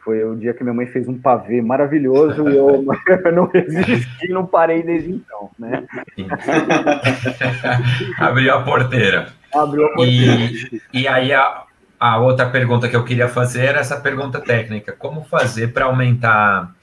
Foi 0.03 0.23
o 0.23 0.35
dia 0.35 0.53
que 0.53 0.63
minha 0.63 0.73
mãe 0.73 0.85
fez 0.85 1.07
um 1.07 1.17
pavê 1.17 1.61
maravilhoso 1.61 2.49
e 2.49 2.57
eu, 2.57 2.85
eu 3.25 3.31
não 3.31 3.47
resisti 3.47 4.25
e 4.25 4.33
não 4.33 4.45
parei 4.45 4.83
desde 4.83 5.11
então, 5.11 5.49
né? 5.57 5.85
Abriu 8.19 8.53
a 8.53 8.61
porteira. 8.63 9.29
Abriu 9.53 9.85
a 9.85 9.89
porteira. 9.89 10.41
E, 10.41 10.81
e 10.93 11.07
aí 11.07 11.31
a, 11.31 11.63
a 11.97 12.17
outra 12.17 12.49
pergunta 12.49 12.89
que 12.89 12.95
eu 12.95 13.05
queria 13.05 13.29
fazer 13.29 13.65
era 13.65 13.79
essa 13.79 13.97
pergunta 13.97 14.41
técnica: 14.41 14.91
como 14.91 15.23
fazer 15.23 15.71
para 15.71 15.85
aumentar 15.85 16.75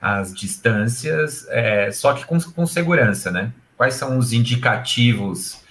as 0.00 0.32
distâncias, 0.32 1.46
é, 1.50 1.90
só 1.90 2.12
que 2.12 2.24
com, 2.24 2.40
com 2.40 2.66
segurança, 2.66 3.30
né? 3.30 3.52
Quais 3.76 3.94
são 3.94 4.18
os 4.18 4.32
indicativos 4.32 5.61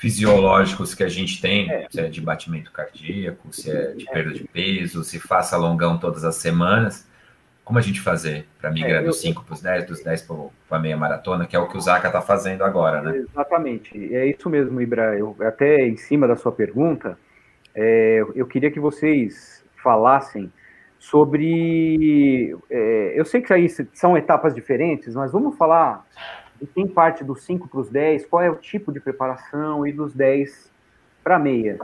fisiológicos 0.00 0.94
que 0.94 1.04
a 1.04 1.08
gente 1.10 1.42
tem, 1.42 1.70
é. 1.70 1.86
se 1.90 2.00
é 2.00 2.08
de 2.08 2.22
batimento 2.22 2.72
cardíaco, 2.72 3.52
se 3.52 3.70
é 3.70 3.92
de 3.92 4.06
perda 4.06 4.32
de 4.32 4.44
peso, 4.44 5.04
se 5.04 5.20
faça 5.20 5.58
longão 5.58 5.98
todas 5.98 6.24
as 6.24 6.36
semanas. 6.36 7.06
Como 7.62 7.78
a 7.78 7.82
gente 7.82 8.00
fazer 8.00 8.46
para 8.58 8.70
migrar 8.70 9.02
é, 9.02 9.04
dos 9.04 9.20
5 9.20 9.44
para 9.44 9.52
os 9.52 9.60
10, 9.60 9.86
dos 9.86 10.02
10 10.02 10.22
para 10.22 10.78
a 10.78 10.80
meia 10.80 10.96
maratona, 10.96 11.46
que 11.46 11.54
é 11.54 11.58
o 11.58 11.68
que 11.68 11.76
o 11.76 11.80
Zaca 11.80 12.06
está 12.06 12.22
fazendo 12.22 12.64
agora, 12.64 13.02
né? 13.02 13.18
Exatamente. 13.18 14.14
É 14.14 14.24
isso 14.24 14.48
mesmo, 14.48 14.80
Ibra. 14.80 15.18
Eu, 15.18 15.36
até 15.40 15.86
em 15.86 15.96
cima 15.98 16.26
da 16.26 16.34
sua 16.34 16.50
pergunta, 16.50 17.18
é, 17.74 18.24
eu 18.34 18.46
queria 18.46 18.70
que 18.70 18.80
vocês 18.80 19.62
falassem 19.82 20.50
sobre. 20.98 22.56
É, 22.70 23.12
eu 23.14 23.24
sei 23.26 23.42
que 23.42 23.52
aí 23.52 23.68
são 23.92 24.16
etapas 24.16 24.54
diferentes, 24.54 25.14
mas 25.14 25.30
vamos 25.30 25.58
falar 25.58 26.06
e 26.60 26.66
quem 26.66 26.86
parte 26.86 27.24
dos 27.24 27.42
5 27.44 27.68
para 27.68 27.80
os 27.80 27.88
10, 27.88 28.26
qual 28.26 28.42
é 28.42 28.50
o 28.50 28.56
tipo 28.56 28.92
de 28.92 29.00
preparação 29.00 29.86
e 29.86 29.92
dos 29.92 30.12
10 30.12 30.70
para 31.24 31.38
meia? 31.38 31.78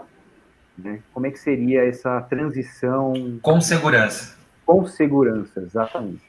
Né? 0.76 1.00
Como 1.12 1.26
é 1.26 1.30
que 1.30 1.38
seria 1.38 1.84
essa 1.84 2.20
transição? 2.22 3.38
Com 3.40 3.60
segurança. 3.60 4.36
Com 4.64 4.84
segurança, 4.86 5.60
exatamente. 5.60 6.24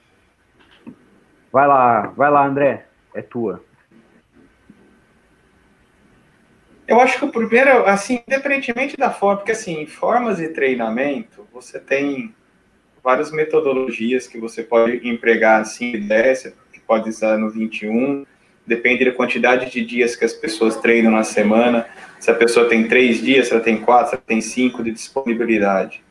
Vai 1.52 1.68
lá, 1.68 2.08
vai 2.16 2.32
lá, 2.32 2.46
André, 2.46 2.86
é 3.14 3.22
tua. 3.22 3.64
Eu 6.88 7.02
acho 7.02 7.20
que 7.20 7.26
o 7.26 7.32
primeiro, 7.32 7.86
assim, 7.86 8.24
independentemente 8.26 8.96
da 8.96 9.12
forma, 9.12 9.38
porque 9.38 9.52
assim, 9.52 9.86
formas 9.86 10.38
de 10.38 10.48
treinamento, 10.50 11.46
você 11.52 11.80
tem 11.80 12.34
várias 13.04 13.30
metodologias 13.30 14.26
que 14.26 14.40
você 14.40 14.64
pode 14.64 15.06
empregar 15.06 15.60
assim, 15.60 16.00
10, 16.00 16.54
que 16.72 16.80
pode 16.80 17.10
usar 17.10 17.38
no 17.38 17.50
21, 17.50 18.26
depende 18.68 19.06
da 19.06 19.12
quantidade 19.12 19.72
de 19.72 19.84
dias 19.84 20.16
que 20.16 20.26
as 20.26 20.34
pessoas 20.34 20.76
treinam 20.76 21.12
na 21.12 21.24
semana, 21.24 21.88
se 22.20 22.30
a 22.30 22.36
pessoa 22.36 22.68
tem 22.68 22.88
três 22.88 23.22
dias, 23.22 23.48
se 23.48 23.54
ela 23.54 23.64
tem 23.64 23.82
quatro, 23.82 24.10
se 24.10 24.16
ela 24.16 24.24
tem 24.28 24.42
cinco 24.42 24.84
de 24.84 24.92
disponibilidade. 24.92 26.04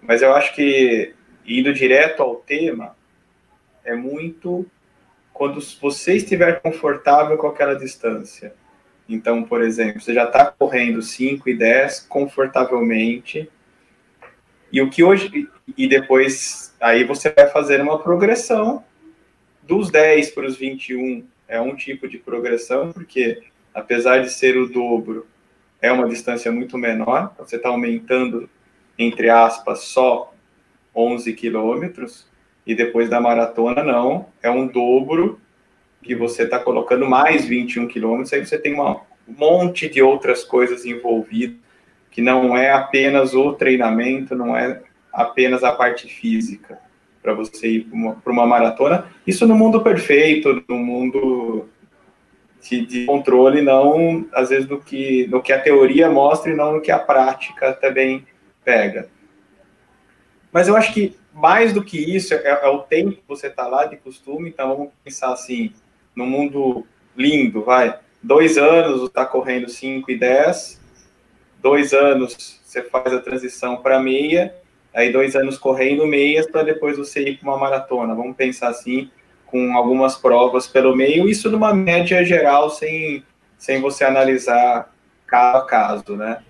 Mas 0.00 0.22
eu 0.22 0.34
acho 0.34 0.54
que, 0.54 1.14
indo 1.46 1.72
direto 1.72 2.22
ao 2.22 2.36
tema, 2.36 2.96
é 3.84 3.94
muito 3.94 4.66
quando 5.32 5.60
você 5.80 6.16
estiver 6.16 6.60
confortável 6.60 7.36
com 7.36 7.46
aquela 7.46 7.74
distância. 7.74 8.54
Então, 9.08 9.42
por 9.42 9.62
exemplo, 9.62 10.00
você 10.00 10.12
já 10.12 10.24
está 10.24 10.46
correndo 10.46 11.00
5 11.00 11.48
e 11.48 11.54
10 11.56 12.00
confortavelmente, 12.08 13.48
e 14.70 14.82
o 14.82 14.90
que 14.90 15.02
hoje, 15.02 15.48
e 15.76 15.88
depois, 15.88 16.74
aí 16.80 17.04
você 17.04 17.30
vai 17.30 17.46
fazer 17.46 17.80
uma 17.80 17.98
progressão 17.98 18.84
dos 19.62 19.90
10 19.90 20.30
para 20.32 20.46
os 20.46 20.56
21, 20.56 21.24
é 21.48 21.60
um 21.60 21.74
tipo 21.74 22.06
de 22.06 22.18
progressão, 22.18 22.92
porque 22.92 23.42
apesar 23.74 24.18
de 24.18 24.30
ser 24.30 24.56
o 24.56 24.68
dobro, 24.68 25.26
é 25.80 25.90
uma 25.90 26.08
distância 26.08 26.52
muito 26.52 26.76
menor, 26.76 27.34
você 27.38 27.56
está 27.56 27.70
aumentando, 27.70 28.48
entre 28.98 29.30
aspas, 29.30 29.80
só 29.84 30.34
11 30.94 31.32
quilômetros, 31.32 32.26
e 32.66 32.74
depois 32.74 33.08
da 33.08 33.20
maratona, 33.20 33.82
não, 33.82 34.26
é 34.42 34.50
um 34.50 34.66
dobro 34.66 35.40
que 36.02 36.14
você 36.14 36.42
está 36.42 36.58
colocando 36.58 37.08
mais 37.08 37.46
21 37.46 37.88
quilômetros, 37.88 38.32
aí 38.32 38.44
você 38.44 38.58
tem 38.58 38.78
um 38.78 39.00
monte 39.26 39.88
de 39.88 40.02
outras 40.02 40.44
coisas 40.44 40.84
envolvidas, 40.84 41.56
que 42.10 42.20
não 42.20 42.56
é 42.56 42.70
apenas 42.72 43.32
o 43.32 43.52
treinamento, 43.52 44.34
não 44.34 44.56
é 44.56 44.82
apenas 45.12 45.64
a 45.64 45.72
parte 45.72 46.08
física, 46.08 46.78
para 47.28 47.34
você 47.34 47.68
ir 47.68 47.84
para 47.84 47.94
uma, 47.94 48.22
uma, 48.24 48.46
maratona. 48.46 49.06
Isso 49.26 49.46
no 49.46 49.54
mundo 49.54 49.82
perfeito, 49.82 50.64
no 50.66 50.78
mundo 50.78 51.68
de, 52.62 52.86
de, 52.86 53.04
controle, 53.04 53.60
não 53.60 54.26
às 54.32 54.48
vezes 54.48 54.66
no 54.66 54.80
que, 54.80 55.26
no 55.26 55.42
que 55.42 55.52
a 55.52 55.60
teoria 55.60 56.10
mostra 56.10 56.50
e 56.50 56.56
não 56.56 56.72
no 56.72 56.80
que 56.80 56.90
a 56.90 56.98
prática 56.98 57.74
também 57.74 58.26
pega. 58.64 59.10
Mas 60.50 60.68
eu 60.68 60.76
acho 60.76 60.94
que 60.94 61.14
mais 61.34 61.74
do 61.74 61.84
que 61.84 61.98
isso 61.98 62.32
é, 62.32 62.60
é 62.62 62.68
o 62.68 62.78
tempo 62.78 63.12
que 63.12 63.22
você 63.28 63.48
está 63.48 63.66
lá 63.66 63.84
de 63.84 63.98
costume, 63.98 64.48
então 64.48 64.74
vamos 64.74 64.92
pensar 65.04 65.32
assim, 65.32 65.72
no 66.16 66.24
mundo 66.24 66.86
lindo, 67.14 67.62
vai, 67.62 67.98
dois 68.22 68.56
anos 68.56 69.02
está 69.02 69.26
correndo 69.26 69.68
5 69.68 70.10
e 70.10 70.18
10, 70.18 70.80
dois 71.60 71.92
anos 71.92 72.58
você 72.64 72.82
faz 72.82 73.12
a 73.12 73.20
transição 73.20 73.76
para 73.76 74.00
meia, 74.00 74.54
aí 74.94 75.12
dois 75.12 75.36
anos 75.36 75.58
correndo 75.58 76.06
meias 76.06 76.46
para 76.46 76.62
depois 76.62 76.96
você 76.96 77.22
ir 77.22 77.38
para 77.38 77.48
uma 77.48 77.58
maratona, 77.58 78.14
vamos 78.14 78.36
pensar 78.36 78.68
assim, 78.68 79.10
com 79.46 79.74
algumas 79.74 80.16
provas 80.16 80.66
pelo 80.66 80.94
meio, 80.94 81.28
isso 81.28 81.50
numa 81.50 81.74
média 81.74 82.24
geral, 82.24 82.70
sem, 82.70 83.22
sem 83.56 83.80
você 83.80 84.04
analisar 84.04 84.92
cada 85.26 85.62
caso, 85.62 86.16
né? 86.16 86.42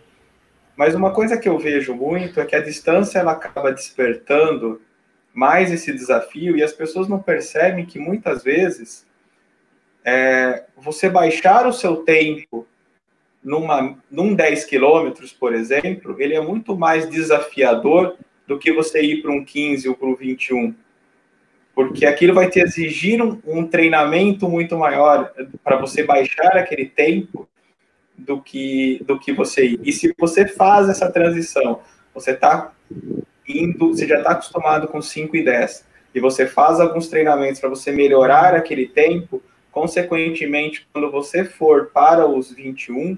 Mas 0.76 0.94
uma 0.94 1.12
coisa 1.12 1.36
que 1.36 1.48
eu 1.48 1.58
vejo 1.58 1.94
muito 1.94 2.40
é 2.40 2.44
que 2.44 2.54
a 2.54 2.62
distância 2.62 3.18
ela 3.18 3.32
acaba 3.32 3.72
despertando 3.72 4.80
mais 5.34 5.72
esse 5.72 5.92
desafio 5.92 6.56
e 6.56 6.62
as 6.62 6.72
pessoas 6.72 7.08
não 7.08 7.20
percebem 7.20 7.84
que 7.84 7.98
muitas 7.98 8.42
vezes 8.42 9.06
é, 10.04 10.64
você 10.76 11.08
baixar 11.08 11.66
o 11.66 11.72
seu 11.72 11.96
tempo 11.98 12.66
numa, 13.42 13.96
num 14.10 14.34
10 14.34 14.64
quilômetros, 14.64 15.32
por 15.32 15.54
exemplo, 15.54 16.16
ele 16.20 16.34
é 16.34 16.40
muito 16.40 16.76
mais 16.76 17.08
desafiador 17.08 18.16
do 18.48 18.58
que 18.58 18.72
você 18.72 19.00
ir 19.00 19.22
para 19.22 19.30
um 19.30 19.44
15 19.44 19.88
ou 19.88 19.94
para 19.94 20.08
um 20.08 20.16
21 20.16 20.74
porque 21.78 22.04
aquilo 22.04 22.34
vai 22.34 22.50
te 22.50 22.58
exigir 22.58 23.22
um, 23.22 23.40
um 23.46 23.64
treinamento 23.64 24.48
muito 24.48 24.76
maior 24.76 25.32
para 25.62 25.76
você 25.76 26.02
baixar 26.02 26.56
aquele 26.56 26.86
tempo 26.86 27.48
do 28.16 28.42
que 28.42 29.00
do 29.06 29.16
que 29.16 29.32
você 29.32 29.64
ir. 29.64 29.80
E 29.84 29.92
se 29.92 30.12
você 30.18 30.44
faz 30.44 30.88
essa 30.88 31.08
transição, 31.08 31.80
você 32.12 32.32
está 32.32 32.72
indo, 33.48 33.94
você 33.94 34.08
já 34.08 34.18
está 34.18 34.32
acostumado 34.32 34.88
com 34.88 35.00
5 35.00 35.36
e 35.36 35.44
10, 35.44 35.86
e 36.16 36.18
você 36.18 36.48
faz 36.48 36.80
alguns 36.80 37.06
treinamentos 37.06 37.60
para 37.60 37.70
você 37.70 37.92
melhorar 37.92 38.56
aquele 38.56 38.88
tempo, 38.88 39.40
consequentemente, 39.70 40.84
quando 40.92 41.12
você 41.12 41.44
for 41.44 41.92
para 41.94 42.26
os 42.26 42.50
21, 42.50 43.16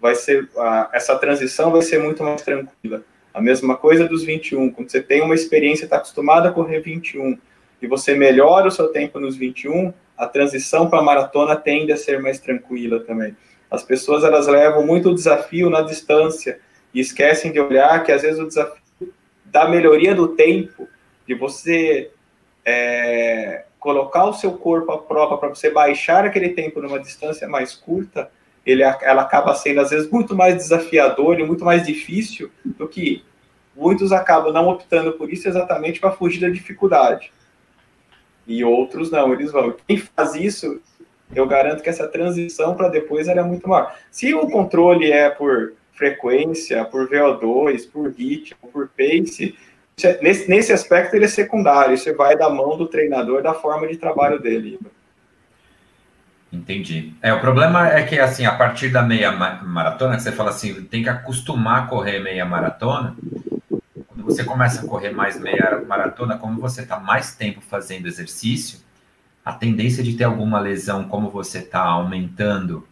vai 0.00 0.14
ser 0.14 0.48
essa 0.92 1.18
transição 1.18 1.72
vai 1.72 1.82
ser 1.82 2.00
muito 2.00 2.22
mais 2.22 2.40
tranquila. 2.40 3.02
A 3.36 3.42
mesma 3.42 3.76
coisa 3.76 4.08
dos 4.08 4.24
21, 4.24 4.70
quando 4.70 4.90
você 4.90 4.98
tem 4.98 5.20
uma 5.20 5.34
experiência, 5.34 5.84
está 5.84 5.98
acostumado 5.98 6.48
a 6.48 6.50
correr 6.50 6.80
21, 6.80 7.36
e 7.82 7.86
você 7.86 8.14
melhora 8.14 8.68
o 8.68 8.70
seu 8.70 8.88
tempo 8.88 9.20
nos 9.20 9.36
21, 9.36 9.92
a 10.16 10.26
transição 10.26 10.88
para 10.88 11.00
a 11.00 11.02
maratona 11.02 11.54
tende 11.54 11.92
a 11.92 11.98
ser 11.98 12.18
mais 12.18 12.40
tranquila 12.40 12.98
também. 13.00 13.36
As 13.70 13.82
pessoas 13.82 14.24
elas 14.24 14.46
levam 14.46 14.86
muito 14.86 15.10
o 15.10 15.14
desafio 15.14 15.68
na 15.68 15.82
distância 15.82 16.58
e 16.94 17.00
esquecem 17.00 17.52
de 17.52 17.60
olhar 17.60 18.02
que 18.04 18.10
às 18.10 18.22
vezes 18.22 18.40
o 18.40 18.46
desafio 18.46 19.12
da 19.44 19.68
melhoria 19.68 20.14
do 20.14 20.28
tempo, 20.28 20.88
de 21.28 21.34
você 21.34 22.10
é, 22.64 23.66
colocar 23.78 24.24
o 24.24 24.32
seu 24.32 24.52
corpo 24.52 24.92
à 24.92 24.98
prova 24.98 25.36
para 25.36 25.50
você 25.50 25.68
baixar 25.68 26.24
aquele 26.24 26.54
tempo 26.54 26.80
numa 26.80 26.98
distância 26.98 27.46
mais 27.46 27.74
curta, 27.74 28.30
ele, 28.66 28.82
ela 28.82 29.22
acaba 29.22 29.54
sendo 29.54 29.80
às 29.80 29.90
vezes 29.90 30.10
muito 30.10 30.34
mais 30.34 30.56
desafiador 30.56 31.38
e 31.38 31.44
muito 31.44 31.64
mais 31.64 31.86
difícil 31.86 32.50
do 32.64 32.88
que 32.88 33.24
muitos 33.74 34.12
acabam 34.12 34.52
não 34.52 34.68
optando 34.68 35.12
por 35.12 35.32
isso 35.32 35.48
exatamente 35.48 36.00
para 36.00 36.10
fugir 36.10 36.40
da 36.40 36.48
dificuldade 36.48 37.30
e 38.46 38.64
outros 38.64 39.10
não, 39.10 39.32
eles 39.32 39.50
vão. 39.50 39.74
Quem 39.86 39.96
faz 39.98 40.34
isso, 40.34 40.80
eu 41.34 41.46
garanto 41.46 41.82
que 41.82 41.88
essa 41.88 42.06
transição 42.06 42.74
para 42.74 42.88
depois 42.88 43.28
era 43.28 43.40
é 43.40 43.44
muito 43.44 43.68
maior. 43.68 43.94
Se 44.10 44.32
o 44.34 44.48
controle 44.48 45.10
é 45.10 45.28
por 45.28 45.72
frequência, 45.92 46.84
por 46.84 47.08
VO2, 47.08 47.90
por 47.90 48.10
ritmo, 48.10 48.70
por 48.72 48.88
pace, 48.88 49.56
é, 50.02 50.22
nesse, 50.22 50.48
nesse 50.48 50.72
aspecto 50.72 51.16
ele 51.16 51.24
é 51.24 51.28
secundário, 51.28 51.94
isso 51.94 52.14
vai 52.14 52.36
da 52.36 52.50
mão 52.50 52.76
do 52.76 52.86
treinador, 52.86 53.42
da 53.42 53.54
forma 53.54 53.88
de 53.88 53.96
trabalho 53.96 54.38
dele. 54.38 54.78
Entendi. 56.52 57.12
É, 57.20 57.32
o 57.32 57.40
problema 57.40 57.88
é 57.88 58.02
que, 58.04 58.18
assim, 58.18 58.46
a 58.46 58.52
partir 58.52 58.88
da 58.88 59.02
meia 59.02 59.32
maratona, 59.32 60.16
que 60.16 60.22
você 60.22 60.32
fala 60.32 60.50
assim, 60.50 60.82
tem 60.84 61.02
que 61.02 61.08
acostumar 61.08 61.84
a 61.84 61.86
correr 61.86 62.20
meia 62.20 62.44
maratona, 62.44 63.16
você 64.14 64.42
começa 64.42 64.84
a 64.84 64.88
correr 64.88 65.10
mais 65.10 65.38
meia 65.38 65.82
maratona, 65.86 66.36
como 66.36 66.60
você 66.60 66.82
está 66.82 66.98
mais 66.98 67.34
tempo 67.34 67.60
fazendo 67.60 68.06
exercício, 68.06 68.80
a 69.44 69.52
tendência 69.52 70.02
de 70.02 70.14
ter 70.14 70.24
alguma 70.24 70.58
lesão, 70.58 71.04
como 71.04 71.30
você 71.30 71.58
está 71.58 71.80
aumentando 71.80 72.86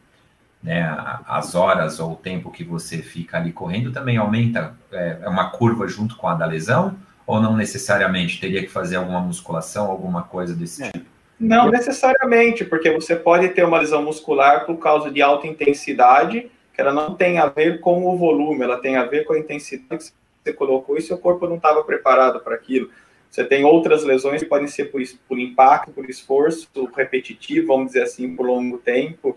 né, 0.63 0.83
as 1.27 1.55
horas 1.55 1.99
ou 1.99 2.13
o 2.13 2.17
tempo 2.17 2.51
que 2.51 2.65
você 2.65 2.99
fica 2.99 3.37
ali 3.37 3.53
correndo, 3.53 3.93
também 3.93 4.17
aumenta, 4.17 4.75
é, 4.93 5.19
é 5.23 5.29
uma 5.29 5.51
curva 5.51 5.87
junto 5.89 6.17
com 6.17 6.29
a 6.29 6.35
da 6.35 6.47
lesão? 6.47 6.97
Ou 7.27 7.41
não 7.41 7.57
necessariamente? 7.57 8.41
Teria 8.41 8.63
que 8.63 8.69
fazer 8.69 8.97
alguma 8.97 9.21
musculação, 9.21 9.91
alguma 9.91 10.23
coisa 10.23 10.55
desse 10.55 10.85
é. 10.85 10.93
tipo? 10.93 11.14
Não 11.45 11.71
necessariamente, 11.71 12.65
porque 12.65 12.91
você 12.91 13.15
pode 13.15 13.49
ter 13.51 13.65
uma 13.65 13.79
lesão 13.79 14.03
muscular 14.03 14.65
por 14.65 14.77
causa 14.79 15.11
de 15.11 15.21
alta 15.21 15.47
intensidade, 15.47 16.51
que 16.73 16.81
ela 16.81 16.93
não 16.93 17.15
tem 17.15 17.39
a 17.39 17.47
ver 17.47 17.81
com 17.81 18.05
o 18.07 18.17
volume, 18.17 18.63
ela 18.63 18.79
tem 18.79 18.97
a 18.97 19.05
ver 19.05 19.25
com 19.25 19.35
a 19.35 19.39
intensidade 19.39 20.07
que 20.07 20.13
você 20.43 20.53
colocou 20.53 20.97
e 20.97 21.03
seu 21.03 21.19
corpo 21.19 21.47
não 21.47 21.57
estava 21.57 21.85
preparado 21.85 22.41
para 22.41 22.55
aquilo. 22.55 22.91
Você 23.31 23.45
tem 23.45 23.65
outras 23.65 24.05
lesões 24.05 24.43
que 24.43 24.49
podem 24.49 24.67
ser 24.67 24.87
por, 24.87 25.03
por 25.29 25.39
impacto, 25.39 25.91
por 25.91 26.09
esforço 26.09 26.69
repetitivo, 26.97 27.67
vamos 27.67 27.89
dizer 27.89 28.03
assim, 28.03 28.35
por 28.35 28.47
longo 28.47 28.79
tempo, 28.79 29.37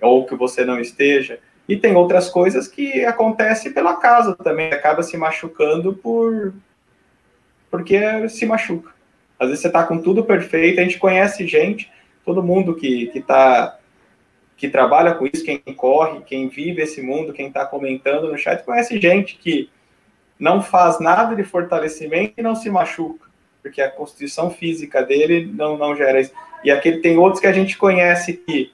ou 0.00 0.26
que 0.26 0.34
você 0.34 0.64
não 0.64 0.78
esteja. 0.78 1.38
E 1.68 1.76
tem 1.76 1.96
outras 1.96 2.28
coisas 2.28 2.68
que 2.68 3.04
acontecem 3.04 3.72
pela 3.72 3.96
casa 3.96 4.36
também, 4.36 4.72
acaba 4.72 5.02
se 5.02 5.16
machucando 5.16 5.94
por 5.94 6.52
porque 7.70 8.28
se 8.28 8.46
machuca. 8.46 8.93
Às 9.38 9.48
vezes 9.48 9.62
você 9.62 9.68
está 9.68 9.84
com 9.84 9.98
tudo 9.98 10.24
perfeito, 10.24 10.80
a 10.80 10.82
gente 10.82 10.98
conhece 10.98 11.46
gente, 11.46 11.90
todo 12.24 12.42
mundo 12.42 12.74
que, 12.74 13.08
que, 13.08 13.20
tá, 13.20 13.78
que 14.56 14.68
trabalha 14.68 15.14
com 15.14 15.26
isso, 15.26 15.44
quem 15.44 15.58
corre, 15.58 16.20
quem 16.22 16.48
vive 16.48 16.82
esse 16.82 17.02
mundo, 17.02 17.32
quem 17.32 17.48
está 17.48 17.66
comentando 17.66 18.30
no 18.30 18.38
chat, 18.38 18.64
conhece 18.64 19.00
gente 19.00 19.36
que 19.36 19.68
não 20.38 20.62
faz 20.62 20.98
nada 21.00 21.34
de 21.34 21.44
fortalecimento 21.44 22.34
e 22.38 22.42
não 22.42 22.54
se 22.54 22.70
machuca, 22.70 23.28
porque 23.62 23.80
a 23.80 23.90
constituição 23.90 24.50
física 24.50 25.02
dele 25.02 25.50
não, 25.52 25.76
não 25.76 25.96
gera 25.96 26.20
isso. 26.20 26.32
E 26.62 26.70
aquele 26.70 27.00
tem 27.00 27.18
outros 27.18 27.40
que 27.40 27.46
a 27.46 27.52
gente 27.52 27.76
conhece 27.76 28.34
que 28.34 28.72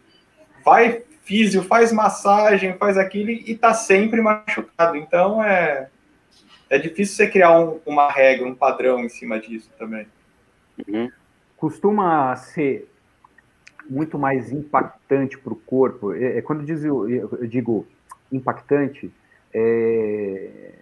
vai 0.64 1.02
físio, 1.22 1.62
faz 1.62 1.92
massagem, 1.92 2.76
faz 2.76 2.98
aquilo 2.98 3.30
e 3.30 3.52
está 3.52 3.72
sempre 3.74 4.20
machucado. 4.20 4.96
Então 4.96 5.42
é, 5.42 5.88
é 6.68 6.78
difícil 6.78 7.16
você 7.16 7.28
criar 7.28 7.58
um, 7.58 7.80
uma 7.86 8.10
regra, 8.10 8.46
um 8.46 8.54
padrão 8.54 9.00
em 9.00 9.08
cima 9.08 9.38
disso 9.38 9.70
também. 9.78 10.06
Uhum. 10.88 11.10
Costuma 11.56 12.34
ser 12.36 12.90
muito 13.88 14.18
mais 14.18 14.52
impactante 14.52 15.36
para 15.38 15.52
o 15.52 15.56
corpo. 15.56 16.12
É, 16.12 16.38
é, 16.38 16.42
quando 16.42 16.60
eu, 16.60 16.66
diz, 16.66 16.84
eu 16.84 17.46
digo 17.46 17.86
impactante, 18.30 19.12
é, 19.52 20.74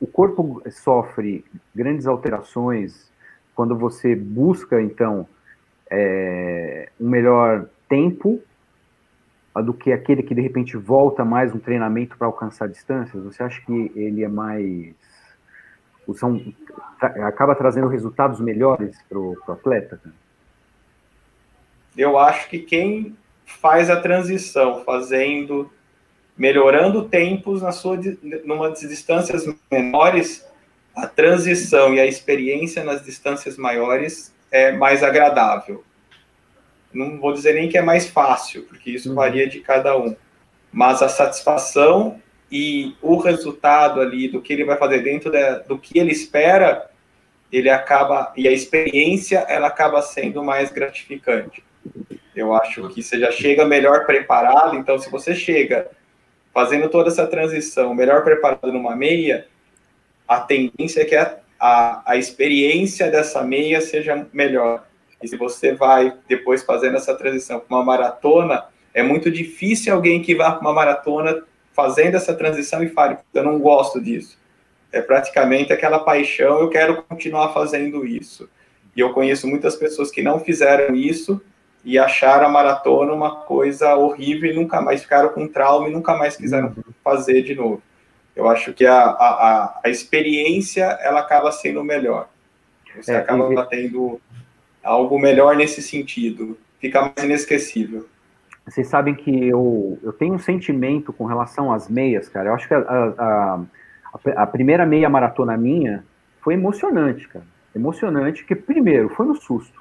o 0.00 0.06
corpo 0.06 0.62
sofre 0.70 1.44
grandes 1.74 2.06
alterações 2.06 3.10
quando 3.54 3.76
você 3.76 4.16
busca, 4.16 4.82
então, 4.82 5.26
é, 5.88 6.90
um 7.00 7.08
melhor 7.08 7.68
tempo 7.88 8.42
do 9.62 9.72
que 9.72 9.92
aquele 9.92 10.22
que, 10.22 10.34
de 10.34 10.40
repente, 10.40 10.76
volta 10.76 11.24
mais 11.24 11.54
um 11.54 11.58
treinamento 11.58 12.18
para 12.18 12.26
alcançar 12.26 12.68
distâncias? 12.68 13.22
Você 13.22 13.42
acha 13.42 13.60
que 13.64 13.92
ele 13.94 14.24
é 14.24 14.28
mais. 14.28 14.94
São, 16.14 16.52
acaba 17.00 17.54
trazendo 17.54 17.88
resultados 17.88 18.40
melhores 18.40 18.96
para 19.08 19.18
o 19.18 19.36
atleta? 19.48 20.00
Eu 21.96 22.18
acho 22.18 22.48
que 22.48 22.58
quem 22.58 23.16
faz 23.44 23.88
a 23.88 24.00
transição 24.00 24.84
fazendo 24.84 25.70
melhorando 26.36 27.08
tempos 27.08 27.62
na 27.62 27.72
sua 27.72 27.98
numa 28.44 28.70
distâncias 28.70 29.48
menores, 29.70 30.44
a 30.94 31.06
transição 31.06 31.94
e 31.94 32.00
a 32.00 32.06
experiência 32.06 32.82
nas 32.84 33.04
distâncias 33.04 33.56
maiores 33.56 34.34
é 34.50 34.72
mais 34.72 35.02
agradável. 35.02 35.84
Não 36.92 37.18
vou 37.18 37.32
dizer 37.32 37.54
nem 37.54 37.68
que 37.68 37.78
é 37.78 37.82
mais 37.82 38.08
fácil, 38.08 38.62
porque 38.64 38.90
isso 38.90 39.08
uhum. 39.08 39.14
varia 39.14 39.48
de 39.48 39.60
cada 39.60 39.96
um, 39.96 40.14
mas 40.72 41.02
a 41.02 41.08
satisfação 41.08 42.20
e 42.54 42.94
o 43.02 43.16
resultado 43.16 44.00
ali 44.00 44.28
do 44.28 44.40
que 44.40 44.52
ele 44.52 44.64
vai 44.64 44.76
fazer 44.76 45.00
dentro 45.00 45.28
da, 45.28 45.58
do 45.58 45.76
que 45.76 45.98
ele 45.98 46.12
espera 46.12 46.88
ele 47.50 47.68
acaba 47.68 48.32
e 48.36 48.46
a 48.46 48.52
experiência 48.52 49.38
ela 49.48 49.66
acaba 49.66 50.00
sendo 50.02 50.42
mais 50.42 50.70
gratificante. 50.70 51.64
Eu 52.34 52.54
acho 52.54 52.88
que 52.90 53.02
você 53.02 53.18
já 53.18 53.32
chega 53.32 53.64
melhor 53.64 54.06
preparado, 54.06 54.76
então 54.76 54.98
se 54.98 55.10
você 55.10 55.34
chega 55.34 55.90
fazendo 56.52 56.88
toda 56.88 57.08
essa 57.08 57.26
transição 57.26 57.92
melhor 57.92 58.22
preparado 58.22 58.72
numa 58.72 58.94
meia, 58.94 59.48
a 60.26 60.38
tendência 60.38 61.02
é 61.02 61.04
que 61.04 61.16
a, 61.16 61.36
a, 61.58 62.12
a 62.12 62.16
experiência 62.16 63.10
dessa 63.10 63.42
meia 63.42 63.80
seja 63.80 64.28
melhor. 64.32 64.86
E 65.20 65.26
se 65.26 65.36
você 65.36 65.74
vai 65.74 66.16
depois 66.28 66.62
fazendo 66.62 66.96
essa 66.96 67.16
transição 67.16 67.58
para 67.58 67.76
uma 67.76 67.84
maratona, 67.84 68.64
é 68.92 69.02
muito 69.02 69.28
difícil 69.28 69.92
alguém 69.92 70.22
que 70.22 70.36
vá 70.36 70.52
para 70.52 70.60
uma 70.60 70.72
maratona 70.72 71.42
fazendo 71.74 72.14
essa 72.14 72.32
transição 72.32 72.82
e 72.82 72.88
fale, 72.88 73.18
eu 73.34 73.42
não 73.42 73.58
gosto 73.58 74.00
disso. 74.00 74.38
É 74.90 75.02
praticamente 75.02 75.72
aquela 75.72 75.98
paixão, 75.98 76.60
eu 76.60 76.70
quero 76.70 77.02
continuar 77.02 77.52
fazendo 77.52 78.06
isso. 78.06 78.48
E 78.96 79.00
eu 79.00 79.12
conheço 79.12 79.48
muitas 79.48 79.74
pessoas 79.74 80.10
que 80.10 80.22
não 80.22 80.38
fizeram 80.38 80.94
isso 80.94 81.42
e 81.84 81.98
acharam 81.98 82.46
a 82.46 82.48
maratona 82.48 83.12
uma 83.12 83.36
coisa 83.42 83.94
horrível 83.96 84.50
e 84.50 84.54
nunca 84.54 84.80
mais 84.80 85.02
ficaram 85.02 85.28
com 85.30 85.48
trauma 85.48 85.88
e 85.88 85.92
nunca 85.92 86.16
mais 86.16 86.36
quiseram 86.36 86.74
fazer 87.02 87.42
de 87.42 87.54
novo. 87.54 87.82
Eu 88.34 88.48
acho 88.48 88.72
que 88.72 88.86
a, 88.86 89.00
a, 89.00 89.80
a 89.84 89.88
experiência 89.88 90.84
ela 91.02 91.20
acaba 91.20 91.52
sendo 91.52 91.84
melhor. 91.84 92.28
Você 92.96 93.12
é, 93.12 93.16
acaba 93.16 93.52
e... 93.52 93.66
tendo 93.68 94.20
algo 94.82 95.18
melhor 95.18 95.56
nesse 95.56 95.82
sentido. 95.82 96.56
Fica 96.80 97.00
mais 97.00 97.24
inesquecível. 97.24 98.08
Vocês 98.66 98.86
sabem 98.88 99.14
que 99.14 99.48
eu, 99.48 99.98
eu 100.02 100.12
tenho 100.12 100.34
um 100.34 100.38
sentimento 100.38 101.12
com 101.12 101.26
relação 101.26 101.72
às 101.72 101.88
meias, 101.88 102.28
cara. 102.28 102.48
Eu 102.48 102.54
acho 102.54 102.66
que 102.66 102.74
a, 102.74 102.78
a, 102.78 103.60
a, 104.14 104.42
a 104.42 104.46
primeira 104.46 104.86
meia 104.86 105.08
maratona 105.08 105.56
minha 105.56 106.04
foi 106.40 106.54
emocionante, 106.54 107.28
cara. 107.28 107.44
Emocionante, 107.74 108.44
que 108.44 108.54
primeiro 108.54 109.08
foi 109.10 109.26
no 109.26 109.34
susto, 109.34 109.80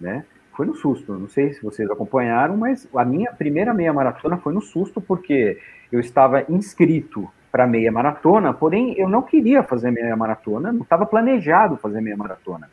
né? 0.00 0.24
Foi 0.52 0.64
no 0.64 0.74
susto. 0.74 1.12
Não 1.14 1.28
sei 1.28 1.52
se 1.52 1.62
vocês 1.62 1.90
acompanharam, 1.90 2.56
mas 2.56 2.88
a 2.94 3.04
minha 3.04 3.30
primeira 3.32 3.74
meia 3.74 3.92
maratona 3.92 4.38
foi 4.38 4.54
no 4.54 4.62
susto 4.62 5.00
porque 5.00 5.58
eu 5.92 6.00
estava 6.00 6.44
inscrito 6.48 7.28
para 7.52 7.66
meia 7.66 7.92
maratona, 7.92 8.54
porém 8.54 8.94
eu 8.98 9.08
não 9.08 9.22
queria 9.22 9.62
fazer 9.62 9.90
meia 9.90 10.16
maratona, 10.16 10.72
não 10.72 10.82
estava 10.82 11.04
planejado 11.04 11.76
fazer 11.76 12.00
meia 12.00 12.16
maratona. 12.16 12.70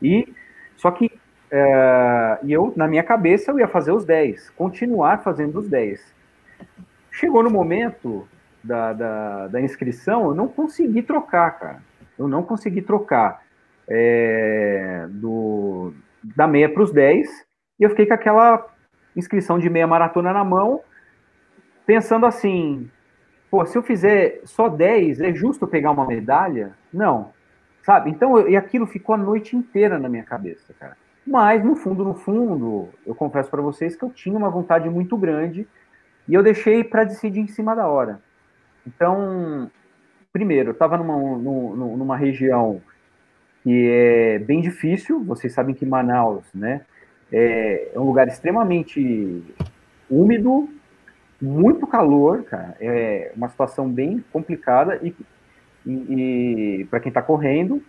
E 0.00 0.32
só 0.76 0.90
que 0.90 1.10
é, 1.50 2.38
e 2.42 2.52
eu, 2.52 2.72
na 2.76 2.88
minha 2.88 3.02
cabeça, 3.02 3.50
eu 3.50 3.58
ia 3.58 3.68
fazer 3.68 3.92
os 3.92 4.04
10, 4.04 4.50
continuar 4.50 5.22
fazendo 5.22 5.58
os 5.58 5.68
10. 5.68 6.14
Chegou 7.10 7.42
no 7.42 7.50
momento 7.50 8.26
da, 8.62 8.92
da, 8.92 9.48
da 9.48 9.60
inscrição, 9.60 10.26
eu 10.26 10.34
não 10.34 10.48
consegui 10.48 11.02
trocar, 11.02 11.50
cara. 11.58 11.82
Eu 12.18 12.26
não 12.26 12.42
consegui 12.42 12.82
trocar 12.82 13.42
é, 13.88 15.06
do, 15.10 15.92
da 16.22 16.46
meia 16.46 16.68
para 16.68 16.82
os 16.82 16.92
10, 16.92 17.28
e 17.78 17.82
eu 17.84 17.90
fiquei 17.90 18.06
com 18.06 18.14
aquela 18.14 18.66
inscrição 19.14 19.58
de 19.58 19.68
meia 19.68 19.86
maratona 19.86 20.32
na 20.32 20.44
mão, 20.44 20.80
pensando 21.86 22.26
assim, 22.26 22.90
pô, 23.50 23.64
se 23.66 23.76
eu 23.76 23.82
fizer 23.82 24.40
só 24.44 24.68
10, 24.68 25.20
é 25.20 25.34
justo 25.34 25.66
pegar 25.66 25.90
uma 25.90 26.06
medalha? 26.06 26.72
Não, 26.92 27.32
sabe? 27.82 28.10
Então, 28.10 28.38
eu, 28.38 28.48
e 28.48 28.56
aquilo 28.56 28.86
ficou 28.86 29.14
a 29.14 29.18
noite 29.18 29.56
inteira 29.56 29.98
na 29.98 30.08
minha 30.08 30.24
cabeça, 30.24 30.74
cara. 30.78 30.96
Mas, 31.26 31.64
no 31.64 31.74
fundo, 31.74 32.04
no 32.04 32.14
fundo, 32.14 32.88
eu 33.06 33.14
confesso 33.14 33.50
para 33.50 33.62
vocês 33.62 33.96
que 33.96 34.04
eu 34.04 34.10
tinha 34.10 34.36
uma 34.36 34.50
vontade 34.50 34.88
muito 34.90 35.16
grande 35.16 35.66
e 36.28 36.34
eu 36.34 36.42
deixei 36.42 36.84
para 36.84 37.04
decidir 37.04 37.40
em 37.40 37.46
cima 37.46 37.74
da 37.74 37.86
hora. 37.86 38.20
Então, 38.86 39.70
primeiro, 40.32 40.70
eu 40.70 40.72
estava 40.72 40.98
numa, 40.98 41.16
numa, 41.16 41.96
numa 41.96 42.16
região 42.16 42.82
que 43.62 43.88
é 43.90 44.38
bem 44.38 44.60
difícil, 44.60 45.24
vocês 45.24 45.54
sabem 45.54 45.74
que 45.74 45.86
Manaus, 45.86 46.44
né, 46.54 46.82
é, 47.32 47.92
é 47.94 47.98
um 47.98 48.04
lugar 48.04 48.28
extremamente 48.28 49.42
úmido, 50.10 50.68
muito 51.40 51.86
calor, 51.86 52.44
cara, 52.44 52.76
é 52.78 53.32
uma 53.34 53.48
situação 53.48 53.88
bem 53.90 54.22
complicada 54.30 55.00
e, 55.02 55.14
e, 55.86 56.80
e 56.80 56.84
para 56.90 57.00
quem 57.00 57.08
está 57.08 57.22
correndo, 57.22 57.82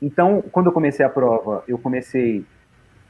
então, 0.00 0.42
quando 0.50 0.66
eu 0.66 0.72
comecei 0.72 1.04
a 1.04 1.08
prova, 1.08 1.62
eu 1.68 1.78
comecei 1.78 2.44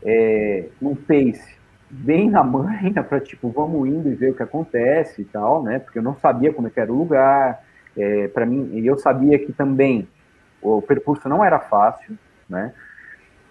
é, 0.02 0.66
num 0.80 0.94
pace 0.94 1.58
bem 1.88 2.30
na 2.30 2.42
manha 2.42 3.02
para 3.04 3.20
tipo, 3.20 3.50
vamos 3.50 3.88
indo 3.88 4.08
e 4.08 4.14
ver 4.14 4.30
o 4.30 4.34
que 4.34 4.42
acontece 4.42 5.22
e 5.22 5.24
tal, 5.24 5.62
né? 5.62 5.78
Porque 5.78 5.98
eu 5.98 6.02
não 6.02 6.16
sabia 6.16 6.52
como 6.52 6.68
é 6.68 6.72
era 6.74 6.92
o 6.92 6.96
lugar. 6.96 7.62
É, 7.96 8.28
para 8.28 8.46
mim, 8.46 8.70
e 8.72 8.86
eu 8.86 8.96
sabia 8.96 9.38
que 9.38 9.52
também 9.52 10.06
o 10.62 10.80
percurso 10.80 11.28
não 11.28 11.44
era 11.44 11.58
fácil, 11.58 12.16
né? 12.48 12.72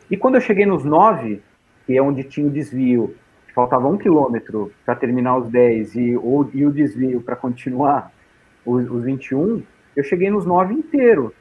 E 0.09 0.17
quando 0.17 0.35
eu 0.35 0.41
cheguei 0.41 0.65
nos 0.65 0.83
nove, 0.83 1.41
que 1.85 1.97
é 1.97 2.01
onde 2.01 2.23
tinha 2.23 2.47
o 2.47 2.49
desvio, 2.49 3.15
faltava 3.53 3.87
um 3.87 3.97
quilômetro 3.97 4.71
para 4.85 4.95
terminar 4.95 5.37
os 5.37 5.49
10 5.49 5.95
e, 5.95 6.01
e 6.53 6.65
o 6.65 6.71
desvio 6.71 7.21
para 7.21 7.35
continuar 7.35 8.11
os, 8.65 8.89
os 8.89 9.03
21, 9.03 9.61
eu 9.95 10.03
cheguei 10.03 10.29
nos 10.29 10.45
nove 10.45 10.73
inteiro. 10.73 11.33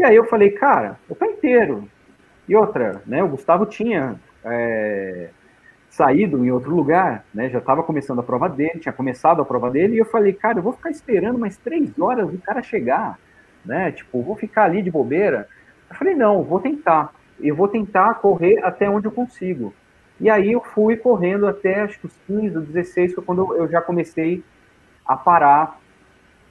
E 0.00 0.02
aí 0.02 0.16
eu 0.16 0.24
falei, 0.24 0.50
cara, 0.52 0.98
eu 1.10 1.14
tô 1.14 1.26
inteiro. 1.26 1.86
E 2.48 2.56
outra, 2.56 3.02
né? 3.06 3.22
O 3.22 3.28
Gustavo 3.28 3.66
tinha 3.66 4.18
é, 4.42 5.28
saído 5.90 6.42
em 6.42 6.50
outro 6.50 6.74
lugar, 6.74 7.22
né? 7.34 7.50
Já 7.50 7.58
estava 7.58 7.82
começando 7.82 8.18
a 8.18 8.22
prova 8.22 8.48
dele, 8.48 8.80
tinha 8.80 8.94
começado 8.94 9.42
a 9.42 9.44
prova 9.44 9.70
dele, 9.70 9.96
e 9.96 9.98
eu 9.98 10.06
falei, 10.06 10.32
cara, 10.32 10.58
eu 10.58 10.62
vou 10.62 10.72
ficar 10.72 10.90
esperando 10.90 11.38
mais 11.38 11.58
três 11.58 11.98
horas 11.98 12.32
o 12.32 12.38
cara 12.38 12.62
chegar, 12.62 13.18
né? 13.62 13.92
Tipo, 13.92 14.22
vou 14.22 14.36
ficar 14.36 14.64
ali 14.64 14.80
de 14.80 14.90
bobeira. 14.90 15.46
Eu 15.90 15.94
falei, 15.94 16.14
não, 16.14 16.42
vou 16.44 16.60
tentar. 16.60 17.12
Eu 17.38 17.54
vou 17.54 17.68
tentar 17.68 18.14
correr 18.14 18.58
até 18.64 18.88
onde 18.88 19.06
eu 19.06 19.12
consigo. 19.12 19.74
E 20.18 20.30
aí 20.30 20.50
eu 20.50 20.62
fui 20.62 20.96
correndo 20.96 21.46
até 21.46 21.82
acho 21.82 22.00
que 22.00 22.06
os 22.06 22.16
15, 22.26 22.58
16, 22.58 23.12
foi 23.12 23.22
quando 23.22 23.54
eu 23.54 23.68
já 23.68 23.82
comecei 23.82 24.42
a 25.04 25.14
parar 25.14 25.78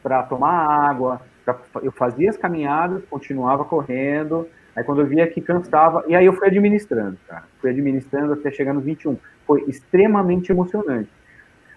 para 0.03 0.21
tomar 0.21 0.53
água, 0.87 1.19
eu 1.81 1.91
fazia 1.91 2.29
as 2.29 2.37
caminhadas, 2.37 3.03
continuava 3.09 3.63
correndo, 3.65 4.47
aí 4.75 4.83
quando 4.83 5.01
eu 5.01 5.07
via 5.07 5.27
que 5.27 5.41
cansava, 5.41 6.03
e 6.07 6.15
aí 6.15 6.25
eu 6.25 6.33
fui 6.33 6.47
administrando, 6.47 7.17
cara. 7.27 7.43
Fui 7.59 7.69
administrando 7.69 8.33
até 8.33 8.51
chegar 8.51 8.73
nos 8.73 8.83
21. 8.83 9.17
Foi 9.45 9.63
extremamente 9.67 10.51
emocionante. 10.51 11.09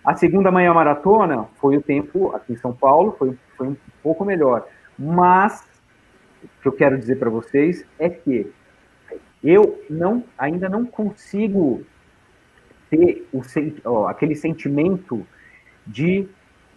A 0.05 0.15
segunda 0.15 0.51
manhã 0.51 0.75
maratona 0.75 1.47
foi 1.61 1.77
o 1.77 1.83
tempo 1.83 2.35
aqui 2.35 2.55
em 2.55 2.57
São 2.57 2.73
Paulo, 2.73 3.15
foi, 3.19 3.37
foi 3.57 3.69
um 3.69 3.77
pouco 4.03 4.25
melhor. 4.25 4.67
Mas 4.99 5.65
o 6.43 6.63
que 6.63 6.69
eu 6.69 6.73
quero 6.73 6.99
dizer 6.99 7.19
para 7.19 7.31
vocês 7.31 7.87
é 7.99 8.09
que 8.09 8.53
eu 9.43 9.81
não 9.89 10.25
ainda 10.37 10.69
não 10.69 10.85
consigo 10.85 11.85
ter 12.91 13.27
o, 13.33 13.41
ó, 13.85 14.07
aquele 14.07 14.35
sentimento 14.35 15.27
de, 15.87 16.29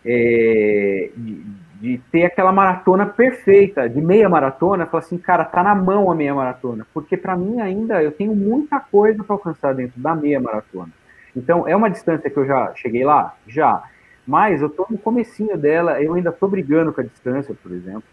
é, 0.06 1.10
de, 1.16 1.44
de 1.82 1.98
ter 2.12 2.26
aquela 2.26 2.52
maratona 2.52 3.06
perfeita, 3.06 3.90
de 3.90 4.00
meia 4.02 4.30
maratona, 4.30 4.86
falar 4.86 5.04
assim, 5.04 5.18
cara, 5.18 5.44
tá 5.44 5.64
na 5.64 5.76
mão 5.76 6.12
a 6.12 6.16
meia 6.16 6.34
maratona, 6.34 6.86
porque 6.94 7.18
para 7.18 7.36
mim 7.36 7.60
ainda 7.60 8.02
eu 8.02 8.12
tenho 8.12 8.36
muita 8.36 8.80
coisa 8.80 9.24
para 9.24 9.36
alcançar 9.36 9.74
dentro 9.74 10.00
da 10.00 10.16
meia 10.16 10.40
maratona. 10.40 10.92
Então, 11.36 11.68
é 11.68 11.76
uma 11.76 11.90
distância 11.90 12.30
que 12.30 12.38
eu 12.38 12.46
já 12.46 12.74
cheguei 12.76 13.04
lá? 13.04 13.36
Já. 13.46 13.84
Mas 14.26 14.62
eu 14.62 14.70
tô 14.70 14.88
no 14.90 14.98
comecinho 14.98 15.58
dela, 15.58 16.02
eu 16.02 16.14
ainda 16.14 16.32
tô 16.32 16.48
brigando 16.48 16.94
com 16.94 17.02
a 17.02 17.04
distância, 17.04 17.54
por 17.62 17.72
exemplo, 17.72 18.04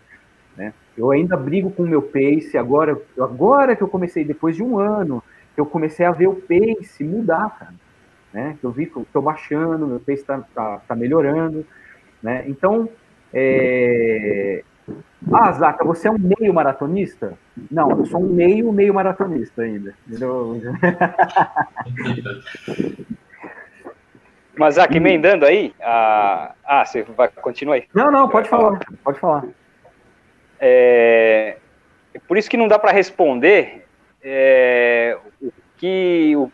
né? 0.56 0.74
Eu 0.96 1.10
ainda 1.10 1.36
brigo 1.36 1.70
com 1.70 1.84
o 1.84 1.88
meu 1.88 2.02
pace, 2.02 2.58
agora, 2.58 3.00
agora 3.18 3.74
que 3.74 3.82
eu 3.82 3.88
comecei, 3.88 4.24
depois 4.24 4.56
de 4.56 4.62
um 4.62 4.78
ano, 4.78 5.22
que 5.54 5.60
eu 5.60 5.64
comecei 5.64 6.04
a 6.04 6.10
ver 6.10 6.26
o 6.26 6.34
pace 6.34 7.02
mudar, 7.04 7.56
cara, 7.58 7.74
né? 8.32 8.58
Eu 8.62 8.70
vi 8.70 8.86
que 8.86 8.96
eu 8.96 9.06
tô 9.10 9.22
baixando, 9.22 9.86
meu 9.86 10.00
pace 10.00 10.24
tá, 10.24 10.42
tá, 10.54 10.82
tá 10.86 10.94
melhorando, 10.94 11.64
né? 12.22 12.44
Então, 12.46 12.88
é... 13.32 14.62
Ah, 15.32 15.52
Zaca, 15.52 15.84
você 15.84 16.08
é 16.08 16.10
um 16.10 16.18
meio 16.18 16.52
maratonista? 16.52 17.38
Não, 17.70 17.90
eu 17.90 18.04
sou 18.06 18.20
um 18.20 18.28
meio 18.28 18.72
meio 18.72 18.92
maratonista 18.92 19.62
ainda. 19.62 19.94
Mas, 24.58 24.74
Zaca, 24.74 24.96
emendando 24.96 25.46
aí, 25.46 25.72
a... 25.80 26.54
ah, 26.64 26.84
você 26.84 27.02
vai 27.02 27.28
continuar 27.28 27.76
aí. 27.76 27.84
Não, 27.94 28.10
não, 28.10 28.28
pode 28.28 28.48
falar, 28.48 28.80
pode 29.02 29.18
falar. 29.18 29.44
É... 30.60 31.56
Por 32.28 32.36
isso 32.36 32.50
que 32.50 32.56
não 32.56 32.68
dá 32.68 32.78
para 32.78 32.92
responder 32.92 33.86
é... 34.22 35.16
o 35.40 35.50
que, 35.78 36.34
o... 36.36 36.51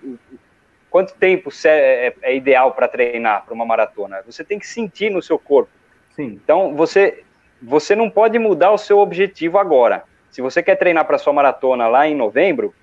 quanto 1.09 1.15
tempo 1.19 1.51
é, 1.65 2.15
é 2.23 2.37
ideal 2.37 2.73
para 2.73 2.87
treinar 2.89 3.45
para 3.45 3.55
uma 3.55 3.65
maratona. 3.65 4.23
Você 4.27 4.45
tem 4.45 4.59
que 4.59 4.67
sentir 4.67 5.11
no 5.11 5.23
seu 5.23 5.39
corpo 5.39 5.71
Sim. 6.19 6.41
Então, 6.43 6.75
você, 6.75 7.23
você 7.63 7.95
não 7.95 8.11
pode 8.11 8.41
mudar 8.41 8.73
o 8.73 8.79
seu 8.79 8.99
objetivo 8.99 9.57
agora. 9.57 10.03
Se 10.31 10.43
você 10.43 10.61
quer 10.61 10.75
treinar 10.75 11.05
para 11.05 11.17
sua 11.17 11.33
maratona 11.33 11.87
lá 11.87 12.09
em 12.09 12.15
novembro, 12.17 12.75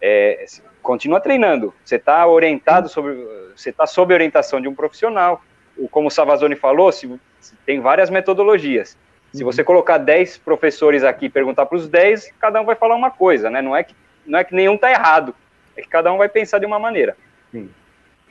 é, 0.00 0.44
continua 0.80 1.20
treinando. 1.20 1.74
Você 1.84 1.96
está 1.96 2.24
orientado 2.24 2.88
sobre, 2.88 3.14
você 3.56 3.70
está 3.70 3.84
sob 3.84 4.14
orientação 4.14 4.60
de 4.60 4.68
um 4.68 4.74
profissional. 4.76 5.42
Como 5.90 6.06
o 6.06 6.10
Savazone 6.10 6.54
falou, 6.54 6.92
se, 6.92 7.18
tem 7.66 7.80
várias 7.80 8.10
metodologias. 8.10 8.96
Se 9.32 9.42
você 9.42 9.64
colocar 9.64 9.98
10 9.98 10.38
professores 10.38 11.02
aqui 11.02 11.26
e 11.26 11.28
perguntar 11.28 11.66
para 11.66 11.76
os 11.76 11.88
10, 11.88 12.32
cada 12.38 12.60
um 12.60 12.64
vai 12.64 12.76
falar 12.76 12.94
uma 12.94 13.10
coisa, 13.10 13.50
né? 13.50 13.60
Não 13.60 13.74
é 13.74 13.82
que, 13.82 13.94
não 14.24 14.38
é 14.38 14.44
que 14.44 14.54
nenhum 14.54 14.76
está 14.76 14.88
errado, 14.88 15.34
é 15.76 15.82
que 15.82 15.88
cada 15.88 16.12
um 16.12 16.16
vai 16.16 16.28
pensar 16.28 16.60
de 16.60 16.64
uma 16.64 16.78
maneira. 16.78 17.16
Sim. 17.50 17.70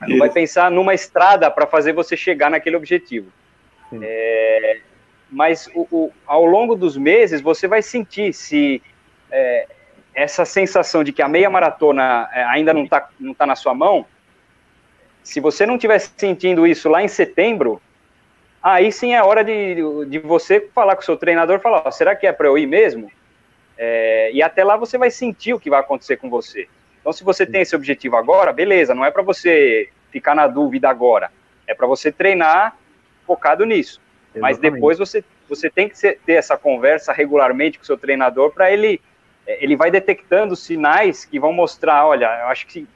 Não 0.00 0.18
vai 0.18 0.30
pensar 0.30 0.70
numa 0.70 0.94
estrada 0.94 1.50
para 1.50 1.66
fazer 1.66 1.92
você 1.92 2.16
chegar 2.16 2.50
naquele 2.50 2.76
objetivo. 2.76 3.32
É, 4.02 4.80
mas 5.30 5.68
o, 5.74 5.86
o, 5.90 6.12
ao 6.26 6.44
longo 6.44 6.74
dos 6.74 6.96
meses 6.96 7.40
você 7.40 7.66
vai 7.66 7.82
sentir 7.82 8.32
se 8.32 8.82
é, 9.30 9.66
essa 10.14 10.44
sensação 10.44 11.04
de 11.04 11.12
que 11.12 11.22
a 11.22 11.28
meia 11.28 11.48
maratona 11.48 12.28
é, 12.32 12.42
ainda 12.44 12.74
não 12.74 12.84
está 12.84 13.08
não 13.18 13.32
tá 13.32 13.46
na 13.46 13.54
sua 13.54 13.74
mão. 13.74 14.04
Se 15.22 15.40
você 15.40 15.66
não 15.66 15.74
estiver 15.74 15.98
sentindo 15.98 16.66
isso 16.66 16.88
lá 16.88 17.02
em 17.02 17.08
setembro, 17.08 17.80
aí 18.62 18.92
sim 18.92 19.14
é 19.14 19.22
hora 19.22 19.42
de, 19.42 19.76
de 20.08 20.18
você 20.18 20.60
falar 20.74 20.94
com 20.94 21.02
o 21.02 21.04
seu 21.04 21.16
treinador, 21.16 21.60
falar, 21.60 21.82
ó, 21.84 21.90
será 21.90 22.14
que 22.14 22.26
é 22.26 22.32
para 22.32 22.46
eu 22.46 22.56
ir 22.56 22.66
mesmo? 22.66 23.10
É, 23.76 24.30
e 24.32 24.42
até 24.42 24.64
lá 24.64 24.76
você 24.76 24.96
vai 24.96 25.10
sentir 25.10 25.52
o 25.52 25.60
que 25.60 25.70
vai 25.70 25.80
acontecer 25.80 26.16
com 26.16 26.30
você. 26.30 26.68
Então, 27.06 27.12
se 27.12 27.22
você 27.22 27.46
tem 27.46 27.60
esse 27.60 27.76
objetivo 27.76 28.16
agora, 28.16 28.52
beleza, 28.52 28.92
não 28.92 29.04
é 29.04 29.12
para 29.12 29.22
você 29.22 29.88
ficar 30.10 30.34
na 30.34 30.48
dúvida 30.48 30.88
agora, 30.88 31.30
é 31.64 31.72
para 31.72 31.86
você 31.86 32.10
treinar 32.10 32.76
focado 33.24 33.64
nisso. 33.64 34.00
Exatamente. 34.34 34.42
Mas 34.42 34.58
depois 34.58 34.98
você, 34.98 35.24
você 35.48 35.70
tem 35.70 35.88
que 35.88 35.94
ter 35.94 36.32
essa 36.32 36.56
conversa 36.56 37.12
regularmente 37.12 37.78
com 37.78 37.84
o 37.84 37.86
seu 37.86 37.96
treinador 37.96 38.50
para 38.50 38.72
ele 38.72 39.00
é, 39.46 39.62
ele 39.62 39.76
vai 39.76 39.88
detectando 39.88 40.56
sinais 40.56 41.24
que 41.24 41.38
vão 41.38 41.52
mostrar, 41.52 42.04
olha, 42.08 42.26
eu 42.40 42.48
acho 42.48 42.66
que 42.66 42.88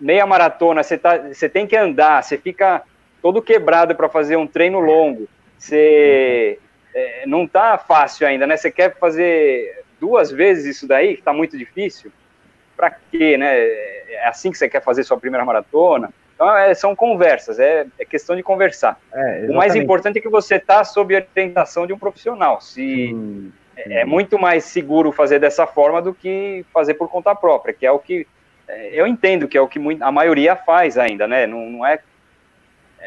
meia 0.00 0.26
maratona, 0.26 0.82
você, 0.82 0.98
tá, 0.98 1.16
você 1.16 1.48
tem 1.48 1.64
que 1.64 1.76
andar, 1.76 2.24
você 2.24 2.36
fica 2.36 2.82
todo 3.22 3.40
quebrado 3.40 3.94
para 3.94 4.08
fazer 4.08 4.34
um 4.34 4.48
treino 4.48 4.80
longo. 4.80 5.28
Você 5.56 6.58
é, 6.92 7.24
não 7.24 7.46
tá 7.46 7.78
fácil 7.78 8.26
ainda, 8.26 8.48
né? 8.48 8.56
Você 8.56 8.68
quer 8.68 8.98
fazer 8.98 9.84
duas 10.00 10.32
vezes 10.32 10.74
isso 10.74 10.88
daí, 10.88 11.14
que 11.14 11.20
está 11.20 11.32
muito 11.32 11.56
difícil. 11.56 12.10
Para 12.76 12.90
quê, 13.10 13.36
né? 13.36 13.56
É 13.56 14.28
assim 14.28 14.50
que 14.50 14.58
você 14.58 14.68
quer 14.68 14.82
fazer 14.82 15.04
sua 15.04 15.18
primeira 15.18 15.44
maratona? 15.44 16.12
Então, 16.34 16.54
é, 16.54 16.74
são 16.74 16.94
conversas, 16.94 17.58
é, 17.58 17.86
é, 17.98 18.04
questão 18.04 18.36
de 18.36 18.42
conversar. 18.42 19.00
É, 19.12 19.46
o 19.48 19.54
mais 19.54 19.74
importante 19.74 20.18
é 20.18 20.20
que 20.20 20.28
você 20.28 20.56
está 20.56 20.84
sob 20.84 21.14
orientação 21.14 21.86
de 21.86 21.94
um 21.94 21.98
profissional. 21.98 22.60
Se 22.60 23.12
hum, 23.14 23.50
é, 23.74 24.04
muito 24.04 24.38
mais 24.38 24.64
seguro 24.64 25.10
fazer 25.12 25.38
dessa 25.38 25.66
forma 25.66 26.02
do 26.02 26.12
que 26.12 26.64
fazer 26.74 26.94
por 26.94 27.08
conta 27.08 27.34
própria, 27.34 27.72
que 27.72 27.86
é 27.86 27.90
o 27.90 27.98
que 27.98 28.26
é, 28.68 28.90
eu 28.92 29.06
entendo 29.06 29.48
que 29.48 29.56
é 29.56 29.60
o 29.60 29.68
que 29.68 29.78
a 30.00 30.12
maioria 30.12 30.56
faz 30.56 30.98
ainda, 30.98 31.26
né? 31.26 31.46
Não, 31.46 31.70
não 31.70 31.86
é 31.86 32.00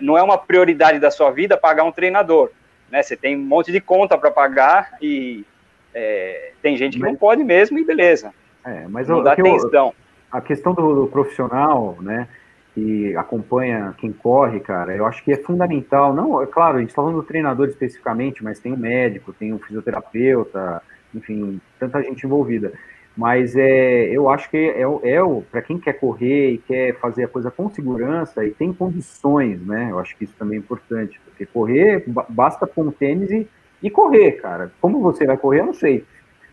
não 0.01 0.17
é 0.17 0.23
uma 0.23 0.37
prioridade 0.37 0.97
da 0.97 1.11
sua 1.11 1.29
vida 1.29 1.57
pagar 1.57 1.83
um 1.83 1.91
treinador, 1.91 2.51
né? 2.89 3.03
Você 3.03 3.15
tem 3.17 3.35
um 3.35 3.41
monte 3.41 3.71
de 3.71 3.81
conta 3.81 4.17
para 4.17 4.31
pagar 4.31 4.97
e 5.01 5.45
é, 5.93 6.51
tem 6.61 6.77
gente 6.77 6.97
que 6.97 7.03
não 7.03 7.15
pode 7.15 7.43
mesmo 7.43 7.77
e 7.77 7.83
beleza. 7.83 8.33
É, 8.65 8.87
mas 8.87 9.07
não 9.07 9.23
dá 9.23 9.33
atenção. 9.33 9.93
a 10.31 10.41
questão 10.41 10.73
do, 10.73 10.95
do, 10.95 11.07
profissional, 11.07 11.97
né? 12.01 12.27
Que 12.75 13.15
acompanha 13.15 13.93
quem 13.97 14.11
corre, 14.11 14.59
cara, 14.59 14.95
eu 14.95 15.05
acho 15.05 15.23
que 15.23 15.31
é 15.31 15.37
fundamental. 15.37 16.13
Não, 16.13 16.41
é 16.41 16.45
claro, 16.45 16.77
a 16.77 16.79
gente 16.79 16.89
está 16.89 17.01
falando 17.01 17.15
do 17.15 17.23
treinador 17.23 17.67
especificamente, 17.67 18.43
mas 18.43 18.59
tem 18.59 18.71
o 18.71 18.75
um 18.75 18.79
médico, 18.79 19.33
tem 19.33 19.51
o 19.51 19.55
um 19.55 19.59
fisioterapeuta, 19.59 20.81
enfim, 21.13 21.59
tanta 21.79 22.01
gente 22.03 22.25
envolvida. 22.25 22.71
Mas 23.19 23.55
é, 23.55 24.05
eu 24.05 24.29
acho 24.29 24.49
que 24.49 24.55
é, 24.55 24.81
é, 24.81 25.15
é 25.15 25.19
para 25.51 25.61
quem 25.61 25.77
quer 25.77 25.93
correr 25.93 26.51
e 26.51 26.57
quer 26.59 26.97
fazer 26.99 27.25
a 27.25 27.27
coisa 27.27 27.51
com 27.51 27.69
segurança 27.69 28.45
e 28.45 28.51
tem 28.51 28.71
condições, 28.71 29.59
né? 29.65 29.89
Eu 29.91 29.99
acho 29.99 30.15
que 30.15 30.23
isso 30.23 30.35
também 30.37 30.57
é 30.57 30.59
importante, 30.59 31.19
porque 31.25 31.45
correr, 31.45 32.05
basta 32.29 32.65
pôr 32.65 32.87
um 32.87 32.91
tênis 32.91 33.29
e, 33.29 33.45
e 33.83 33.89
correr, 33.89 34.33
cara. 34.33 34.71
Como 34.79 35.01
você 35.01 35.25
vai 35.25 35.35
correr, 35.35 35.59
eu 35.59 35.65
não 35.65 35.73
sei, 35.73 36.05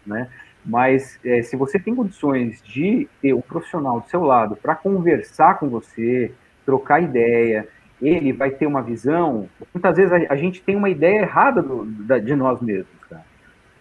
né? 0.05 0.29
Mas 0.67 1.19
é, 1.25 1.43
se 1.43 1.55
você 1.55 1.79
tem 1.79 1.95
condições 1.95 2.61
de 2.63 3.09
ter 3.23 3.33
um 3.33 3.41
profissional 3.41 4.01
do 4.01 4.09
seu 4.09 4.23
lado 4.23 4.57
para 4.57 4.75
conversar 4.75 5.61
com 5.61 5.69
você, 5.69 6.33
trocar 6.65 7.01
ideia, 7.01 7.69
ele 8.03 8.33
vai 8.33 8.51
ter 8.51 8.67
uma 8.67 8.83
visão. 8.83 9.49
Muitas 9.73 9.97
vezes 9.97 10.13
a, 10.13 10.33
a 10.33 10.37
gente 10.37 10.61
tem 10.61 10.75
uma 10.75 10.91
ideia 10.91 11.21
errada 11.21 11.63
do, 11.63 11.85
da, 11.85 12.19
de 12.19 12.35
nós 12.35 12.61
mesmos, 12.61 13.05
cara. 13.09 13.25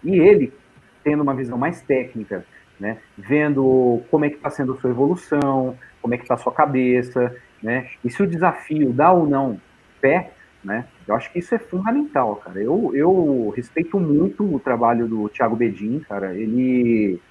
E 0.04 0.20
ele, 0.20 0.54
tendo 1.04 1.24
uma 1.24 1.34
visão 1.34 1.58
mais 1.58 1.82
técnica, 1.82 2.46
né? 2.80 2.98
Vendo 3.18 4.02
como 4.12 4.26
é 4.26 4.30
que 4.30 4.36
está 4.36 4.52
sendo 4.52 4.74
a 4.74 4.78
sua 4.78 4.92
evolução, 4.92 5.76
como 6.02 6.14
é 6.14 6.18
que 6.18 6.24
está 6.24 6.36
a 6.36 6.38
sua 6.38 6.54
cabeça, 6.54 7.36
né? 7.64 7.90
E 8.04 8.12
se 8.12 8.22
o 8.22 8.28
desafio 8.28 8.94
dá 8.94 9.12
ou 9.12 9.28
não 9.28 9.60
pé, 10.00 10.32
né? 10.66 10.86
Eu 11.08 11.16
acho 11.16 11.32
que 11.32 11.40
isso 11.40 11.54
é 11.54 11.60
fundamental, 11.60 12.36
cara. 12.38 12.60
Eu, 12.60 12.92
eu 12.94 13.54
respeito 13.56 14.00
muito 14.00 14.44
o 14.44 14.60
trabalho 14.60 15.08
do 15.08 15.30
Thiago 15.30 15.56
Bedin, 15.56 16.00
cara. 16.00 16.34
Ele, 16.34 17.22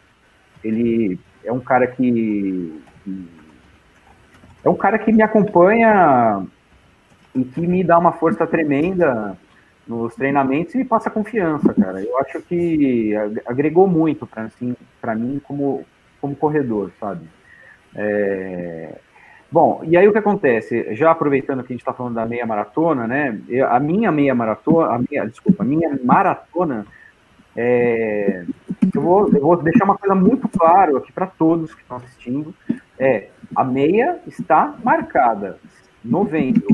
ele 0.62 1.18
é 1.45 1.53
um 1.53 1.61
cara 1.61 1.87
que, 1.87 2.80
que 3.03 3.28
é 4.64 4.68
um 4.68 4.76
cara 4.76 4.99
que 4.99 5.12
me 5.12 5.22
acompanha 5.22 6.47
e 7.35 7.45
que 7.45 7.61
me 7.61 7.82
dá 7.82 7.99
uma 7.99 8.12
força 8.12 8.47
tremenda 8.47 9.37
nos 9.87 10.14
treinamentos 10.14 10.74
e 10.76 10.85
passa 10.85 11.11
confiança, 11.11 11.74
cara. 11.74 12.01
Eu 12.03 12.16
acho 12.18 12.41
que 12.43 13.12
agregou 13.45 13.87
muito 13.87 14.26
para 14.26 14.45
assim, 14.45 14.76
mim 15.16 15.41
como, 15.43 15.85
como 16.20 16.37
corredor, 16.37 16.93
sabe? 17.01 17.26
É... 17.95 18.99
Bom, 19.55 19.83
e 19.85 19.97
aí 19.97 20.09
o 20.09 20.11
que 20.11 20.19
acontece? 20.19 20.97
Já 20.97 21.13
aproveitando 21.13 21.63
que 21.63 21.73
a 21.73 21.75
gente 21.75 21.83
está 21.83 21.93
falando 21.93 22.17
da 22.17 22.27
meia 22.27 22.45
maratona, 22.45 23.07
né? 23.07 23.41
A 23.69 23.79
minha 23.79 24.11
meia 24.11 24.35
maratona, 24.35 24.89
a 24.89 24.99
minha, 24.99 25.25
desculpa, 25.29 25.63
a 25.63 25.65
minha 25.65 25.97
maratona, 26.03 26.85
é... 27.55 28.45
eu, 28.93 29.01
vou, 29.01 29.29
eu 29.33 29.41
vou 29.41 29.57
deixar 29.63 29.85
uma 29.85 29.97
coisa 29.97 30.13
muito 30.13 30.49
claro 30.49 30.97
aqui 30.97 31.13
para 31.13 31.29
todos 31.29 31.73
que 31.73 31.83
estão 31.83 31.99
assistindo. 31.99 32.53
É, 32.99 33.29
a 33.55 33.63
meia 33.63 34.19
está 34.27 34.75
marcada, 34.83 35.57
novembro. 36.05 36.67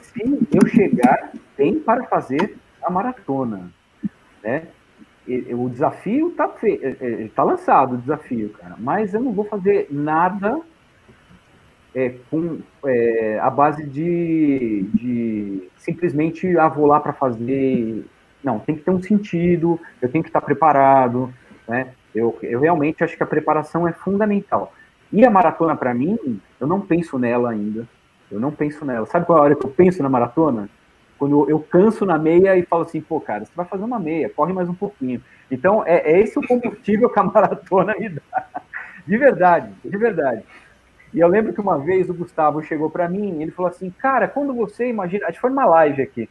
Se 0.00 0.22
eu 0.54 0.68
chegar 0.68 1.32
tem 1.56 1.80
para 1.80 2.04
fazer 2.04 2.56
a 2.80 2.88
maratona, 2.88 3.72
né? 4.40 4.68
O 5.50 5.68
desafio 5.68 6.28
está 6.28 6.48
é, 6.62 7.24
é, 7.24 7.28
tá 7.34 7.42
lançado, 7.42 7.96
o 7.96 7.98
desafio, 7.98 8.50
cara. 8.50 8.76
Mas 8.78 9.14
eu 9.14 9.20
não 9.20 9.32
vou 9.32 9.46
fazer 9.46 9.88
nada 9.90 10.62
é, 11.98 12.14
com 12.30 12.60
é, 12.84 13.38
a 13.40 13.50
base 13.50 13.84
de, 13.84 14.82
de 14.94 15.68
simplesmente 15.76 16.56
ah, 16.56 16.68
vou 16.68 16.86
lá 16.86 17.00
para 17.00 17.12
fazer. 17.12 18.04
Não, 18.42 18.60
tem 18.60 18.76
que 18.76 18.82
ter 18.82 18.90
um 18.90 19.02
sentido, 19.02 19.80
eu 20.00 20.08
tenho 20.08 20.22
que 20.22 20.30
estar 20.30 20.40
preparado, 20.40 21.32
né? 21.66 21.88
Eu, 22.14 22.38
eu 22.42 22.60
realmente 22.60 23.02
acho 23.02 23.16
que 23.16 23.22
a 23.22 23.26
preparação 23.26 23.86
é 23.86 23.92
fundamental. 23.92 24.72
E 25.12 25.24
a 25.24 25.30
maratona, 25.30 25.74
para 25.74 25.92
mim, 25.92 26.40
eu 26.60 26.66
não 26.66 26.80
penso 26.80 27.18
nela 27.18 27.50
ainda. 27.50 27.86
Eu 28.30 28.38
não 28.38 28.52
penso 28.52 28.84
nela. 28.84 29.06
Sabe 29.06 29.26
qual 29.26 29.38
é 29.38 29.40
a 29.40 29.44
hora 29.44 29.56
que 29.56 29.66
eu 29.66 29.70
penso 29.70 30.02
na 30.02 30.08
maratona? 30.08 30.68
quando 31.18 31.50
eu 31.50 31.58
canso 31.58 32.06
na 32.06 32.16
meia 32.16 32.56
e 32.56 32.62
falo 32.62 32.84
assim, 32.84 33.00
pô, 33.00 33.20
cara, 33.20 33.44
você 33.44 33.50
vai 33.54 33.66
fazer 33.66 33.82
uma 33.82 33.98
meia, 33.98 34.30
corre 34.30 34.52
mais 34.52 34.68
um 34.68 34.74
pouquinho. 34.74 35.20
Então, 35.50 35.82
é, 35.84 36.12
é 36.12 36.20
esse 36.20 36.38
o 36.38 36.46
combustível 36.46 37.10
que 37.10 37.18
a 37.18 37.24
maratona 37.24 37.94
me 37.98 38.08
dá. 38.08 38.46
De 39.04 39.16
verdade, 39.16 39.72
de 39.84 39.98
verdade. 39.98 40.44
E 41.12 41.20
eu 41.20 41.28
lembro 41.28 41.52
que 41.52 41.60
uma 41.60 41.78
vez 41.78 42.08
o 42.10 42.14
Gustavo 42.14 42.62
chegou 42.62 42.90
para 42.90 43.08
mim, 43.08 43.40
ele 43.42 43.50
falou 43.50 43.70
assim, 43.70 43.90
cara, 43.90 44.28
quando 44.28 44.52
você 44.54 44.88
imagina, 44.88 45.26
acho 45.26 45.34
que 45.34 45.40
foi 45.40 45.50
numa 45.50 45.64
live 45.64 46.02
aqui, 46.02 46.28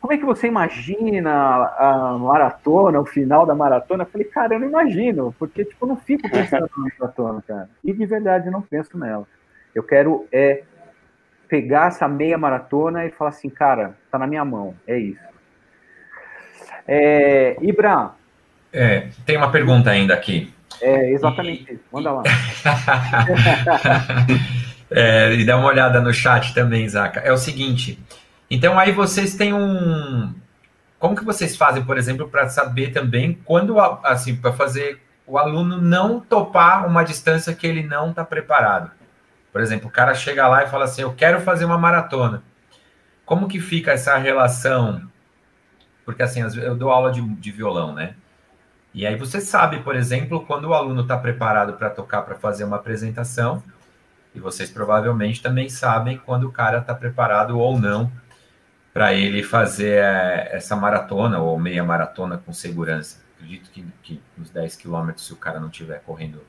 como 0.00 0.12
é 0.12 0.18
que 0.18 0.24
você 0.24 0.48
imagina 0.48 1.30
a 1.30 2.18
maratona, 2.18 3.00
o 3.00 3.06
final 3.06 3.46
da 3.46 3.54
maratona? 3.54 4.02
Eu 4.02 4.08
falei, 4.08 4.26
cara, 4.26 4.54
eu 4.54 4.58
não 4.58 4.68
imagino, 4.68 5.32
porque 5.38 5.64
tipo, 5.64 5.84
eu 5.84 5.88
não 5.88 5.96
fico 5.96 6.28
pensando 6.28 6.68
na 6.76 6.88
maratona, 6.98 7.42
cara. 7.46 7.70
E 7.84 7.92
de 7.92 8.04
verdade 8.04 8.46
eu 8.46 8.52
não 8.52 8.62
penso 8.62 8.98
nela. 8.98 9.26
Eu 9.72 9.84
quero 9.84 10.26
é 10.32 10.64
pegar 11.48 11.88
essa 11.88 12.08
meia 12.08 12.36
maratona 12.36 13.06
e 13.06 13.10
falar 13.10 13.30
assim, 13.30 13.48
cara, 13.48 13.94
tá 14.10 14.18
na 14.18 14.26
minha 14.26 14.44
mão, 14.44 14.74
é 14.88 14.98
isso. 14.98 15.20
É, 16.88 17.56
Ibra. 17.60 18.10
É, 18.72 19.08
tem 19.24 19.36
uma 19.36 19.52
pergunta 19.52 19.90
ainda 19.90 20.14
aqui. 20.14 20.52
É, 20.80 21.10
exatamente 21.10 21.72
isso. 21.72 21.82
Manda 21.92 22.12
lá. 22.12 22.22
é, 24.90 25.34
e 25.34 25.44
dá 25.44 25.56
uma 25.56 25.68
olhada 25.68 26.00
no 26.00 26.12
chat 26.12 26.54
também, 26.54 26.88
Zaca. 26.88 27.20
É 27.20 27.32
o 27.32 27.36
seguinte. 27.36 27.98
Então 28.50 28.78
aí 28.78 28.92
vocês 28.92 29.34
têm 29.34 29.52
um. 29.52 30.34
Como 30.98 31.16
que 31.16 31.24
vocês 31.24 31.56
fazem, 31.56 31.84
por 31.84 31.98
exemplo, 31.98 32.28
para 32.28 32.48
saber 32.48 32.92
também 32.92 33.38
quando, 33.44 33.78
assim, 34.04 34.36
para 34.36 34.52
fazer 34.52 35.00
o 35.26 35.38
aluno 35.38 35.80
não 35.80 36.20
topar 36.20 36.86
uma 36.86 37.02
distância 37.02 37.54
que 37.54 37.66
ele 37.66 37.82
não 37.82 38.10
está 38.10 38.24
preparado? 38.24 38.90
Por 39.52 39.60
exemplo, 39.60 39.88
o 39.88 39.90
cara 39.90 40.14
chega 40.14 40.46
lá 40.48 40.64
e 40.64 40.68
fala 40.68 40.84
assim: 40.84 41.02
Eu 41.02 41.12
quero 41.12 41.40
fazer 41.40 41.64
uma 41.64 41.78
maratona. 41.78 42.42
Como 43.24 43.48
que 43.48 43.60
fica 43.60 43.92
essa 43.92 44.16
relação? 44.16 45.08
Porque 46.04 46.22
assim, 46.22 46.42
eu 46.58 46.74
dou 46.74 46.90
aula 46.90 47.12
de, 47.12 47.22
de 47.22 47.50
violão, 47.50 47.94
né? 47.94 48.14
E 48.94 49.06
aí 49.06 49.16
você 49.16 49.40
sabe, 49.40 49.78
por 49.80 49.96
exemplo, 49.96 50.44
quando 50.46 50.66
o 50.66 50.74
aluno 50.74 51.02
está 51.02 51.16
preparado 51.16 51.74
para 51.74 51.88
tocar 51.88 52.22
para 52.22 52.34
fazer 52.34 52.64
uma 52.64 52.76
apresentação, 52.76 53.62
e 54.34 54.40
vocês 54.40 54.70
provavelmente 54.70 55.42
também 55.42 55.68
sabem 55.68 56.18
quando 56.18 56.44
o 56.44 56.52
cara 56.52 56.78
está 56.78 56.94
preparado 56.94 57.58
ou 57.58 57.78
não 57.78 58.10
para 58.92 59.14
ele 59.14 59.42
fazer 59.42 60.02
é, 60.02 60.50
essa 60.52 60.76
maratona 60.76 61.38
ou 61.38 61.58
meia 61.58 61.82
maratona 61.82 62.38
com 62.38 62.52
segurança. 62.52 63.22
Acredito 63.36 63.70
que, 63.70 63.84
que 64.02 64.22
nos 64.36 64.50
10 64.50 64.76
quilômetros, 64.76 65.26
se 65.26 65.32
o 65.32 65.36
cara 65.36 65.58
não 65.58 65.68
estiver 65.68 66.00
correndo 66.00 66.42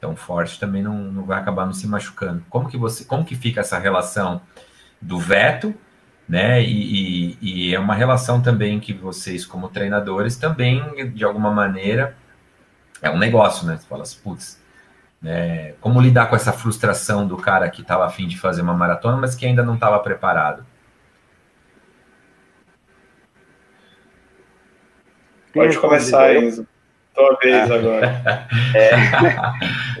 tão 0.00 0.16
forte, 0.16 0.58
também 0.58 0.82
não, 0.82 0.96
não 0.96 1.24
vai 1.24 1.38
acabar 1.38 1.66
não 1.66 1.72
se 1.72 1.86
machucando. 1.86 2.44
Como 2.48 2.68
que 2.68 2.76
você, 2.76 3.04
como 3.04 3.24
que 3.24 3.36
fica 3.36 3.60
essa 3.60 3.78
relação 3.78 4.40
do 5.00 5.18
veto, 5.18 5.74
né? 6.28 6.62
E, 6.62 7.36
e, 7.40 7.70
e 7.70 7.74
é 7.74 7.78
uma 7.78 7.94
relação 7.94 8.40
também 8.40 8.80
que 8.80 8.92
vocês, 8.92 9.44
como 9.44 9.68
treinadores, 9.68 10.36
também 10.36 11.12
de 11.12 11.24
alguma 11.24 11.50
maneira 11.50 12.16
é 13.02 13.10
um 13.10 13.18
negócio, 13.18 13.66
né? 13.66 13.76
Você 13.76 13.86
fala 13.86 14.02
assim, 14.02 14.18
putz, 14.22 14.60
né? 15.20 15.72
Como 15.80 16.00
lidar 16.00 16.26
com 16.26 16.36
essa 16.36 16.52
frustração 16.52 17.26
do 17.26 17.36
cara 17.36 17.68
que 17.68 17.82
estava 17.82 18.06
afim 18.06 18.26
de 18.26 18.38
fazer 18.38 18.62
uma 18.62 18.74
maratona, 18.74 19.16
mas 19.16 19.34
que 19.34 19.44
ainda 19.44 19.62
não 19.62 19.74
estava 19.74 19.98
preparado? 19.98 20.64
Pode 25.52 25.78
começar, 25.78 26.34
Enzo. 26.34 26.66
Tua 27.14 27.38
vez 27.40 27.70
ah. 27.70 27.74
agora. 27.74 28.48
É, 28.74 28.90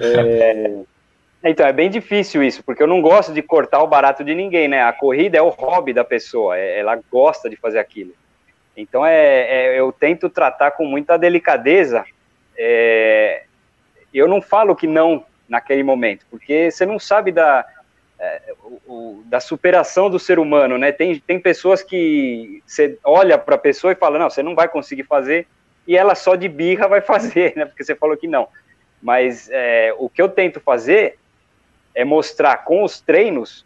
é, 0.00 0.84
então, 1.50 1.66
é 1.66 1.72
bem 1.72 1.90
difícil 1.90 2.42
isso, 2.42 2.62
porque 2.64 2.82
eu 2.82 2.86
não 2.86 3.02
gosto 3.02 3.32
de 3.32 3.42
cortar 3.42 3.82
o 3.82 3.86
barato 3.86 4.24
de 4.24 4.34
ninguém, 4.34 4.66
né? 4.66 4.82
A 4.82 4.92
corrida 4.92 5.36
é 5.36 5.42
o 5.42 5.50
hobby 5.50 5.92
da 5.92 6.02
pessoa, 6.02 6.56
é, 6.58 6.78
ela 6.78 6.98
gosta 7.10 7.50
de 7.50 7.56
fazer 7.56 7.78
aquilo. 7.78 8.12
Então, 8.76 9.04
é, 9.04 9.74
é 9.74 9.78
eu 9.78 9.92
tento 9.92 10.30
tratar 10.30 10.70
com 10.70 10.86
muita 10.86 11.18
delicadeza. 11.18 12.04
É, 12.56 13.44
eu 14.12 14.26
não 14.26 14.40
falo 14.40 14.74
que 14.74 14.86
não 14.86 15.24
naquele 15.48 15.82
momento, 15.82 16.24
porque 16.30 16.70
você 16.70 16.86
não 16.86 16.98
sabe 16.98 17.30
da, 17.30 17.66
é, 18.18 18.54
o, 18.86 19.22
da 19.26 19.38
superação 19.38 20.08
do 20.08 20.18
ser 20.18 20.38
humano, 20.38 20.78
né? 20.78 20.92
Tem, 20.92 21.18
tem 21.18 21.38
pessoas 21.38 21.82
que 21.82 22.62
você 22.66 22.98
olha 23.04 23.36
para 23.36 23.56
a 23.56 23.58
pessoa 23.58 23.92
e 23.92 23.96
fala, 23.96 24.18
não, 24.18 24.30
você 24.30 24.42
não 24.42 24.54
vai 24.54 24.68
conseguir 24.68 25.04
fazer, 25.04 25.46
e 25.86 25.96
ela 25.96 26.14
só 26.14 26.34
de 26.36 26.48
birra 26.48 26.88
vai 26.88 27.00
fazer, 27.02 27.54
né? 27.54 27.66
Porque 27.66 27.84
você 27.84 27.94
falou 27.94 28.16
que 28.16 28.26
não. 28.26 28.48
Mas 29.02 29.50
é, 29.52 29.94
o 29.98 30.08
que 30.08 30.22
eu 30.22 30.28
tento 30.30 30.58
fazer 30.58 31.18
é 31.94 32.04
mostrar 32.04 32.64
com 32.64 32.82
os 32.82 33.00
treinos 33.00 33.64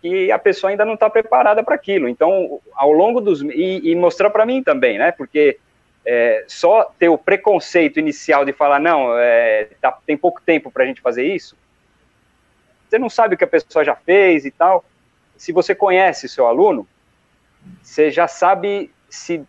que 0.00 0.30
a 0.30 0.38
pessoa 0.38 0.70
ainda 0.70 0.84
não 0.84 0.94
está 0.94 1.10
preparada 1.10 1.62
para 1.62 1.74
aquilo. 1.74 2.08
Então, 2.08 2.60
ao 2.74 2.92
longo 2.92 3.20
dos 3.20 3.42
e, 3.42 3.80
e 3.90 3.94
mostrar 3.96 4.30
para 4.30 4.46
mim 4.46 4.62
também, 4.62 4.98
né? 4.98 5.10
Porque 5.10 5.58
é, 6.06 6.44
só 6.46 6.84
ter 6.98 7.08
o 7.08 7.18
preconceito 7.18 7.98
inicial 7.98 8.44
de 8.44 8.52
falar 8.52 8.78
não, 8.78 9.18
é, 9.18 9.68
tá, 9.80 9.98
tem 10.06 10.16
pouco 10.16 10.40
tempo 10.40 10.70
para 10.70 10.84
a 10.84 10.86
gente 10.86 11.00
fazer 11.00 11.24
isso 11.24 11.56
você 12.88 12.98
não 12.98 13.08
sabe 13.08 13.34
o 13.34 13.38
que 13.38 13.44
a 13.44 13.48
pessoa 13.48 13.84
já 13.84 13.94
fez 13.94 14.44
e 14.44 14.50
tal. 14.50 14.84
Se 15.36 15.52
você 15.52 15.74
conhece 15.74 16.26
o 16.26 16.28
seu 16.28 16.46
aluno, 16.46 16.86
você 17.82 18.10
já 18.10 18.26
sabe 18.26 18.90
se 19.08 19.42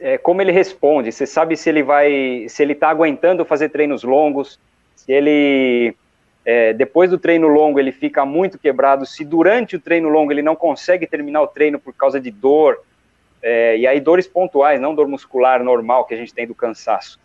é, 0.00 0.18
como 0.18 0.42
ele 0.42 0.50
responde, 0.50 1.12
você 1.12 1.24
sabe 1.24 1.56
se 1.56 1.68
ele 1.68 1.82
vai, 1.82 2.46
se 2.48 2.62
ele 2.62 2.72
está 2.72 2.88
aguentando 2.88 3.44
fazer 3.44 3.68
treinos 3.68 4.02
longos, 4.02 4.58
se 4.96 5.12
ele 5.12 5.94
é, 6.44 6.72
depois 6.72 7.10
do 7.10 7.18
treino 7.18 7.48
longo 7.48 7.78
ele 7.78 7.92
fica 7.92 8.24
muito 8.24 8.58
quebrado, 8.58 9.06
se 9.06 9.24
durante 9.24 9.76
o 9.76 9.80
treino 9.80 10.08
longo 10.08 10.32
ele 10.32 10.42
não 10.42 10.56
consegue 10.56 11.06
terminar 11.06 11.42
o 11.42 11.46
treino 11.46 11.78
por 11.78 11.94
causa 11.94 12.20
de 12.20 12.30
dor, 12.30 12.78
é, 13.42 13.76
e 13.76 13.86
aí 13.86 14.00
dores 14.00 14.26
pontuais, 14.26 14.80
não 14.80 14.94
dor 14.94 15.08
muscular 15.08 15.62
normal 15.62 16.04
que 16.04 16.14
a 16.14 16.16
gente 16.16 16.34
tem 16.34 16.46
do 16.46 16.54
cansaço 16.54 17.18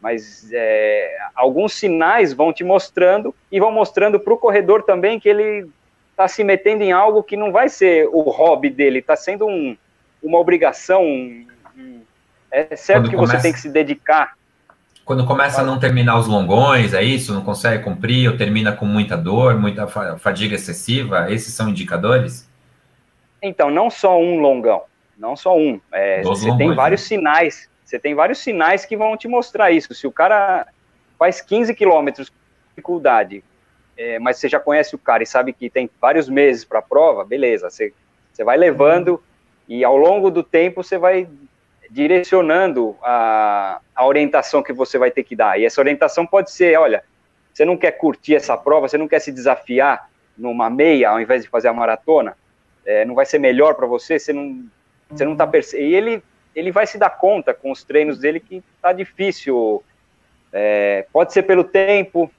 mas 0.00 0.48
é, 0.52 1.16
alguns 1.34 1.72
sinais 1.72 2.32
vão 2.32 2.52
te 2.52 2.62
mostrando 2.62 3.34
e 3.50 3.58
vão 3.58 3.72
mostrando 3.72 4.20
para 4.20 4.32
o 4.32 4.38
corredor 4.38 4.82
também 4.82 5.18
que 5.18 5.28
ele 5.28 5.68
está 6.10 6.28
se 6.28 6.44
metendo 6.44 6.82
em 6.82 6.92
algo 6.92 7.22
que 7.22 7.36
não 7.36 7.52
vai 7.52 7.68
ser 7.68 8.08
o 8.12 8.22
hobby 8.30 8.70
dele, 8.70 9.00
está 9.00 9.16
sendo 9.16 9.46
um, 9.46 9.76
uma 10.22 10.38
obrigação. 10.38 11.02
Um, 11.04 11.46
é 12.50 12.76
certo 12.76 13.02
quando 13.02 13.10
que 13.10 13.16
começa, 13.16 13.36
você 13.36 13.42
tem 13.42 13.52
que 13.52 13.60
se 13.60 13.68
dedicar. 13.68 14.36
Quando 15.06 15.24
começa 15.24 15.62
a 15.62 15.64
não 15.64 15.78
terminar 15.78 16.18
os 16.18 16.26
longões, 16.26 16.92
é 16.92 17.02
isso? 17.02 17.32
Não 17.32 17.42
consegue 17.42 17.82
cumprir 17.82 18.28
ou 18.28 18.36
termina 18.36 18.72
com 18.72 18.84
muita 18.84 19.16
dor, 19.16 19.58
muita 19.58 19.86
fadiga 20.18 20.54
excessiva? 20.54 21.32
Esses 21.32 21.54
são 21.54 21.70
indicadores? 21.70 22.46
Então, 23.40 23.70
não 23.70 23.88
só 23.88 24.20
um 24.20 24.38
longão, 24.40 24.82
não 25.16 25.34
só 25.34 25.56
um. 25.56 25.80
É, 25.90 26.22
você 26.22 26.48
longões, 26.48 26.58
tem 26.58 26.74
vários 26.74 27.00
né? 27.02 27.06
sinais 27.06 27.70
você 27.86 28.00
tem 28.00 28.16
vários 28.16 28.38
sinais 28.38 28.84
que 28.84 28.96
vão 28.96 29.16
te 29.16 29.28
mostrar 29.28 29.70
isso. 29.70 29.94
Se 29.94 30.08
o 30.08 30.12
cara 30.12 30.66
faz 31.16 31.40
15 31.40 31.72
quilômetros 31.72 32.28
com 32.28 32.36
dificuldade, 32.70 33.44
é, 33.96 34.18
mas 34.18 34.38
você 34.38 34.48
já 34.48 34.58
conhece 34.58 34.96
o 34.96 34.98
cara 34.98 35.22
e 35.22 35.26
sabe 35.26 35.52
que 35.52 35.70
tem 35.70 35.88
vários 36.00 36.28
meses 36.28 36.64
para 36.64 36.80
a 36.80 36.82
prova, 36.82 37.24
beleza, 37.24 37.70
você, 37.70 37.94
você 38.32 38.42
vai 38.42 38.56
levando 38.56 39.22
e 39.68 39.84
ao 39.84 39.96
longo 39.96 40.30
do 40.32 40.42
tempo 40.42 40.82
você 40.82 40.98
vai 40.98 41.28
direcionando 41.90 42.96
a, 43.02 43.80
a 43.94 44.06
orientação 44.06 44.62
que 44.62 44.72
você 44.72 44.98
vai 44.98 45.10
ter 45.10 45.22
que 45.22 45.36
dar. 45.36 45.58
E 45.58 45.64
essa 45.64 45.80
orientação 45.80 46.26
pode 46.26 46.50
ser, 46.50 46.78
olha, 46.78 47.02
você 47.52 47.64
não 47.64 47.76
quer 47.76 47.92
curtir 47.92 48.34
essa 48.36 48.56
prova, 48.56 48.88
você 48.88 48.98
não 48.98 49.08
quer 49.08 49.20
se 49.20 49.32
desafiar 49.32 50.10
numa 50.36 50.68
meia 50.68 51.10
ao 51.10 51.20
invés 51.20 51.42
de 51.42 51.48
fazer 51.48 51.68
a 51.68 51.72
maratona, 51.72 52.36
é, 52.84 53.04
não 53.04 53.14
vai 53.14 53.24
ser 53.24 53.38
melhor 53.38 53.74
para 53.74 53.86
você, 53.86 54.18
você 54.18 54.32
não, 54.32 54.64
você 55.10 55.24
não 55.24 55.36
tá 55.36 55.46
percebendo. 55.46 55.88
E 55.88 55.94
ele 55.94 56.22
ele 56.56 56.72
vai 56.72 56.86
se 56.86 56.96
dar 56.96 57.10
conta 57.10 57.52
com 57.52 57.70
os 57.70 57.84
treinos 57.84 58.18
dele 58.18 58.40
que 58.40 58.64
tá 58.80 58.90
difícil. 58.90 59.84
É, 60.50 61.06
pode 61.12 61.34
ser 61.34 61.42
pelo 61.42 61.62
tempo. 61.62 62.30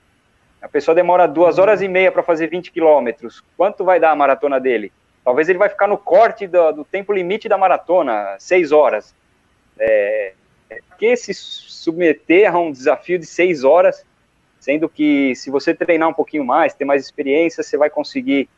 A 0.60 0.68
pessoa 0.68 0.96
demora 0.96 1.28
duas 1.28 1.60
horas 1.60 1.84
e 1.84 1.88
meia 1.88 2.12
para 2.12 2.24
fazer 2.24 2.48
20 2.48 2.72
quilômetros. 2.72 3.44
Quanto 3.56 3.86
vai 3.86 4.00
dar 4.00 4.10
a 4.10 4.16
maratona 4.16 4.60
dele? 4.60 4.92
Talvez 5.24 5.48
ele 5.48 5.60
vai 5.60 5.70
ficar 5.70 5.86
no 5.88 6.00
corte 6.00 6.48
do, 6.48 6.72
do 6.72 6.84
tempo 6.84 7.14
limite 7.14 7.48
da 7.48 7.60
maratona, 7.60 8.36
seis 8.40 8.72
horas. 8.72 9.14
É, 9.80 10.34
que 10.98 11.16
se 11.16 11.34
submeter 11.34 12.54
a 12.54 12.60
um 12.60 12.72
desafio 12.72 13.20
de 13.20 13.26
seis 13.26 13.64
horas, 13.64 14.06
sendo 14.60 14.90
que 14.90 15.36
se 15.36 15.50
você 15.50 15.74
treinar 15.74 16.10
um 16.10 16.14
pouquinho 16.14 16.44
mais, 16.44 16.74
ter 16.74 16.86
mais 16.86 17.04
experiência, 17.04 17.64
você 17.64 17.78
vai 17.78 17.90
conseguir 17.90 18.50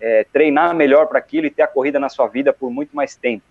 é, 0.00 0.24
treinar 0.32 0.74
melhor 0.74 1.06
para 1.06 1.18
aquilo 1.18 1.46
e 1.46 1.50
ter 1.50 1.62
a 1.62 1.66
corrida 1.66 1.98
na 1.98 2.08
sua 2.08 2.26
vida 2.26 2.52
por 2.52 2.70
muito 2.70 2.94
mais 2.94 3.16
tempo. 3.16 3.46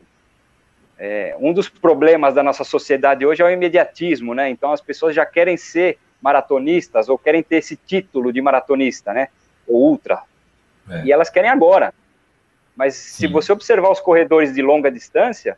É, 0.99 1.35
um 1.39 1.53
dos 1.53 1.69
problemas 1.69 2.33
da 2.33 2.41
nossa 2.41 2.63
sociedade 2.63 3.25
hoje 3.25 3.41
é 3.41 3.45
o 3.45 3.49
imediatismo, 3.49 4.33
né? 4.33 4.49
Então 4.49 4.71
as 4.71 4.81
pessoas 4.81 5.15
já 5.15 5.25
querem 5.25 5.55
ser 5.55 5.99
maratonistas 6.21 7.07
ou 7.09 7.17
querem 7.17 7.43
ter 7.43 7.57
esse 7.57 7.75
título 7.75 8.33
de 8.33 8.41
maratonista, 8.41 9.13
né? 9.13 9.29
Ou 9.67 9.89
ultra. 9.89 10.23
É. 10.89 11.05
E 11.05 11.11
elas 11.11 11.29
querem 11.29 11.49
agora. 11.49 11.93
Mas 12.75 12.95
Sim. 12.95 13.27
se 13.27 13.27
você 13.27 13.51
observar 13.51 13.91
os 13.91 13.99
corredores 13.99 14.53
de 14.53 14.61
longa 14.61 14.91
distância, 14.91 15.57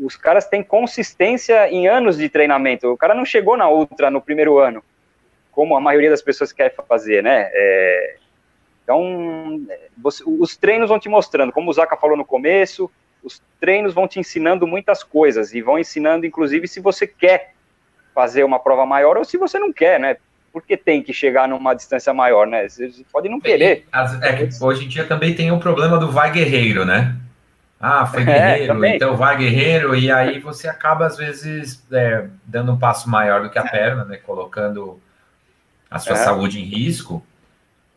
os 0.00 0.16
caras 0.16 0.46
têm 0.46 0.62
consistência 0.62 1.68
em 1.70 1.88
anos 1.88 2.18
de 2.18 2.28
treinamento. 2.28 2.88
O 2.88 2.96
cara 2.96 3.14
não 3.14 3.24
chegou 3.24 3.56
na 3.56 3.68
ultra 3.68 4.10
no 4.10 4.20
primeiro 4.20 4.58
ano, 4.58 4.82
como 5.52 5.76
a 5.76 5.80
maioria 5.80 6.10
das 6.10 6.22
pessoas 6.22 6.52
quer 6.52 6.74
fazer, 6.88 7.22
né? 7.22 7.48
É, 7.52 8.16
então, 8.84 9.60
você, 9.96 10.22
os 10.26 10.56
treinos 10.56 10.88
vão 10.88 10.98
te 10.98 11.08
mostrando, 11.08 11.52
como 11.52 11.70
o 11.70 11.72
Zaka 11.72 11.96
falou 11.96 12.16
no 12.16 12.24
começo, 12.24 12.90
os 13.22 13.40
treinos 13.60 13.94
vão 13.94 14.08
te 14.08 14.18
ensinando 14.18 14.66
muitas 14.66 15.02
coisas 15.02 15.54
e 15.54 15.60
vão 15.60 15.78
ensinando, 15.78 16.26
inclusive, 16.26 16.66
se 16.66 16.80
você 16.80 17.06
quer 17.06 17.54
fazer 18.14 18.44
uma 18.44 18.58
prova 18.58 18.84
maior 18.84 19.16
ou 19.16 19.24
se 19.24 19.36
você 19.36 19.58
não 19.58 19.72
quer, 19.72 20.00
né? 20.00 20.16
Porque 20.52 20.76
tem 20.76 21.02
que 21.02 21.12
chegar 21.12 21.46
numa 21.46 21.74
distância 21.74 22.12
maior, 22.12 22.46
né? 22.46 22.68
Você 22.68 22.90
pode 23.12 23.28
não 23.28 23.40
querer. 23.40 23.86
É 24.22 24.64
hoje 24.64 24.84
em 24.84 24.88
dia 24.88 25.04
também 25.04 25.34
tem 25.34 25.52
o 25.52 25.60
problema 25.60 25.96
do 25.96 26.10
vai 26.10 26.32
guerreiro, 26.32 26.84
né? 26.84 27.16
Ah, 27.80 28.04
foi 28.04 28.20
é, 28.22 28.24
guerreiro, 28.26 28.84
é, 28.84 28.96
então 28.96 29.16
vai 29.16 29.38
guerreiro, 29.38 29.96
e 29.96 30.12
aí 30.12 30.38
você 30.38 30.68
acaba, 30.68 31.06
às 31.06 31.16
vezes, 31.16 31.82
é, 31.90 32.26
dando 32.44 32.72
um 32.72 32.78
passo 32.78 33.08
maior 33.08 33.42
do 33.42 33.48
que 33.48 33.58
a 33.58 33.62
perna, 33.62 34.04
né? 34.04 34.18
Colocando 34.18 35.00
a 35.90 35.98
sua 35.98 36.12
é. 36.12 36.16
saúde 36.16 36.60
em 36.60 36.64
risco, 36.64 37.24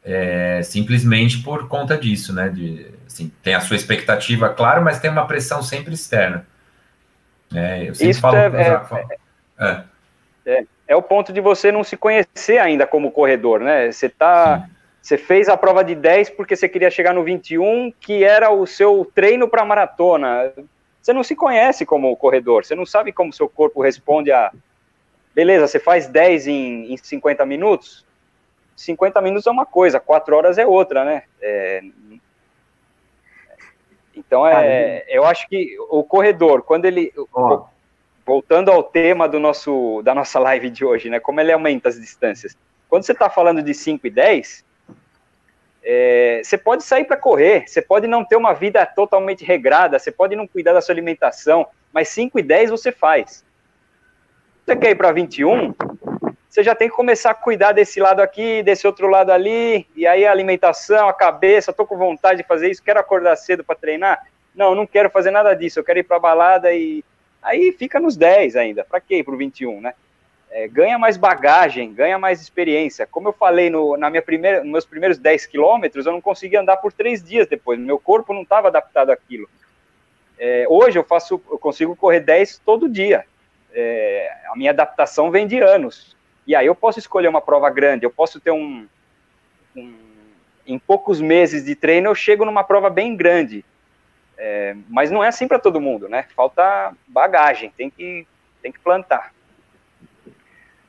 é, 0.06 0.62
simplesmente 0.64 1.44
por 1.44 1.68
conta 1.68 1.98
disso, 1.98 2.34
né? 2.34 2.48
De, 2.48 2.88
assim, 3.06 3.30
tem 3.44 3.56
a 3.56 3.60
sua 3.60 3.76
expectativa, 3.76 4.48
claro, 4.50 4.82
mas 4.82 5.00
tem 5.00 5.12
uma 5.12 5.28
pressão 5.28 5.62
sempre 5.62 5.94
externa. 5.94 6.46
É, 7.54 7.90
eu 7.90 7.94
sempre 7.94 8.12
Isso 8.12 8.22
falo, 8.22 8.38
é, 8.38 8.48
é, 8.48 8.82
é, 9.60 9.84
é, 10.46 10.66
é, 10.88 10.96
o 10.96 11.02
ponto 11.02 11.34
de 11.34 11.42
você 11.42 11.72
não 11.72 11.84
se 11.84 11.98
conhecer 11.98 12.58
ainda 12.58 12.88
como 12.88 13.12
corredor, 13.12 13.60
né? 13.60 13.92
Você 13.92 14.08
tá. 14.08 14.68
Você 15.04 15.18
fez 15.18 15.49
a 15.49 15.58
prova 15.58 15.84
de 15.84 15.95
10 15.95 16.30
porque 16.30 16.56
você 16.56 16.70
queria 16.70 16.89
chegar 16.89 17.14
no 17.14 17.26
21, 17.26 17.91
que 17.99 18.24
era 18.24 18.49
o 18.49 18.66
seu 18.66 19.06
treino 19.14 19.49
para 19.49 19.66
maratona. 19.66 20.54
Você 21.01 21.12
não 21.12 21.22
se 21.22 21.36
conhece 21.36 21.86
como 21.86 22.16
corredor, 22.16 22.64
você 22.64 22.74
não 22.74 22.86
sabe 22.86 23.12
como 23.12 23.34
seu 23.34 23.49
corpo 23.49 23.82
responde 23.82 24.32
a. 24.32 24.49
Beleza, 25.36 25.68
você 25.68 25.78
faz 25.78 26.08
10 26.08 26.47
em, 26.47 26.93
em 26.93 26.95
50 26.95 27.45
minutos? 27.45 28.06
50 28.78 29.20
minutos 29.22 29.45
é 29.45 29.51
uma 29.51 29.66
coisa, 29.66 29.99
4 29.99 30.38
horas 30.38 30.58
é 30.58 30.66
outra, 30.66 31.04
né? 31.04 31.24
É, 31.41 31.84
então, 34.16 34.47
é, 34.47 35.04
eu 35.10 35.26
acho 35.26 35.49
que 35.49 35.76
o 35.89 36.01
corredor, 36.06 36.64
quando 36.64 36.86
ele. 36.86 37.12
Oh. 37.34 37.66
Voltando 38.26 38.72
ao 38.72 38.82
tema 38.82 39.28
do 39.28 39.38
nosso, 39.38 40.01
da 40.01 40.16
nossa 40.16 40.39
live 40.39 40.70
de 40.70 40.86
hoje, 40.86 41.10
né? 41.10 41.20
Como 41.20 41.41
ele 41.41 41.51
aumenta 41.51 41.89
as 41.89 41.99
distâncias. 41.99 42.56
Quando 42.88 43.04
você 43.04 43.12
está 43.12 43.30
falando 43.30 43.62
de 43.62 43.74
5 43.74 44.08
e 44.08 44.10
10, 44.10 44.64
É, 45.84 46.42
você 46.44 46.58
pode 46.58 46.84
sair 46.84 47.04
para 47.04 47.18
correr, 47.18 47.66
você 47.68 47.82
pode 47.82 48.08
não 48.08 48.24
ter 48.24 48.38
uma 48.38 48.54
vida 48.54 48.86
totalmente 48.86 49.44
regrada, 49.44 50.00
você 50.00 50.12
pode 50.12 50.36
não 50.36 50.48
cuidar 50.48 50.74
da 50.74 50.82
sua 50.82 50.94
alimentação, 50.94 51.68
mas 51.92 52.08
5 52.10 52.40
e 52.40 52.42
10 52.42 52.72
você 52.72 52.92
faz. 52.92 53.44
Você 54.66 54.78
quer 54.78 54.92
ir 54.92 54.96
para 54.96 55.12
21, 55.12 55.74
você 56.50 56.64
já 56.64 56.74
tem 56.74 56.88
que 56.88 56.96
começar 56.96 57.32
a 57.32 57.36
cuidar 57.36 57.74
desse 57.74 58.00
lado 58.00 58.22
aqui, 58.22 58.64
desse 58.64 58.88
outro 58.88 59.08
lado 59.08 59.32
ali, 59.32 59.86
e 59.94 60.08
aí 60.08 60.26
a 60.26 60.32
alimentação, 60.32 61.10
a 61.10 61.14
cabeça, 61.14 61.74
tô 61.74 61.86
com 61.86 61.98
vontade 61.98 62.42
de 62.42 62.48
fazer 62.48 62.70
isso, 62.70 62.84
quero 62.84 63.00
acordar 63.00 63.36
cedo 63.36 63.64
para 63.64 63.76
treinar. 63.76 64.26
Não, 64.56 64.74
não 64.74 64.88
quero 64.88 65.10
fazer 65.10 65.32
nada 65.32 65.54
disso, 65.54 65.80
eu 65.80 65.84
quero 65.84 66.00
ir 66.00 66.04
para 66.04 66.20
balada 66.20 66.72
e 66.72 67.04
aí 67.42 67.72
fica 67.74 68.00
nos 68.00 68.16
10 68.16 68.56
ainda. 68.56 68.86
Para 68.86 69.02
quê 69.02 69.22
para 69.24 69.34
o 69.34 69.38
21, 69.38 69.82
né? 69.82 69.96
É, 70.56 70.68
ganha 70.68 70.99
mais 70.99 71.18
bagagem, 71.18 71.91
ganha 71.91 72.20
mais 72.20 72.39
experiência. 72.39 73.08
Como 73.08 73.28
eu 73.28 73.34
falei 73.34 73.72
no, 73.72 73.97
na 73.97 74.08
minha 74.08 74.22
primeira, 74.22 74.62
nos 74.62 74.72
meus 74.72 74.86
primeiros 74.86 75.18
10 75.18 75.47
quilômetros, 75.47 76.06
eu 76.06 76.12
não 76.12 76.22
conseguia 76.22 76.62
andar 76.62 76.78
por 76.78 76.93
três 76.93 77.24
dias 77.24 77.47
depois, 77.47 77.80
meu 77.80 77.97
corpo 77.99 78.34
não 78.34 78.43
estava 78.43 78.68
adaptado 78.68 79.10
àquilo. 79.10 79.49
É, 80.38 80.66
hoje 80.70 80.99
eu 80.99 81.04
faço, 81.04 81.41
eu 81.49 81.58
consigo 81.58 81.95
correr 81.95 82.20
10 82.20 82.60
todo 82.60 82.88
dia. 82.88 83.26
É, 83.74 84.32
a 84.47 84.56
minha 84.56 84.70
adaptação 84.70 85.32
vem 85.32 85.47
de 85.47 85.60
anos. 85.60 86.16
E 86.45 86.56
aí 86.56 86.68
eu 86.68 86.76
posso 86.76 86.99
escolher 86.99 87.30
uma 87.30 87.41
prova 87.41 87.70
grande, 87.72 88.06
eu 88.06 88.12
posso 88.12 88.39
ter 88.39 88.51
um, 88.51 88.88
um 89.76 89.93
em 90.66 90.78
poucos 90.80 91.20
meses 91.20 91.66
de 91.66 91.76
treino 91.76 92.10
eu 92.10 92.16
chego 92.16 92.45
numa 92.45 92.64
prova 92.64 92.89
bem 92.89 93.16
grande. 93.16 93.66
É, 94.38 94.76
mas 94.88 95.10
não 95.10 95.24
é 95.24 95.28
assim 95.28 95.47
para 95.47 95.60
todo 95.60 95.82
mundo, 95.82 96.08
né? 96.08 96.26
Falta 96.36 96.93
bagagem, 97.08 97.72
tem 97.76 97.89
que, 97.89 98.28
tem 98.62 98.72
que 98.72 98.80
plantar. 98.80 99.34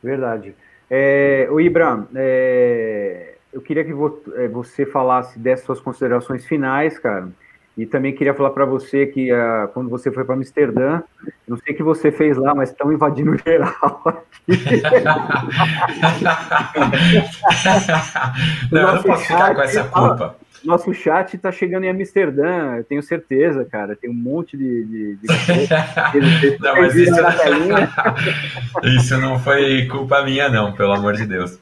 Verdade. 0.04 0.54
É, 0.90 1.48
o 1.50 1.58
Ibram, 1.58 2.06
é, 2.14 3.36
eu 3.50 3.62
queria 3.62 3.82
que 3.82 3.92
é, 4.34 4.48
você 4.48 4.84
falasse 4.84 5.38
dessas 5.38 5.64
suas 5.64 5.80
considerações 5.80 6.44
finais, 6.44 6.98
cara. 6.98 7.30
E 7.76 7.84
também 7.86 8.14
queria 8.14 8.34
falar 8.34 8.50
para 8.50 8.66
você 8.66 9.06
que 9.06 9.32
uh, 9.32 9.66
quando 9.72 9.88
você 9.88 10.12
foi 10.12 10.24
para 10.24 10.36
Amsterdã, 10.36 11.02
não 11.48 11.56
sei 11.56 11.74
o 11.74 11.76
que 11.76 11.82
você 11.82 12.12
fez 12.12 12.36
lá, 12.36 12.54
mas 12.54 12.70
estão 12.70 12.92
invadindo 12.92 13.36
geral 13.44 14.00
aqui. 14.04 14.46
não, 18.70 18.80
eu 18.80 18.94
não 18.94 19.02
posso 19.02 19.24
ficar 19.24 19.52
com 19.54 19.62
essa 19.62 19.84
culpa. 19.84 20.36
Nosso 20.62 20.94
chat 20.94 21.36
está 21.36 21.50
chegando 21.50 21.84
em 21.84 21.90
Amsterdã, 21.90 22.76
eu 22.76 22.84
tenho 22.84 23.02
certeza, 23.02 23.64
cara. 23.64 23.96
Tem 23.96 24.08
um 24.08 24.14
monte 24.14 24.56
de. 24.56 24.84
de, 24.84 25.16
de... 25.16 26.58
não, 26.60 26.76
mas 26.76 26.94
isso... 26.94 27.14
isso 28.96 29.18
não 29.18 29.38
foi 29.38 29.86
culpa 29.86 30.22
minha, 30.22 30.48
não, 30.48 30.72
pelo 30.72 30.92
amor 30.92 31.14
de 31.14 31.26
Deus. 31.26 31.58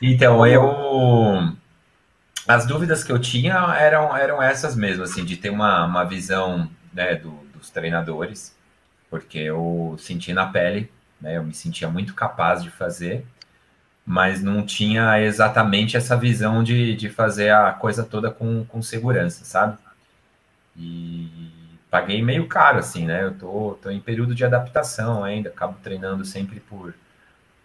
Então, 0.00 0.46
eu. 0.46 0.62
As 2.46 2.66
dúvidas 2.66 3.04
que 3.04 3.12
eu 3.12 3.18
tinha 3.18 3.54
eram, 3.78 4.16
eram 4.16 4.42
essas 4.42 4.74
mesmo, 4.74 5.02
assim, 5.02 5.24
de 5.24 5.36
ter 5.36 5.50
uma, 5.50 5.84
uma 5.84 6.04
visão 6.04 6.70
né, 6.92 7.14
do, 7.14 7.30
dos 7.54 7.70
treinadores, 7.70 8.56
porque 9.10 9.38
eu 9.38 9.96
senti 9.98 10.32
na 10.32 10.46
pele, 10.46 10.90
né, 11.20 11.36
eu 11.36 11.44
me 11.44 11.52
sentia 11.52 11.88
muito 11.88 12.14
capaz 12.14 12.62
de 12.62 12.70
fazer, 12.70 13.26
mas 14.08 14.42
não 14.42 14.64
tinha 14.64 15.20
exatamente 15.20 15.94
essa 15.94 16.16
visão 16.16 16.64
de, 16.64 16.96
de 16.96 17.10
fazer 17.10 17.50
a 17.50 17.72
coisa 17.74 18.02
toda 18.02 18.30
com, 18.30 18.64
com 18.64 18.80
segurança, 18.80 19.44
sabe? 19.44 19.76
E 20.74 21.28
paguei 21.90 22.22
meio 22.22 22.46
caro, 22.48 22.78
assim, 22.78 23.04
né? 23.04 23.24
Eu 23.24 23.34
tô, 23.34 23.78
tô 23.82 23.90
em 23.90 24.00
período 24.00 24.34
de 24.34 24.46
adaptação 24.46 25.22
ainda, 25.22 25.50
acabo 25.50 25.76
treinando 25.82 26.24
sempre 26.24 26.58
por, 26.58 26.94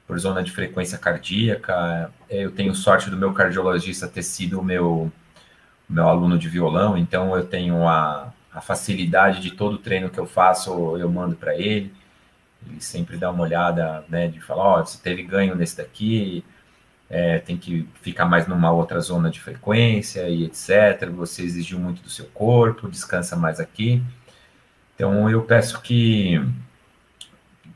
por 0.05 0.19
zona 0.19 0.43
de 0.43 0.51
frequência 0.51 0.97
cardíaca. 0.97 2.11
Eu 2.29 2.51
tenho 2.51 2.75
sorte 2.75 3.09
do 3.09 3.15
meu 3.15 3.31
cardiologista 3.33 4.05
ter 4.05 4.23
sido 4.23 4.59
o 4.59 4.65
meu, 4.65 5.09
meu 5.87 6.09
aluno 6.09 6.37
de 6.37 6.49
violão, 6.49 6.97
então 6.97 7.37
eu 7.37 7.45
tenho 7.45 7.87
a, 7.87 8.33
a 8.53 8.59
facilidade 8.59 9.39
de 9.39 9.51
todo 9.51 9.77
treino 9.77 10.09
que 10.09 10.19
eu 10.19 10.25
faço, 10.25 10.97
eu 10.97 11.09
mando 11.09 11.37
para 11.37 11.55
ele 11.55 12.02
ele 12.69 12.81
sempre 12.81 13.17
dá 13.17 13.29
uma 13.31 13.43
olhada, 13.43 14.03
né, 14.09 14.27
de 14.27 14.39
falar, 14.39 14.63
ó, 14.63 14.81
oh, 14.81 14.97
teve 15.01 15.23
ganho 15.23 15.55
nesse 15.55 15.77
daqui, 15.77 16.43
é, 17.09 17.39
tem 17.39 17.57
que 17.57 17.87
ficar 18.01 18.25
mais 18.25 18.47
numa 18.47 18.71
outra 18.71 18.99
zona 18.99 19.29
de 19.29 19.39
frequência 19.39 20.27
e 20.29 20.45
etc. 20.45 21.09
Você 21.11 21.43
exigiu 21.43 21.79
muito 21.79 22.01
do 22.01 22.09
seu 22.09 22.25
corpo, 22.27 22.89
descansa 22.89 23.35
mais 23.35 23.59
aqui. 23.59 24.01
Então 24.95 25.29
eu 25.29 25.43
peço 25.43 25.81
que 25.81 26.41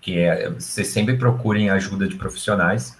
que 0.01 0.19
é, 0.19 0.49
vocês 0.49 0.87
sempre 0.87 1.17
procurem 1.17 1.69
ajuda 1.69 2.07
de 2.07 2.15
profissionais, 2.15 2.97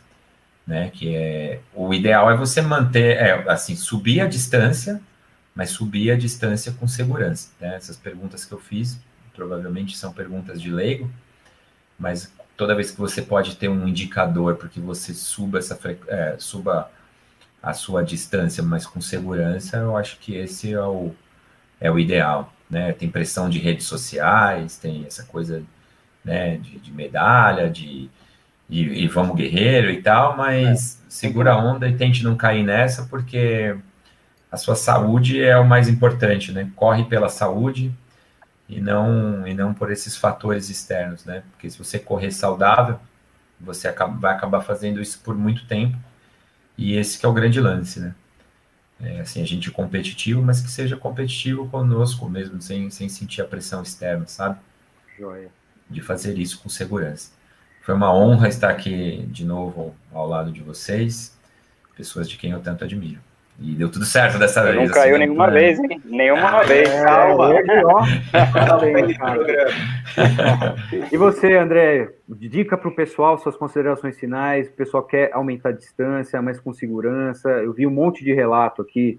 né? 0.65 0.89
Que 0.93 1.15
é 1.15 1.61
o 1.73 1.93
ideal 1.93 2.29
é 2.29 2.35
você 2.35 2.61
manter, 2.61 3.17
é, 3.17 3.49
assim, 3.49 3.75
subir 3.75 4.21
a 4.21 4.27
distância, 4.27 5.01
mas 5.55 5.71
subir 5.71 6.11
a 6.11 6.17
distância 6.17 6.71
com 6.73 6.87
segurança. 6.87 7.49
Né? 7.59 7.75
Essas 7.75 7.97
perguntas 7.97 8.45
que 8.45 8.51
eu 8.53 8.59
fiz 8.59 8.99
provavelmente 9.33 9.97
são 9.97 10.11
perguntas 10.11 10.61
de 10.61 10.71
leigo, 10.71 11.09
mas 11.97 12.31
toda 12.55 12.75
vez 12.75 12.91
que 12.91 12.99
você 12.99 13.21
pode 13.21 13.55
ter 13.55 13.69
um 13.69 13.87
indicador 13.87 14.55
porque 14.55 14.79
você 14.79 15.13
suba 15.13 15.59
essa 15.59 15.79
é, 16.07 16.35
suba 16.37 16.91
a 17.61 17.73
sua 17.73 18.03
distância, 18.03 18.63
mas 18.63 18.85
com 18.85 19.01
segurança, 19.01 19.77
eu 19.77 19.97
acho 19.97 20.17
que 20.19 20.35
esse 20.35 20.73
é 20.73 20.81
o, 20.81 21.13
é 21.79 21.91
o 21.91 21.99
ideal, 21.99 22.53
né? 22.69 22.93
Tem 22.93 23.09
pressão 23.09 23.49
de 23.49 23.59
redes 23.59 23.85
sociais, 23.85 24.77
tem 24.77 25.05
essa 25.05 25.23
coisa, 25.23 25.63
né, 26.23 26.57
de, 26.57 26.79
de 26.79 26.91
medalha, 26.91 27.69
de 27.69 28.09
e, 28.69 29.03
e, 29.03 29.07
vamos 29.07 29.35
guerreiro 29.35 29.89
e 29.89 30.01
tal, 30.01 30.35
mas 30.35 30.99
é. 31.01 31.09
segura 31.09 31.53
a 31.53 31.57
onda 31.57 31.87
e 31.87 31.95
tente 31.95 32.23
não 32.23 32.35
cair 32.35 32.63
nessa, 32.63 33.05
porque 33.05 33.75
a 34.51 34.57
sua 34.57 34.75
saúde 34.75 35.41
é 35.41 35.57
o 35.57 35.65
mais 35.65 35.87
importante, 35.87 36.51
né? 36.51 36.69
Corre 36.75 37.05
pela 37.05 37.29
saúde, 37.29 37.91
e 38.69 38.81
não 38.81 39.47
e 39.47 39.53
não 39.53 39.73
por 39.73 39.91
esses 39.91 40.17
fatores 40.17 40.69
externos, 40.69 41.25
né? 41.25 41.43
Porque 41.51 41.69
se 41.69 41.77
você 41.77 41.99
correr 41.99 42.31
saudável, 42.31 42.99
você 43.59 43.87
acaba, 43.87 44.17
vai 44.17 44.33
acabar 44.35 44.61
fazendo 44.61 45.01
isso 45.01 45.19
por 45.23 45.35
muito 45.35 45.65
tempo 45.67 45.97
e 46.77 46.95
esse 46.95 47.17
que 47.19 47.25
é 47.25 47.29
o 47.29 47.33
grande 47.33 47.59
lance, 47.59 47.99
né? 47.99 48.13
É, 48.99 49.19
assim, 49.19 49.41
a 49.41 49.45
gente 49.45 49.69
é 49.69 49.71
competitivo, 49.71 50.41
mas 50.41 50.61
que 50.61 50.69
seja 50.69 50.97
competitivo 50.97 51.67
conosco 51.69 52.27
mesmo, 52.29 52.61
sem, 52.61 52.89
sem 52.89 53.07
sentir 53.07 53.41
a 53.41 53.45
pressão 53.45 53.83
externa, 53.83 54.25
sabe? 54.27 54.59
Joia. 55.17 55.49
De 55.89 56.01
fazer 56.01 56.37
isso 56.37 56.59
com 56.59 56.69
segurança. 56.69 57.31
Foi 57.81 57.95
uma 57.95 58.13
honra 58.13 58.47
estar 58.47 58.69
aqui 58.69 59.25
de 59.31 59.45
novo 59.45 59.95
ao 60.11 60.27
lado 60.27 60.51
de 60.51 60.61
vocês, 60.61 61.37
pessoas 61.95 62.29
de 62.29 62.37
quem 62.37 62.51
eu 62.51 62.59
tanto 62.59 62.83
admiro. 62.83 63.21
E 63.59 63.73
deu 63.73 63.89
tudo 63.89 64.05
certo 64.05 64.37
dessa 64.37 64.61
vez. 64.61 64.75
Não 64.75 64.83
assim, 64.83 64.93
caiu 64.93 65.17
nenhuma 65.17 65.49
vez, 65.49 65.79
hein? 65.79 65.99
Nenhuma 66.05 66.59
ah, 66.59 66.63
vez. 66.63 66.87
É, 66.87 67.03
Calma. 67.03 67.55
É, 67.55 67.63
e 71.11 71.17
você, 71.17 71.55
André, 71.55 72.09
dica 72.29 72.77
para 72.77 72.87
o 72.87 72.95
pessoal, 72.95 73.39
suas 73.39 73.57
considerações 73.57 74.19
finais. 74.19 74.67
O 74.67 74.73
pessoal 74.73 75.01
quer 75.01 75.31
aumentar 75.33 75.69
a 75.69 75.71
distância, 75.71 76.39
mas 76.39 76.59
com 76.59 76.71
segurança. 76.71 77.49
Eu 77.49 77.73
vi 77.73 77.87
um 77.87 77.91
monte 77.91 78.23
de 78.23 78.31
relato 78.31 78.83
aqui 78.83 79.17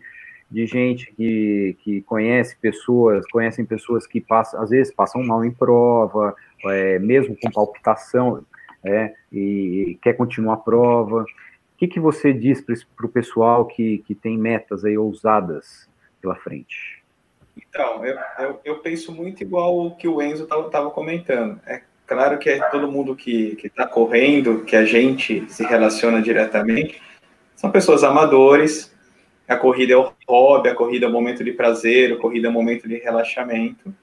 de 0.49 0.67
gente 0.67 1.13
que, 1.15 1.77
que 1.83 2.03
conhece 2.03 2.57
pessoas, 2.57 3.27
conhecem 3.31 3.65
pessoas 3.65 4.07
que 4.07 4.21
passam, 4.21 4.63
às 4.63 4.71
vezes 4.71 4.95
passam 4.95 5.23
mal 5.23 5.45
em 5.45 5.51
prova, 5.51 6.35
é, 6.65 6.99
mesmo 7.01 7.37
com 7.43 7.51
palpitação, 7.51 8.45
é, 8.85 9.13
e 9.33 9.99
quer 10.01 10.15
continuar 10.15 10.55
a 10.55 10.59
prova 10.59 11.27
que, 11.79 11.87
que 11.87 12.01
você 12.01 12.33
diz 12.33 12.61
para 12.61 13.07
o 13.07 13.09
pessoal 13.09 13.65
que, 13.65 13.99
que 13.99 14.13
tem 14.13 14.37
metas 14.37 14.85
aí 14.85 14.99
ousadas 14.99 15.89
pela 16.21 16.35
frente? 16.35 17.05
Então, 17.57 18.05
eu, 18.05 18.19
eu, 18.41 18.61
eu 18.65 18.79
penso 18.79 19.13
muito 19.13 19.43
igual 19.43 19.87
o 19.87 19.95
que 19.95 20.09
o 20.09 20.21
Enzo 20.21 20.43
estava 20.45 20.91
comentando. 20.91 21.61
É 21.65 21.83
claro 22.05 22.37
que 22.39 22.51
é 22.51 22.59
todo 22.71 22.91
mundo 22.91 23.15
que 23.15 23.57
está 23.63 23.87
correndo, 23.87 24.65
que 24.65 24.75
a 24.75 24.85
gente 24.85 25.45
se 25.49 25.65
relaciona 25.65 26.21
diretamente, 26.21 27.01
são 27.55 27.71
pessoas 27.71 28.03
amadores. 28.03 28.93
A 29.47 29.57
corrida 29.57 29.93
é 29.93 29.97
o 29.97 30.13
hobby, 30.29 30.69
a 30.69 30.75
corrida 30.75 31.07
é 31.07 31.09
o 31.09 31.13
momento 31.13 31.45
de 31.45 31.53
prazer, 31.53 32.13
a 32.13 32.17
corrida 32.17 32.49
é 32.49 32.51
o 32.51 32.53
momento 32.53 32.89
de 32.89 32.97
relaxamento. 32.97 33.95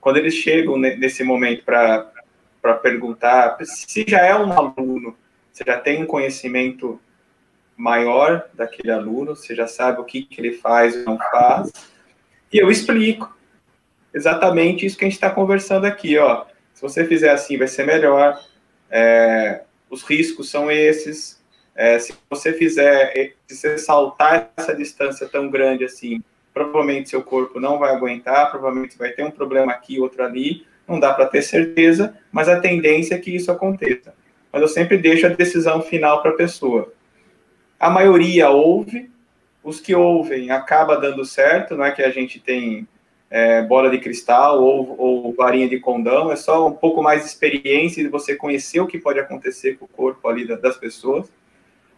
Quando 0.00 0.16
eles 0.16 0.34
chegam 0.34 0.78
nesse 0.78 1.22
momento 1.22 1.62
para 1.62 2.74
perguntar 2.82 3.58
se 3.64 4.04
já 4.08 4.20
é 4.20 4.34
um 4.34 4.50
aluno, 4.50 5.14
se 5.52 5.62
já 5.66 5.78
tem 5.78 6.02
um 6.02 6.06
conhecimento 6.06 6.98
maior 7.78 8.44
daquele 8.52 8.90
aluno, 8.90 9.34
você 9.36 9.54
já 9.54 9.66
sabe 9.66 10.00
o 10.00 10.04
que, 10.04 10.22
que 10.22 10.40
ele 10.40 10.52
faz 10.52 10.94
ou 10.96 11.04
não 11.04 11.18
faz, 11.18 11.72
e 12.52 12.58
eu 12.58 12.70
explico 12.70 13.34
exatamente 14.12 14.84
isso 14.84 14.96
que 14.96 15.04
a 15.04 15.08
gente 15.08 15.16
está 15.16 15.30
conversando 15.30 15.86
aqui, 15.86 16.18
ó. 16.18 16.44
Se 16.74 16.82
você 16.82 17.04
fizer 17.04 17.30
assim, 17.30 17.58
vai 17.58 17.68
ser 17.68 17.84
melhor. 17.84 18.40
É, 18.90 19.62
os 19.90 20.02
riscos 20.02 20.48
são 20.50 20.70
esses. 20.70 21.42
É, 21.74 21.98
se 21.98 22.14
você 22.28 22.52
fizer, 22.52 23.34
se 23.46 23.56
você 23.56 23.78
saltar 23.78 24.50
essa 24.56 24.74
distância 24.74 25.28
tão 25.28 25.48
grande 25.48 25.84
assim, 25.84 26.22
provavelmente 26.52 27.10
seu 27.10 27.22
corpo 27.22 27.60
não 27.60 27.78
vai 27.78 27.94
aguentar, 27.94 28.50
provavelmente 28.50 28.98
vai 28.98 29.10
ter 29.10 29.24
um 29.24 29.30
problema 29.30 29.72
aqui, 29.72 30.00
outro 30.00 30.24
ali. 30.24 30.66
Não 30.86 30.98
dá 30.98 31.12
para 31.12 31.26
ter 31.26 31.42
certeza, 31.42 32.16
mas 32.32 32.48
a 32.48 32.60
tendência 32.60 33.14
é 33.14 33.18
que 33.18 33.34
isso 33.34 33.52
aconteça. 33.52 34.14
Mas 34.50 34.62
eu 34.62 34.68
sempre 34.68 34.96
deixo 34.96 35.26
a 35.26 35.30
decisão 35.30 35.82
final 35.82 36.22
para 36.22 36.30
a 36.30 36.36
pessoa. 36.36 36.92
A 37.78 37.88
maioria 37.88 38.50
ouve, 38.50 39.10
os 39.62 39.80
que 39.80 39.94
ouvem 39.94 40.50
acaba 40.50 40.96
dando 40.96 41.24
certo, 41.24 41.76
não 41.76 41.84
é 41.84 41.92
que 41.92 42.02
a 42.02 42.10
gente 42.10 42.40
tem 42.40 42.86
é, 43.30 43.62
bola 43.62 43.90
de 43.90 43.98
cristal 43.98 44.62
ou, 44.62 44.96
ou, 44.98 45.34
varinha 45.34 45.68
de 45.68 45.78
condão, 45.78 46.32
é 46.32 46.36
só 46.36 46.66
um 46.66 46.72
pouco 46.72 47.02
mais 47.02 47.22
de 47.22 47.28
experiência 47.28 48.02
de 48.02 48.08
você 48.08 48.34
conhecer 48.34 48.80
o 48.80 48.86
que 48.86 48.98
pode 48.98 49.20
acontecer 49.20 49.76
com 49.76 49.84
o 49.84 49.88
corpo 49.88 50.26
ali 50.28 50.46
das 50.46 50.76
pessoas. 50.76 51.30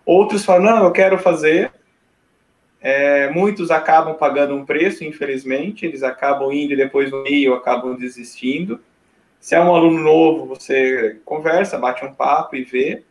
Outros 0.04 0.44
falam, 0.44 0.64
não, 0.64 0.84
eu 0.84 0.92
quero 0.92 1.18
fazer. 1.18 1.70
É, 2.80 3.30
muitos 3.30 3.70
acabam 3.70 4.14
pagando 4.14 4.54
um 4.54 4.64
preço, 4.64 5.04
infelizmente, 5.04 5.84
eles 5.84 6.02
acabam 6.02 6.50
indo 6.50 6.72
e 6.72 6.76
depois 6.76 7.10
no 7.10 7.22
meio 7.22 7.54
acabam 7.54 7.94
desistindo. 7.94 8.80
Se 9.38 9.54
é 9.54 9.60
um 9.60 9.74
aluno 9.74 10.02
novo, 10.02 10.46
você 10.46 11.20
conversa, 11.24 11.78
bate 11.78 12.04
um 12.04 12.12
papo 12.12 12.56
e 12.56 12.64
vê. 12.64 13.04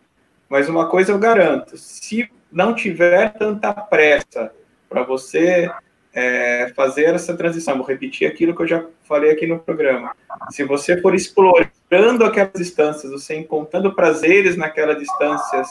Mas 0.49 0.67
uma 0.67 0.89
coisa 0.89 1.11
eu 1.11 1.19
garanto: 1.19 1.77
se 1.77 2.29
não 2.51 2.73
tiver 2.73 3.33
tanta 3.33 3.71
pressa 3.71 4.51
para 4.89 5.03
você 5.03 5.71
é, 6.13 6.71
fazer 6.75 7.13
essa 7.13 7.37
transição, 7.37 7.77
vou 7.77 7.85
repetir 7.85 8.27
aquilo 8.27 8.55
que 8.55 8.63
eu 8.63 8.67
já 8.67 8.85
falei 9.03 9.31
aqui 9.31 9.45
no 9.45 9.59
programa. 9.59 10.15
Se 10.49 10.63
você 10.63 10.99
for 10.99 11.13
explorando 11.13 12.25
aquelas 12.25 12.53
distâncias, 12.55 13.11
você 13.11 13.35
encontrando 13.35 13.93
prazeres 13.93 14.57
naquelas 14.57 14.97
distâncias, 14.97 15.67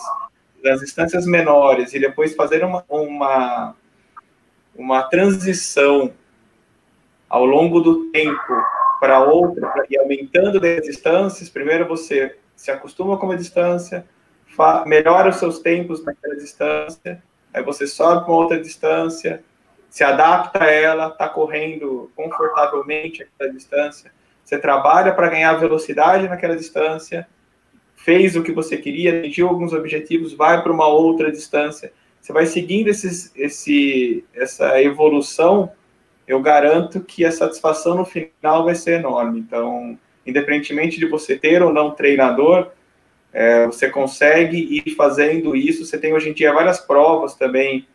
nas 0.62 0.81
distâncias 0.81 1.26
menores, 1.26 1.93
e 1.93 1.99
depois 1.99 2.35
fazer 2.35 2.64
uma, 2.64 2.85
uma, 2.89 3.74
uma 4.76 5.03
transição 5.05 6.12
ao 7.29 7.45
longo 7.45 7.81
do 7.81 8.11
tempo 8.11 8.55
para 9.01 9.22
outra, 9.22 9.85
e 9.91 9.99
aumentando 9.99 10.64
as 10.64 10.83
distâncias, 10.83 11.49
primeiro 11.49 11.87
você 11.87 12.37
se 12.57 12.70
acostuma 12.70 13.16
com 13.16 13.26
uma 13.26 13.37
distância, 13.37 14.05
melhora 14.86 15.30
os 15.30 15.36
seus 15.36 15.61
tempos 15.61 16.04
naquela 16.04 16.36
distância, 16.36 17.22
aí 17.52 17.62
você 17.62 17.86
sobe 17.86 18.24
para 18.24 18.34
outra 18.34 18.61
distância, 18.61 19.42
se 19.88 20.04
adapta 20.04 20.64
a 20.64 20.70
ela, 20.70 21.09
está 21.09 21.28
correndo 21.28 22.11
confortavelmente 22.14 23.22
aquela 23.22 23.52
distância, 23.52 24.12
você 24.44 24.59
trabalha 24.59 25.12
para 25.12 25.28
ganhar 25.28 25.54
velocidade 25.54 26.28
naquela 26.28 26.56
distância, 26.56 27.28
fez 27.96 28.36
o 28.36 28.42
que 28.42 28.52
você 28.52 28.76
queria, 28.76 29.18
atingiu 29.18 29.48
alguns 29.48 29.72
objetivos, 29.72 30.32
vai 30.32 30.62
para 30.62 30.72
uma 30.72 30.86
outra 30.86 31.30
distância, 31.30 31.92
você 32.20 32.32
vai 32.32 32.46
seguindo 32.46 32.88
esses, 32.88 33.32
esse, 33.36 34.24
essa 34.34 34.80
evolução, 34.82 35.72
eu 36.26 36.40
garanto 36.40 37.00
que 37.00 37.24
a 37.24 37.32
satisfação 37.32 37.96
no 37.96 38.04
final 38.04 38.64
vai 38.64 38.74
ser 38.74 39.00
enorme. 39.00 39.40
Então, 39.40 39.98
independentemente 40.26 40.98
de 40.98 41.06
você 41.06 41.38
ter 41.38 41.62
ou 41.62 41.72
não 41.72 41.92
treinador, 41.92 42.70
é, 43.39 43.66
você 43.66 43.89
consegue 43.89 44.57
ir 44.84 44.97
fazendo 44.97 45.55
isso. 45.55 45.86
Você 45.86 45.97
tem 45.97 46.12
hoje 46.12 46.28
em 46.28 46.32
dia 46.32 46.53
várias 46.53 46.80
provas 46.80 47.36
também 47.36 47.86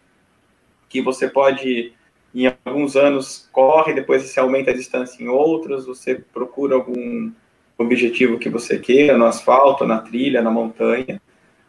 que 0.87 1.01
você 1.01 1.27
pode, 1.27 1.91
em 2.33 2.55
alguns 2.63 2.95
anos, 2.95 3.49
corre, 3.51 3.93
depois 3.93 4.23
você 4.23 4.39
aumenta 4.39 4.71
a 4.71 4.73
distância 4.73 5.21
em 5.21 5.27
outros, 5.27 5.85
você 5.85 6.15
procura 6.15 6.75
algum 6.75 7.29
objetivo 7.77 8.39
que 8.39 8.47
você 8.47 8.79
queira, 8.79 9.17
no 9.17 9.25
asfalto, 9.25 9.85
na 9.85 9.99
trilha, 9.99 10.41
na 10.41 10.49
montanha. 10.49 11.21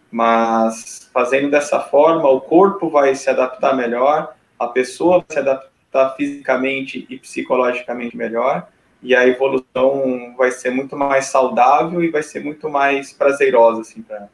Mas 0.08 1.10
fazendo 1.12 1.50
dessa 1.50 1.80
forma, 1.80 2.28
o 2.28 2.40
corpo 2.40 2.88
vai 2.88 3.16
se 3.16 3.28
adaptar 3.28 3.76
melhor, 3.76 4.36
a 4.56 4.68
pessoa 4.68 5.18
vai 5.18 5.26
se 5.30 5.38
adaptar 5.40 6.14
fisicamente 6.16 7.08
e 7.10 7.18
psicologicamente 7.18 8.16
melhor, 8.16 8.68
e 9.04 9.14
a 9.14 9.28
evolução 9.28 10.34
vai 10.36 10.50
ser 10.50 10.70
muito 10.70 10.96
mais 10.96 11.26
saudável 11.26 12.02
e 12.02 12.10
vai 12.10 12.22
ser 12.22 12.42
muito 12.42 12.70
mais 12.70 13.12
prazerosa, 13.12 13.82
assim, 13.82 14.02
para 14.02 14.28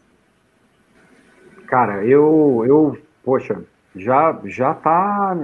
Cara, 1.66 2.04
eu, 2.04 2.64
eu, 2.66 2.98
poxa, 3.24 3.62
já 3.94 4.40
já 4.44 4.74
tá 4.74 5.36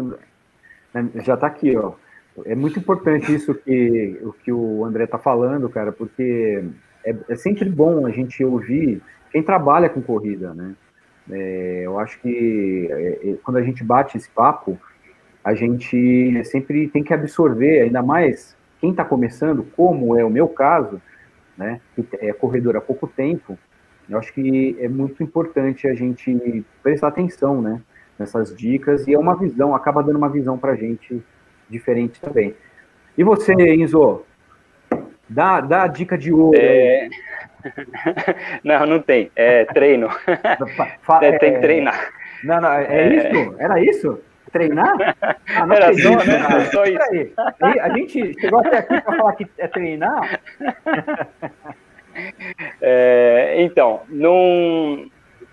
já 1.16 1.36
tá 1.36 1.46
aqui, 1.46 1.76
ó. 1.76 1.92
É 2.44 2.54
muito 2.54 2.78
importante 2.78 3.34
isso 3.34 3.54
que 3.54 4.18
o 4.22 4.32
que 4.32 4.52
o 4.52 4.84
André 4.84 5.06
tá 5.06 5.18
falando, 5.18 5.68
cara, 5.68 5.92
porque 5.92 6.64
é, 7.04 7.14
é 7.28 7.36
sempre 7.36 7.68
bom 7.68 8.06
a 8.06 8.10
gente 8.10 8.44
ouvir 8.44 9.02
quem 9.30 9.42
trabalha 9.42 9.88
com 9.88 10.02
corrida, 10.02 10.54
né? 10.54 10.74
É, 11.30 11.82
eu 11.84 11.98
acho 11.98 12.20
que 12.20 12.88
é, 12.90 13.30
é 13.30 13.34
quando 13.42 13.56
a 13.58 13.62
gente 13.62 13.82
bate 13.82 14.16
esse 14.16 14.28
papo, 14.30 14.78
a 15.44 15.54
gente 15.54 16.44
sempre 16.44 16.88
tem 16.88 17.02
que 17.04 17.14
absorver, 17.14 17.82
ainda 17.82 18.02
mais 18.02 18.55
quem 18.80 18.90
está 18.90 19.04
começando, 19.04 19.66
como 19.76 20.16
é 20.16 20.24
o 20.24 20.30
meu 20.30 20.48
caso, 20.48 21.00
né, 21.56 21.80
que 21.94 22.06
é 22.20 22.32
corredor 22.32 22.76
há 22.76 22.80
pouco 22.80 23.06
tempo, 23.06 23.58
eu 24.08 24.18
acho 24.18 24.32
que 24.32 24.76
é 24.78 24.88
muito 24.88 25.22
importante 25.22 25.88
a 25.88 25.94
gente 25.94 26.64
prestar 26.82 27.08
atenção, 27.08 27.60
né, 27.60 27.80
nessas 28.18 28.54
dicas 28.54 29.06
e 29.06 29.14
é 29.14 29.18
uma 29.18 29.36
visão, 29.36 29.74
acaba 29.74 30.02
dando 30.02 30.16
uma 30.16 30.28
visão 30.28 30.58
para 30.58 30.72
a 30.72 30.76
gente 30.76 31.22
diferente 31.68 32.20
também. 32.20 32.54
E 33.16 33.24
você, 33.24 33.52
Enzo? 33.52 34.22
Dá, 35.28 35.60
dá 35.60 35.82
a 35.82 35.88
dica 35.88 36.16
de 36.16 36.32
ouro. 36.32 36.56
É... 36.58 37.08
não, 38.62 38.86
não 38.86 39.00
tem. 39.00 39.30
É 39.34 39.64
treino. 39.64 40.08
É, 41.20 41.38
tem 41.38 41.54
que 41.54 41.60
treinar. 41.60 42.12
Não, 42.44 42.60
não, 42.60 42.72
é, 42.72 42.86
é, 42.86 43.16
isso? 43.16 43.54
Era 43.58 43.82
isso? 43.82 44.20
Treinar? 44.56 44.96
Ah, 45.56 45.64
não 45.64 45.74
Era 45.74 45.94
só, 45.94 46.10
né? 46.10 46.70
só 46.72 46.84
isso. 46.84 47.02
Aí. 47.62 47.80
A 47.80 47.88
gente 47.96 48.40
chegou 48.40 48.60
até 48.60 48.78
aqui 48.78 49.00
para 49.00 49.16
falar 49.16 49.32
que 49.34 49.46
é 49.58 49.68
treinar? 49.68 50.40
É, 52.80 53.56
então, 53.58 54.00
não 54.08 55.10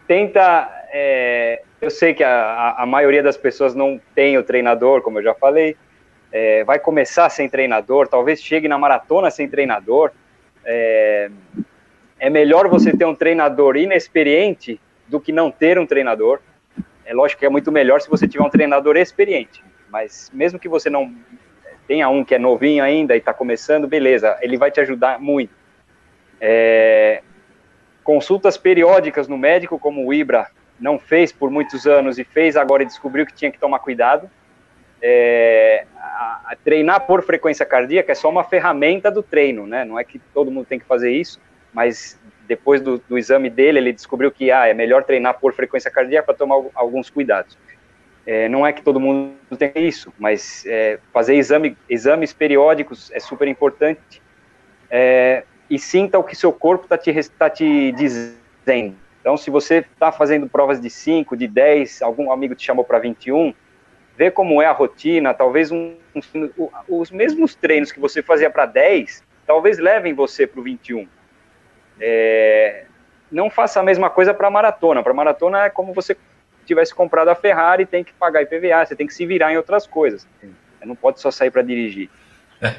tenta. 0.07 0.69
É, 0.93 1.61
eu 1.81 1.89
sei 1.89 2.13
que 2.13 2.23
a, 2.23 2.75
a 2.77 2.85
maioria 2.85 3.21
das 3.21 3.35
pessoas 3.35 3.75
não 3.75 3.99
tem 4.15 4.37
o 4.37 4.43
treinador, 4.43 5.01
como 5.01 5.19
eu 5.19 5.23
já 5.23 5.33
falei. 5.33 5.75
É, 6.31 6.63
vai 6.63 6.79
começar 6.79 7.29
sem 7.29 7.49
treinador, 7.49 8.07
talvez 8.07 8.41
chegue 8.41 8.69
na 8.69 8.77
maratona 8.77 9.29
sem 9.29 9.47
treinador. 9.49 10.11
É, 10.63 11.29
é 12.17 12.29
melhor 12.29 12.69
você 12.69 12.95
ter 12.95 13.05
um 13.05 13.13
treinador 13.13 13.75
inexperiente 13.75 14.79
do 15.05 15.19
que 15.19 15.33
não 15.33 15.51
ter 15.51 15.77
um 15.77 15.85
treinador. 15.85 16.39
É 17.05 17.13
lógico 17.13 17.39
que 17.39 17.45
é 17.45 17.49
muito 17.49 17.71
melhor 17.71 18.01
se 18.01 18.09
você 18.09 18.27
tiver 18.27 18.43
um 18.43 18.49
treinador 18.49 18.97
experiente, 18.97 19.63
mas 19.89 20.31
mesmo 20.33 20.59
que 20.59 20.69
você 20.69 20.89
não 20.89 21.13
tenha 21.87 22.07
um 22.09 22.23
que 22.23 22.35
é 22.35 22.39
novinho 22.39 22.83
ainda 22.83 23.15
e 23.15 23.19
está 23.19 23.33
começando, 23.33 23.87
beleza, 23.87 24.37
ele 24.41 24.57
vai 24.57 24.71
te 24.71 24.79
ajudar 24.79 25.19
muito. 25.19 25.53
É, 26.39 27.21
consultas 28.03 28.57
periódicas 28.57 29.27
no 29.27 29.37
médico, 29.37 29.79
como 29.79 30.05
o 30.05 30.13
Ibra 30.13 30.47
não 30.79 30.97
fez 30.99 31.31
por 31.31 31.49
muitos 31.49 31.85
anos 31.85 32.17
e 32.17 32.23
fez 32.23 32.57
agora 32.57 32.83
e 32.83 32.85
descobriu 32.85 33.25
que 33.25 33.33
tinha 33.33 33.51
que 33.51 33.59
tomar 33.59 33.79
cuidado. 33.79 34.29
É, 35.01 35.85
a, 35.97 36.41
a 36.45 36.55
treinar 36.63 37.05
por 37.05 37.21
frequência 37.23 37.65
cardíaca 37.65 38.11
é 38.11 38.15
só 38.15 38.29
uma 38.29 38.43
ferramenta 38.43 39.11
do 39.11 39.21
treino, 39.21 39.67
né? 39.67 39.83
Não 39.83 39.99
é 39.99 40.03
que 40.03 40.19
todo 40.33 40.51
mundo 40.51 40.65
tem 40.65 40.79
que 40.79 40.85
fazer 40.85 41.11
isso, 41.11 41.39
mas 41.73 42.19
depois 42.47 42.81
do, 42.81 42.97
do, 42.97 43.17
exame 43.17 43.49
dele, 43.49 43.79
ele 43.79 43.93
descobriu 43.93 44.31
que 44.31 44.51
ah, 44.51 44.67
é 44.67 44.73
melhor 44.73 45.03
treinar 45.03 45.39
por 45.39 45.53
frequência 45.53 45.89
cardíaca 45.89 46.27
para 46.27 46.35
tomar 46.35 46.55
alguns 46.75 47.09
cuidados. 47.09 47.57
É, 48.25 48.47
não 48.47 48.65
é 48.65 48.71
que 48.71 48.81
todo 48.81 48.99
mundo 48.99 49.35
tem 49.57 49.71
isso, 49.75 50.13
mas 50.17 50.65
é, 50.65 50.99
fazer 51.11 51.35
exame, 51.35 51.77
exames 51.89 52.33
periódicos 52.33 53.11
é 53.11 53.19
super 53.19 53.47
importante. 53.47 54.21
É, 54.89 55.43
e 55.69 55.79
sinta 55.79 56.19
o 56.19 56.23
que 56.23 56.35
seu 56.35 56.51
corpo 56.51 56.85
está 56.85 56.97
te, 56.97 57.29
tá 57.29 57.49
te 57.49 57.91
dizendo. 57.93 58.95
Então, 59.19 59.37
se 59.37 59.49
você 59.49 59.77
está 59.77 60.11
fazendo 60.11 60.47
provas 60.47 60.79
de 60.81 60.89
5, 60.89 61.35
de 61.35 61.47
10, 61.47 62.01
algum 62.01 62.31
amigo 62.31 62.55
te 62.55 62.65
chamou 62.65 62.83
para 62.83 62.99
21, 62.99 63.53
vê 64.17 64.29
como 64.29 64.61
é 64.61 64.65
a 64.65 64.71
rotina, 64.71 65.33
talvez 65.33 65.71
um, 65.71 65.95
um, 66.35 66.69
os 66.87 67.09
mesmos 67.09 67.55
treinos 67.55 67.91
que 67.91 67.99
você 67.99 68.21
fazia 68.21 68.49
para 68.49 68.65
10, 68.65 69.23
talvez 69.47 69.79
levem 69.79 70.13
você 70.13 70.45
para 70.45 70.59
o 70.59 70.63
21 70.63 71.07
é, 71.99 72.85
não 73.31 73.49
faça 73.49 73.79
a 73.79 73.83
mesma 73.83 74.09
coisa 74.09 74.33
para 74.33 74.49
maratona. 74.49 75.03
Para 75.03 75.13
maratona 75.13 75.65
é 75.65 75.69
como 75.69 75.93
você 75.93 76.15
tivesse 76.65 76.93
comprado 76.93 77.29
a 77.29 77.35
Ferrari, 77.35 77.85
tem 77.85 78.03
que 78.03 78.13
pagar 78.13 78.41
IPVA, 78.41 78.85
você 78.85 78.95
tem 78.95 79.07
que 79.07 79.13
se 79.13 79.25
virar 79.25 79.51
em 79.51 79.57
outras 79.57 79.85
coisas. 79.85 80.27
Você 80.41 80.85
não 80.85 80.95
pode 80.95 81.19
só 81.19 81.31
sair 81.31 81.51
para 81.51 81.61
dirigir. 81.61 82.09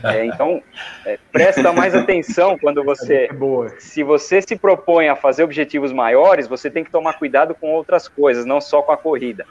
É, 0.03 0.25
então, 0.25 0.63
é, 1.05 1.19
presta 1.31 1.71
mais 1.71 1.95
atenção 1.95 2.57
quando 2.57 2.83
você. 2.83 3.29
É 3.31 3.81
se 3.81 4.03
você 4.03 4.41
se 4.41 4.57
propõe 4.57 5.09
a 5.09 5.17
fazer 5.17 5.45
objetivos 5.45 5.93
maiores, 5.93 6.49
você 6.49 6.71
tem 6.71 6.83
que 6.83 6.91
tomar 6.91 7.19
cuidado 7.19 7.55
com 7.55 7.71
outras 7.71 8.09
coisas, 8.09 8.47
não 8.47 8.63
só 8.63 8.81
com 8.81 8.93
a 8.93 8.97
corrida, 8.97 9.45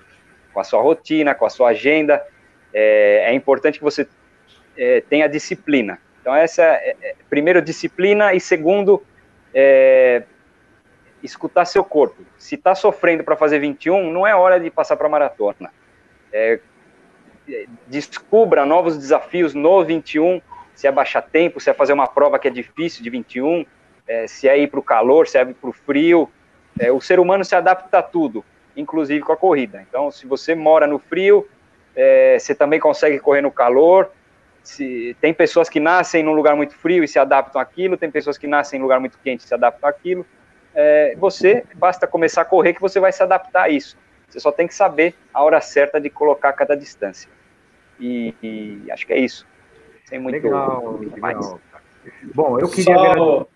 com 0.51 0.59
a 0.59 0.63
sua 0.63 0.81
rotina, 0.81 1.35
com 1.35 1.45
a 1.45 1.51
sua 1.51 1.69
agenda. 1.69 2.19
É, 2.73 3.25
é 3.27 3.33
importante 3.35 3.77
que 3.77 3.83
você 3.83 4.07
é, 4.75 5.01
tenha 5.01 5.27
disciplina. 5.27 5.99
Então, 6.19 6.33
essa 6.35 6.63
é, 6.63 6.95
é 6.99 7.15
primeiro 7.29 7.61
disciplina 7.61 8.33
e 8.33 8.39
segundo 8.39 9.03
é, 9.53 10.23
escutar 11.21 11.65
seu 11.65 11.83
corpo. 11.83 12.23
Se 12.37 12.55
está 12.55 12.75
sofrendo 12.75 13.23
para 13.23 13.35
fazer 13.35 13.59
21, 13.59 14.11
não 14.11 14.25
é 14.25 14.35
hora 14.35 14.59
de 14.59 14.69
passar 14.69 14.97
para 14.97 15.07
maratona. 15.07 15.71
É, 16.31 16.59
descubra 17.87 18.65
novos 18.65 18.97
desafios 18.97 19.53
no 19.53 19.83
21, 19.83 20.41
se 20.73 20.87
é 20.87 20.91
baixar 20.91 21.21
tempo, 21.21 21.59
se 21.59 21.69
é 21.69 21.73
fazer 21.73 21.93
uma 21.93 22.07
prova 22.07 22.39
que 22.39 22.47
é 22.47 22.51
difícil 22.51 23.03
de 23.03 23.09
21, 23.09 23.65
é, 24.07 24.27
se 24.27 24.47
é 24.47 24.57
ir 24.57 24.67
para 24.67 24.79
o 24.79 24.83
calor, 24.83 25.27
se 25.27 25.37
é 25.37 25.41
ir 25.41 25.53
para 25.53 25.69
o 25.69 25.73
frio. 25.73 26.29
É, 26.79 26.91
o 26.91 26.99
ser 26.99 27.19
humano 27.19 27.45
se 27.45 27.55
adapta 27.55 27.99
a 27.99 28.03
tudo. 28.03 28.43
inclusive 28.75 29.23
com 29.23 29.31
a 29.31 29.37
corrida. 29.37 29.85
Então, 29.87 30.09
se 30.09 30.25
você 30.25 30.55
mora 30.55 30.87
no 30.87 30.97
frio, 30.97 31.47
é, 31.95 32.39
você 32.39 32.55
também 32.55 32.79
consegue 32.79 33.19
correr 33.19 33.41
no 33.41 33.51
calor. 33.51 34.11
Se, 34.63 35.15
tem 35.19 35.33
pessoas 35.33 35.69
que 35.69 35.79
nascem 35.79 36.23
num 36.23 36.33
lugar 36.33 36.55
muito 36.55 36.73
frio 36.73 37.03
e 37.03 37.07
se 37.07 37.19
adaptam 37.19 37.61
àquilo, 37.61 37.97
tem 37.97 38.09
pessoas 38.09 38.37
que 38.37 38.47
nascem 38.47 38.79
num 38.79 38.85
lugar 38.85 38.99
muito 38.99 39.19
quente 39.23 39.41
e 39.41 39.47
se 39.47 39.53
adaptam 39.53 39.89
àquilo. 39.89 40.25
É, 40.73 41.15
você, 41.17 41.65
basta 41.75 42.07
começar 42.07 42.41
a 42.41 42.45
correr 42.45 42.73
que 42.73 42.81
você 42.81 42.99
vai 42.99 43.11
se 43.11 43.21
adaptar 43.21 43.63
a 43.63 43.69
isso. 43.69 43.97
Você 44.29 44.39
só 44.39 44.51
tem 44.51 44.67
que 44.67 44.73
saber 44.73 45.13
a 45.33 45.43
hora 45.43 45.61
certa 45.61 45.99
de 45.99 46.09
colocar 46.09 46.53
cada 46.53 46.75
distância. 46.75 47.29
E, 47.99 48.33
e 48.41 48.91
acho 48.91 49.05
que 49.05 49.13
é 49.13 49.19
isso. 49.19 49.45
Sem 50.05 50.17
muito, 50.17 50.35
legal, 50.35 50.99
mais. 51.19 51.37
Legal. 51.37 51.61
Bom, 52.33 52.59
eu 52.59 52.69
queria. 52.69 52.95
Só, 52.95 53.47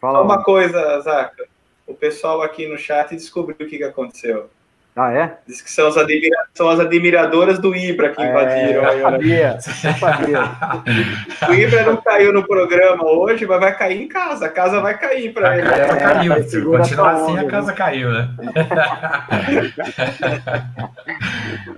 Fala 0.00 0.22
uma 0.22 0.42
coisa, 0.42 1.00
Zaca. 1.00 1.46
O 1.86 1.94
pessoal 1.94 2.40
aqui 2.40 2.66
no 2.66 2.78
chat 2.78 3.14
descobriu 3.14 3.66
o 3.66 3.68
que, 3.68 3.76
que 3.76 3.84
aconteceu. 3.84 4.48
Ah, 5.02 5.14
é? 5.14 5.38
Diz 5.46 5.62
que 5.62 5.70
são 5.70 5.88
as, 5.88 5.96
admira... 5.96 6.36
são 6.52 6.68
as 6.68 6.78
admiradoras 6.78 7.58
do 7.58 7.74
Ibra 7.74 8.10
que 8.10 8.22
invadiram. 8.22 8.84
É, 8.84 8.96
eu 8.96 9.00
sabia, 9.00 9.56
eu 9.56 9.94
sabia. 9.94 10.42
o 11.48 11.54
Ibra 11.54 11.84
não 11.84 11.96
caiu 11.96 12.34
no 12.34 12.46
programa 12.46 13.10
hoje, 13.10 13.46
mas 13.46 13.60
vai 13.60 13.74
cair 13.74 14.02
em 14.02 14.08
casa. 14.08 14.44
A 14.44 14.50
casa 14.50 14.78
vai 14.78 14.98
cair 14.98 15.32
para 15.32 15.56
ele. 15.56 15.68
A 15.68 15.70
casa 15.70 15.96
caiu. 15.96 16.44
Se 16.44 16.62
continuar 16.62 17.14
assim, 17.14 17.38
a 17.38 17.46
casa 17.46 17.72
caiu, 17.72 18.10
né? 18.10 18.28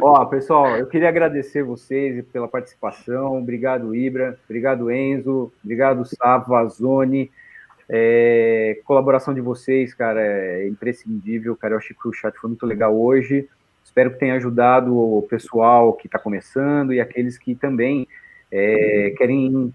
Ó, 0.01 0.25
pessoal, 0.25 0.77
eu 0.77 0.87
queria 0.87 1.09
agradecer 1.09 1.63
vocês 1.63 2.25
pela 2.33 2.49
participação. 2.49 3.39
Obrigado, 3.39 3.95
Ibra. 3.95 4.37
Obrigado, 4.47 4.91
Enzo. 4.91 5.53
Obrigado, 5.63 6.05
Sava, 6.05 6.67
Zone. 6.67 7.31
É, 7.95 8.81
colaboração 8.87 9.35
de 9.35 9.43
vocês, 9.43 9.93
cara, 9.93 10.19
é 10.23 10.67
imprescindível, 10.67 11.55
cara. 11.55 11.75
Eu 11.75 11.79
acho 11.79 11.95
que 11.95 12.09
o 12.09 12.13
chat 12.13 12.35
foi 12.39 12.49
muito 12.49 12.65
legal 12.65 12.99
hoje. 12.99 13.47
Espero 13.85 14.11
que 14.13 14.19
tenha 14.19 14.35
ajudado 14.37 14.97
o 14.97 15.21
pessoal 15.29 15.93
que 15.93 16.07
está 16.07 16.19
começando 16.19 16.95
e 16.95 17.01
aqueles 17.03 17.37
que 17.37 17.55
também 17.55 18.09
é, 18.51 19.13
querem 19.19 19.75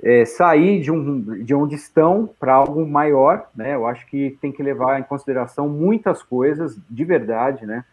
é, 0.00 0.24
sair 0.24 0.80
de, 0.80 0.92
um, 0.92 1.42
de 1.42 1.52
onde 1.52 1.74
estão 1.74 2.30
para 2.38 2.54
algo 2.54 2.86
maior, 2.86 3.48
né? 3.52 3.74
Eu 3.74 3.84
acho 3.84 4.06
que 4.06 4.38
tem 4.40 4.52
que 4.52 4.62
levar 4.62 5.00
em 5.00 5.02
consideração 5.02 5.68
muitas 5.68 6.22
coisas, 6.22 6.78
de 6.88 7.04
verdade, 7.04 7.66
né? 7.66 7.84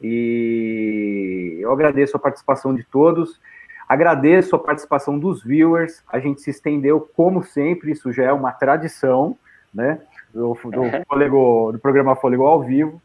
E 0.00 1.58
eu 1.60 1.72
agradeço 1.72 2.16
a 2.16 2.20
participação 2.20 2.72
de 2.72 2.84
todos. 2.84 3.40
Agradeço 3.88 4.56
a 4.56 4.58
participação 4.58 5.18
dos 5.18 5.42
viewers. 5.42 6.02
A 6.10 6.18
gente 6.18 6.40
se 6.40 6.50
estendeu, 6.50 7.00
como 7.00 7.42
sempre, 7.42 7.92
isso 7.92 8.12
já 8.12 8.24
é 8.24 8.32
uma 8.32 8.52
tradição, 8.52 9.36
né? 9.72 10.00
Do, 10.32 10.54
do, 10.54 10.82
Fôlego, 11.06 11.72
do 11.72 11.78
programa 11.78 12.16
Fôlego 12.16 12.44
ao 12.44 12.62
vivo. 12.62 13.00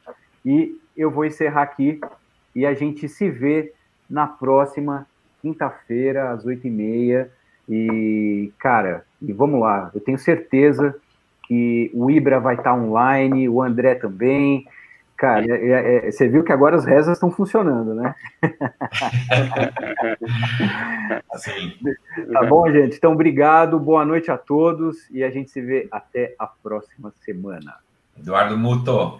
E 0.45 0.79
eu 0.95 1.11
vou 1.11 1.25
encerrar 1.25 1.63
aqui 1.63 1.99
e 2.55 2.65
a 2.65 2.73
gente 2.73 3.07
se 3.07 3.29
vê 3.29 3.73
na 4.09 4.25
próxima 4.25 5.05
quinta-feira, 5.41 6.31
às 6.31 6.45
oito 6.45 6.67
e 6.67 6.71
meia. 6.71 7.29
E, 7.67 8.51
cara, 8.57 9.05
e 9.21 9.31
vamos 9.31 9.59
lá, 9.59 9.91
eu 9.93 10.01
tenho 10.01 10.17
certeza 10.17 10.95
que 11.43 11.91
o 11.93 12.09
Ibra 12.09 12.39
vai 12.39 12.55
estar 12.55 12.73
online, 12.73 13.49
o 13.49 13.61
André 13.61 13.95
também. 13.95 14.65
Cara, 15.19 15.45
é, 15.45 15.51
é, 15.51 16.07
é, 16.07 16.11
você 16.11 16.27
viu 16.29 16.45
que 16.45 16.53
agora 16.53 16.77
as 16.77 16.85
rezas 16.85 17.17
estão 17.17 17.29
funcionando, 17.29 17.93
né? 17.93 18.15
Sim. 21.35 21.77
Tá 22.31 22.45
bom, 22.45 22.71
gente? 22.71 22.95
Então, 22.95 23.11
obrigado, 23.11 23.77
boa 23.77 24.05
noite 24.05 24.31
a 24.31 24.37
todos 24.37 25.09
e 25.11 25.21
a 25.21 25.29
gente 25.29 25.51
se 25.51 25.59
vê 25.59 25.89
até 25.91 26.33
a 26.39 26.47
próxima 26.47 27.11
semana. 27.19 27.75
Eduardo 28.17 28.57
Muto. 28.57 29.19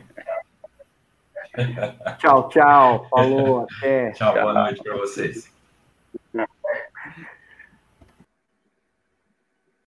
Tchau, 2.18 2.48
tchau. 2.48 3.06
Falou, 3.10 3.68
até. 3.70 4.12
Tchau, 4.12 4.34
boa 4.36 4.54
noite 4.54 4.82
para 4.82 4.96
vocês. 4.96 5.52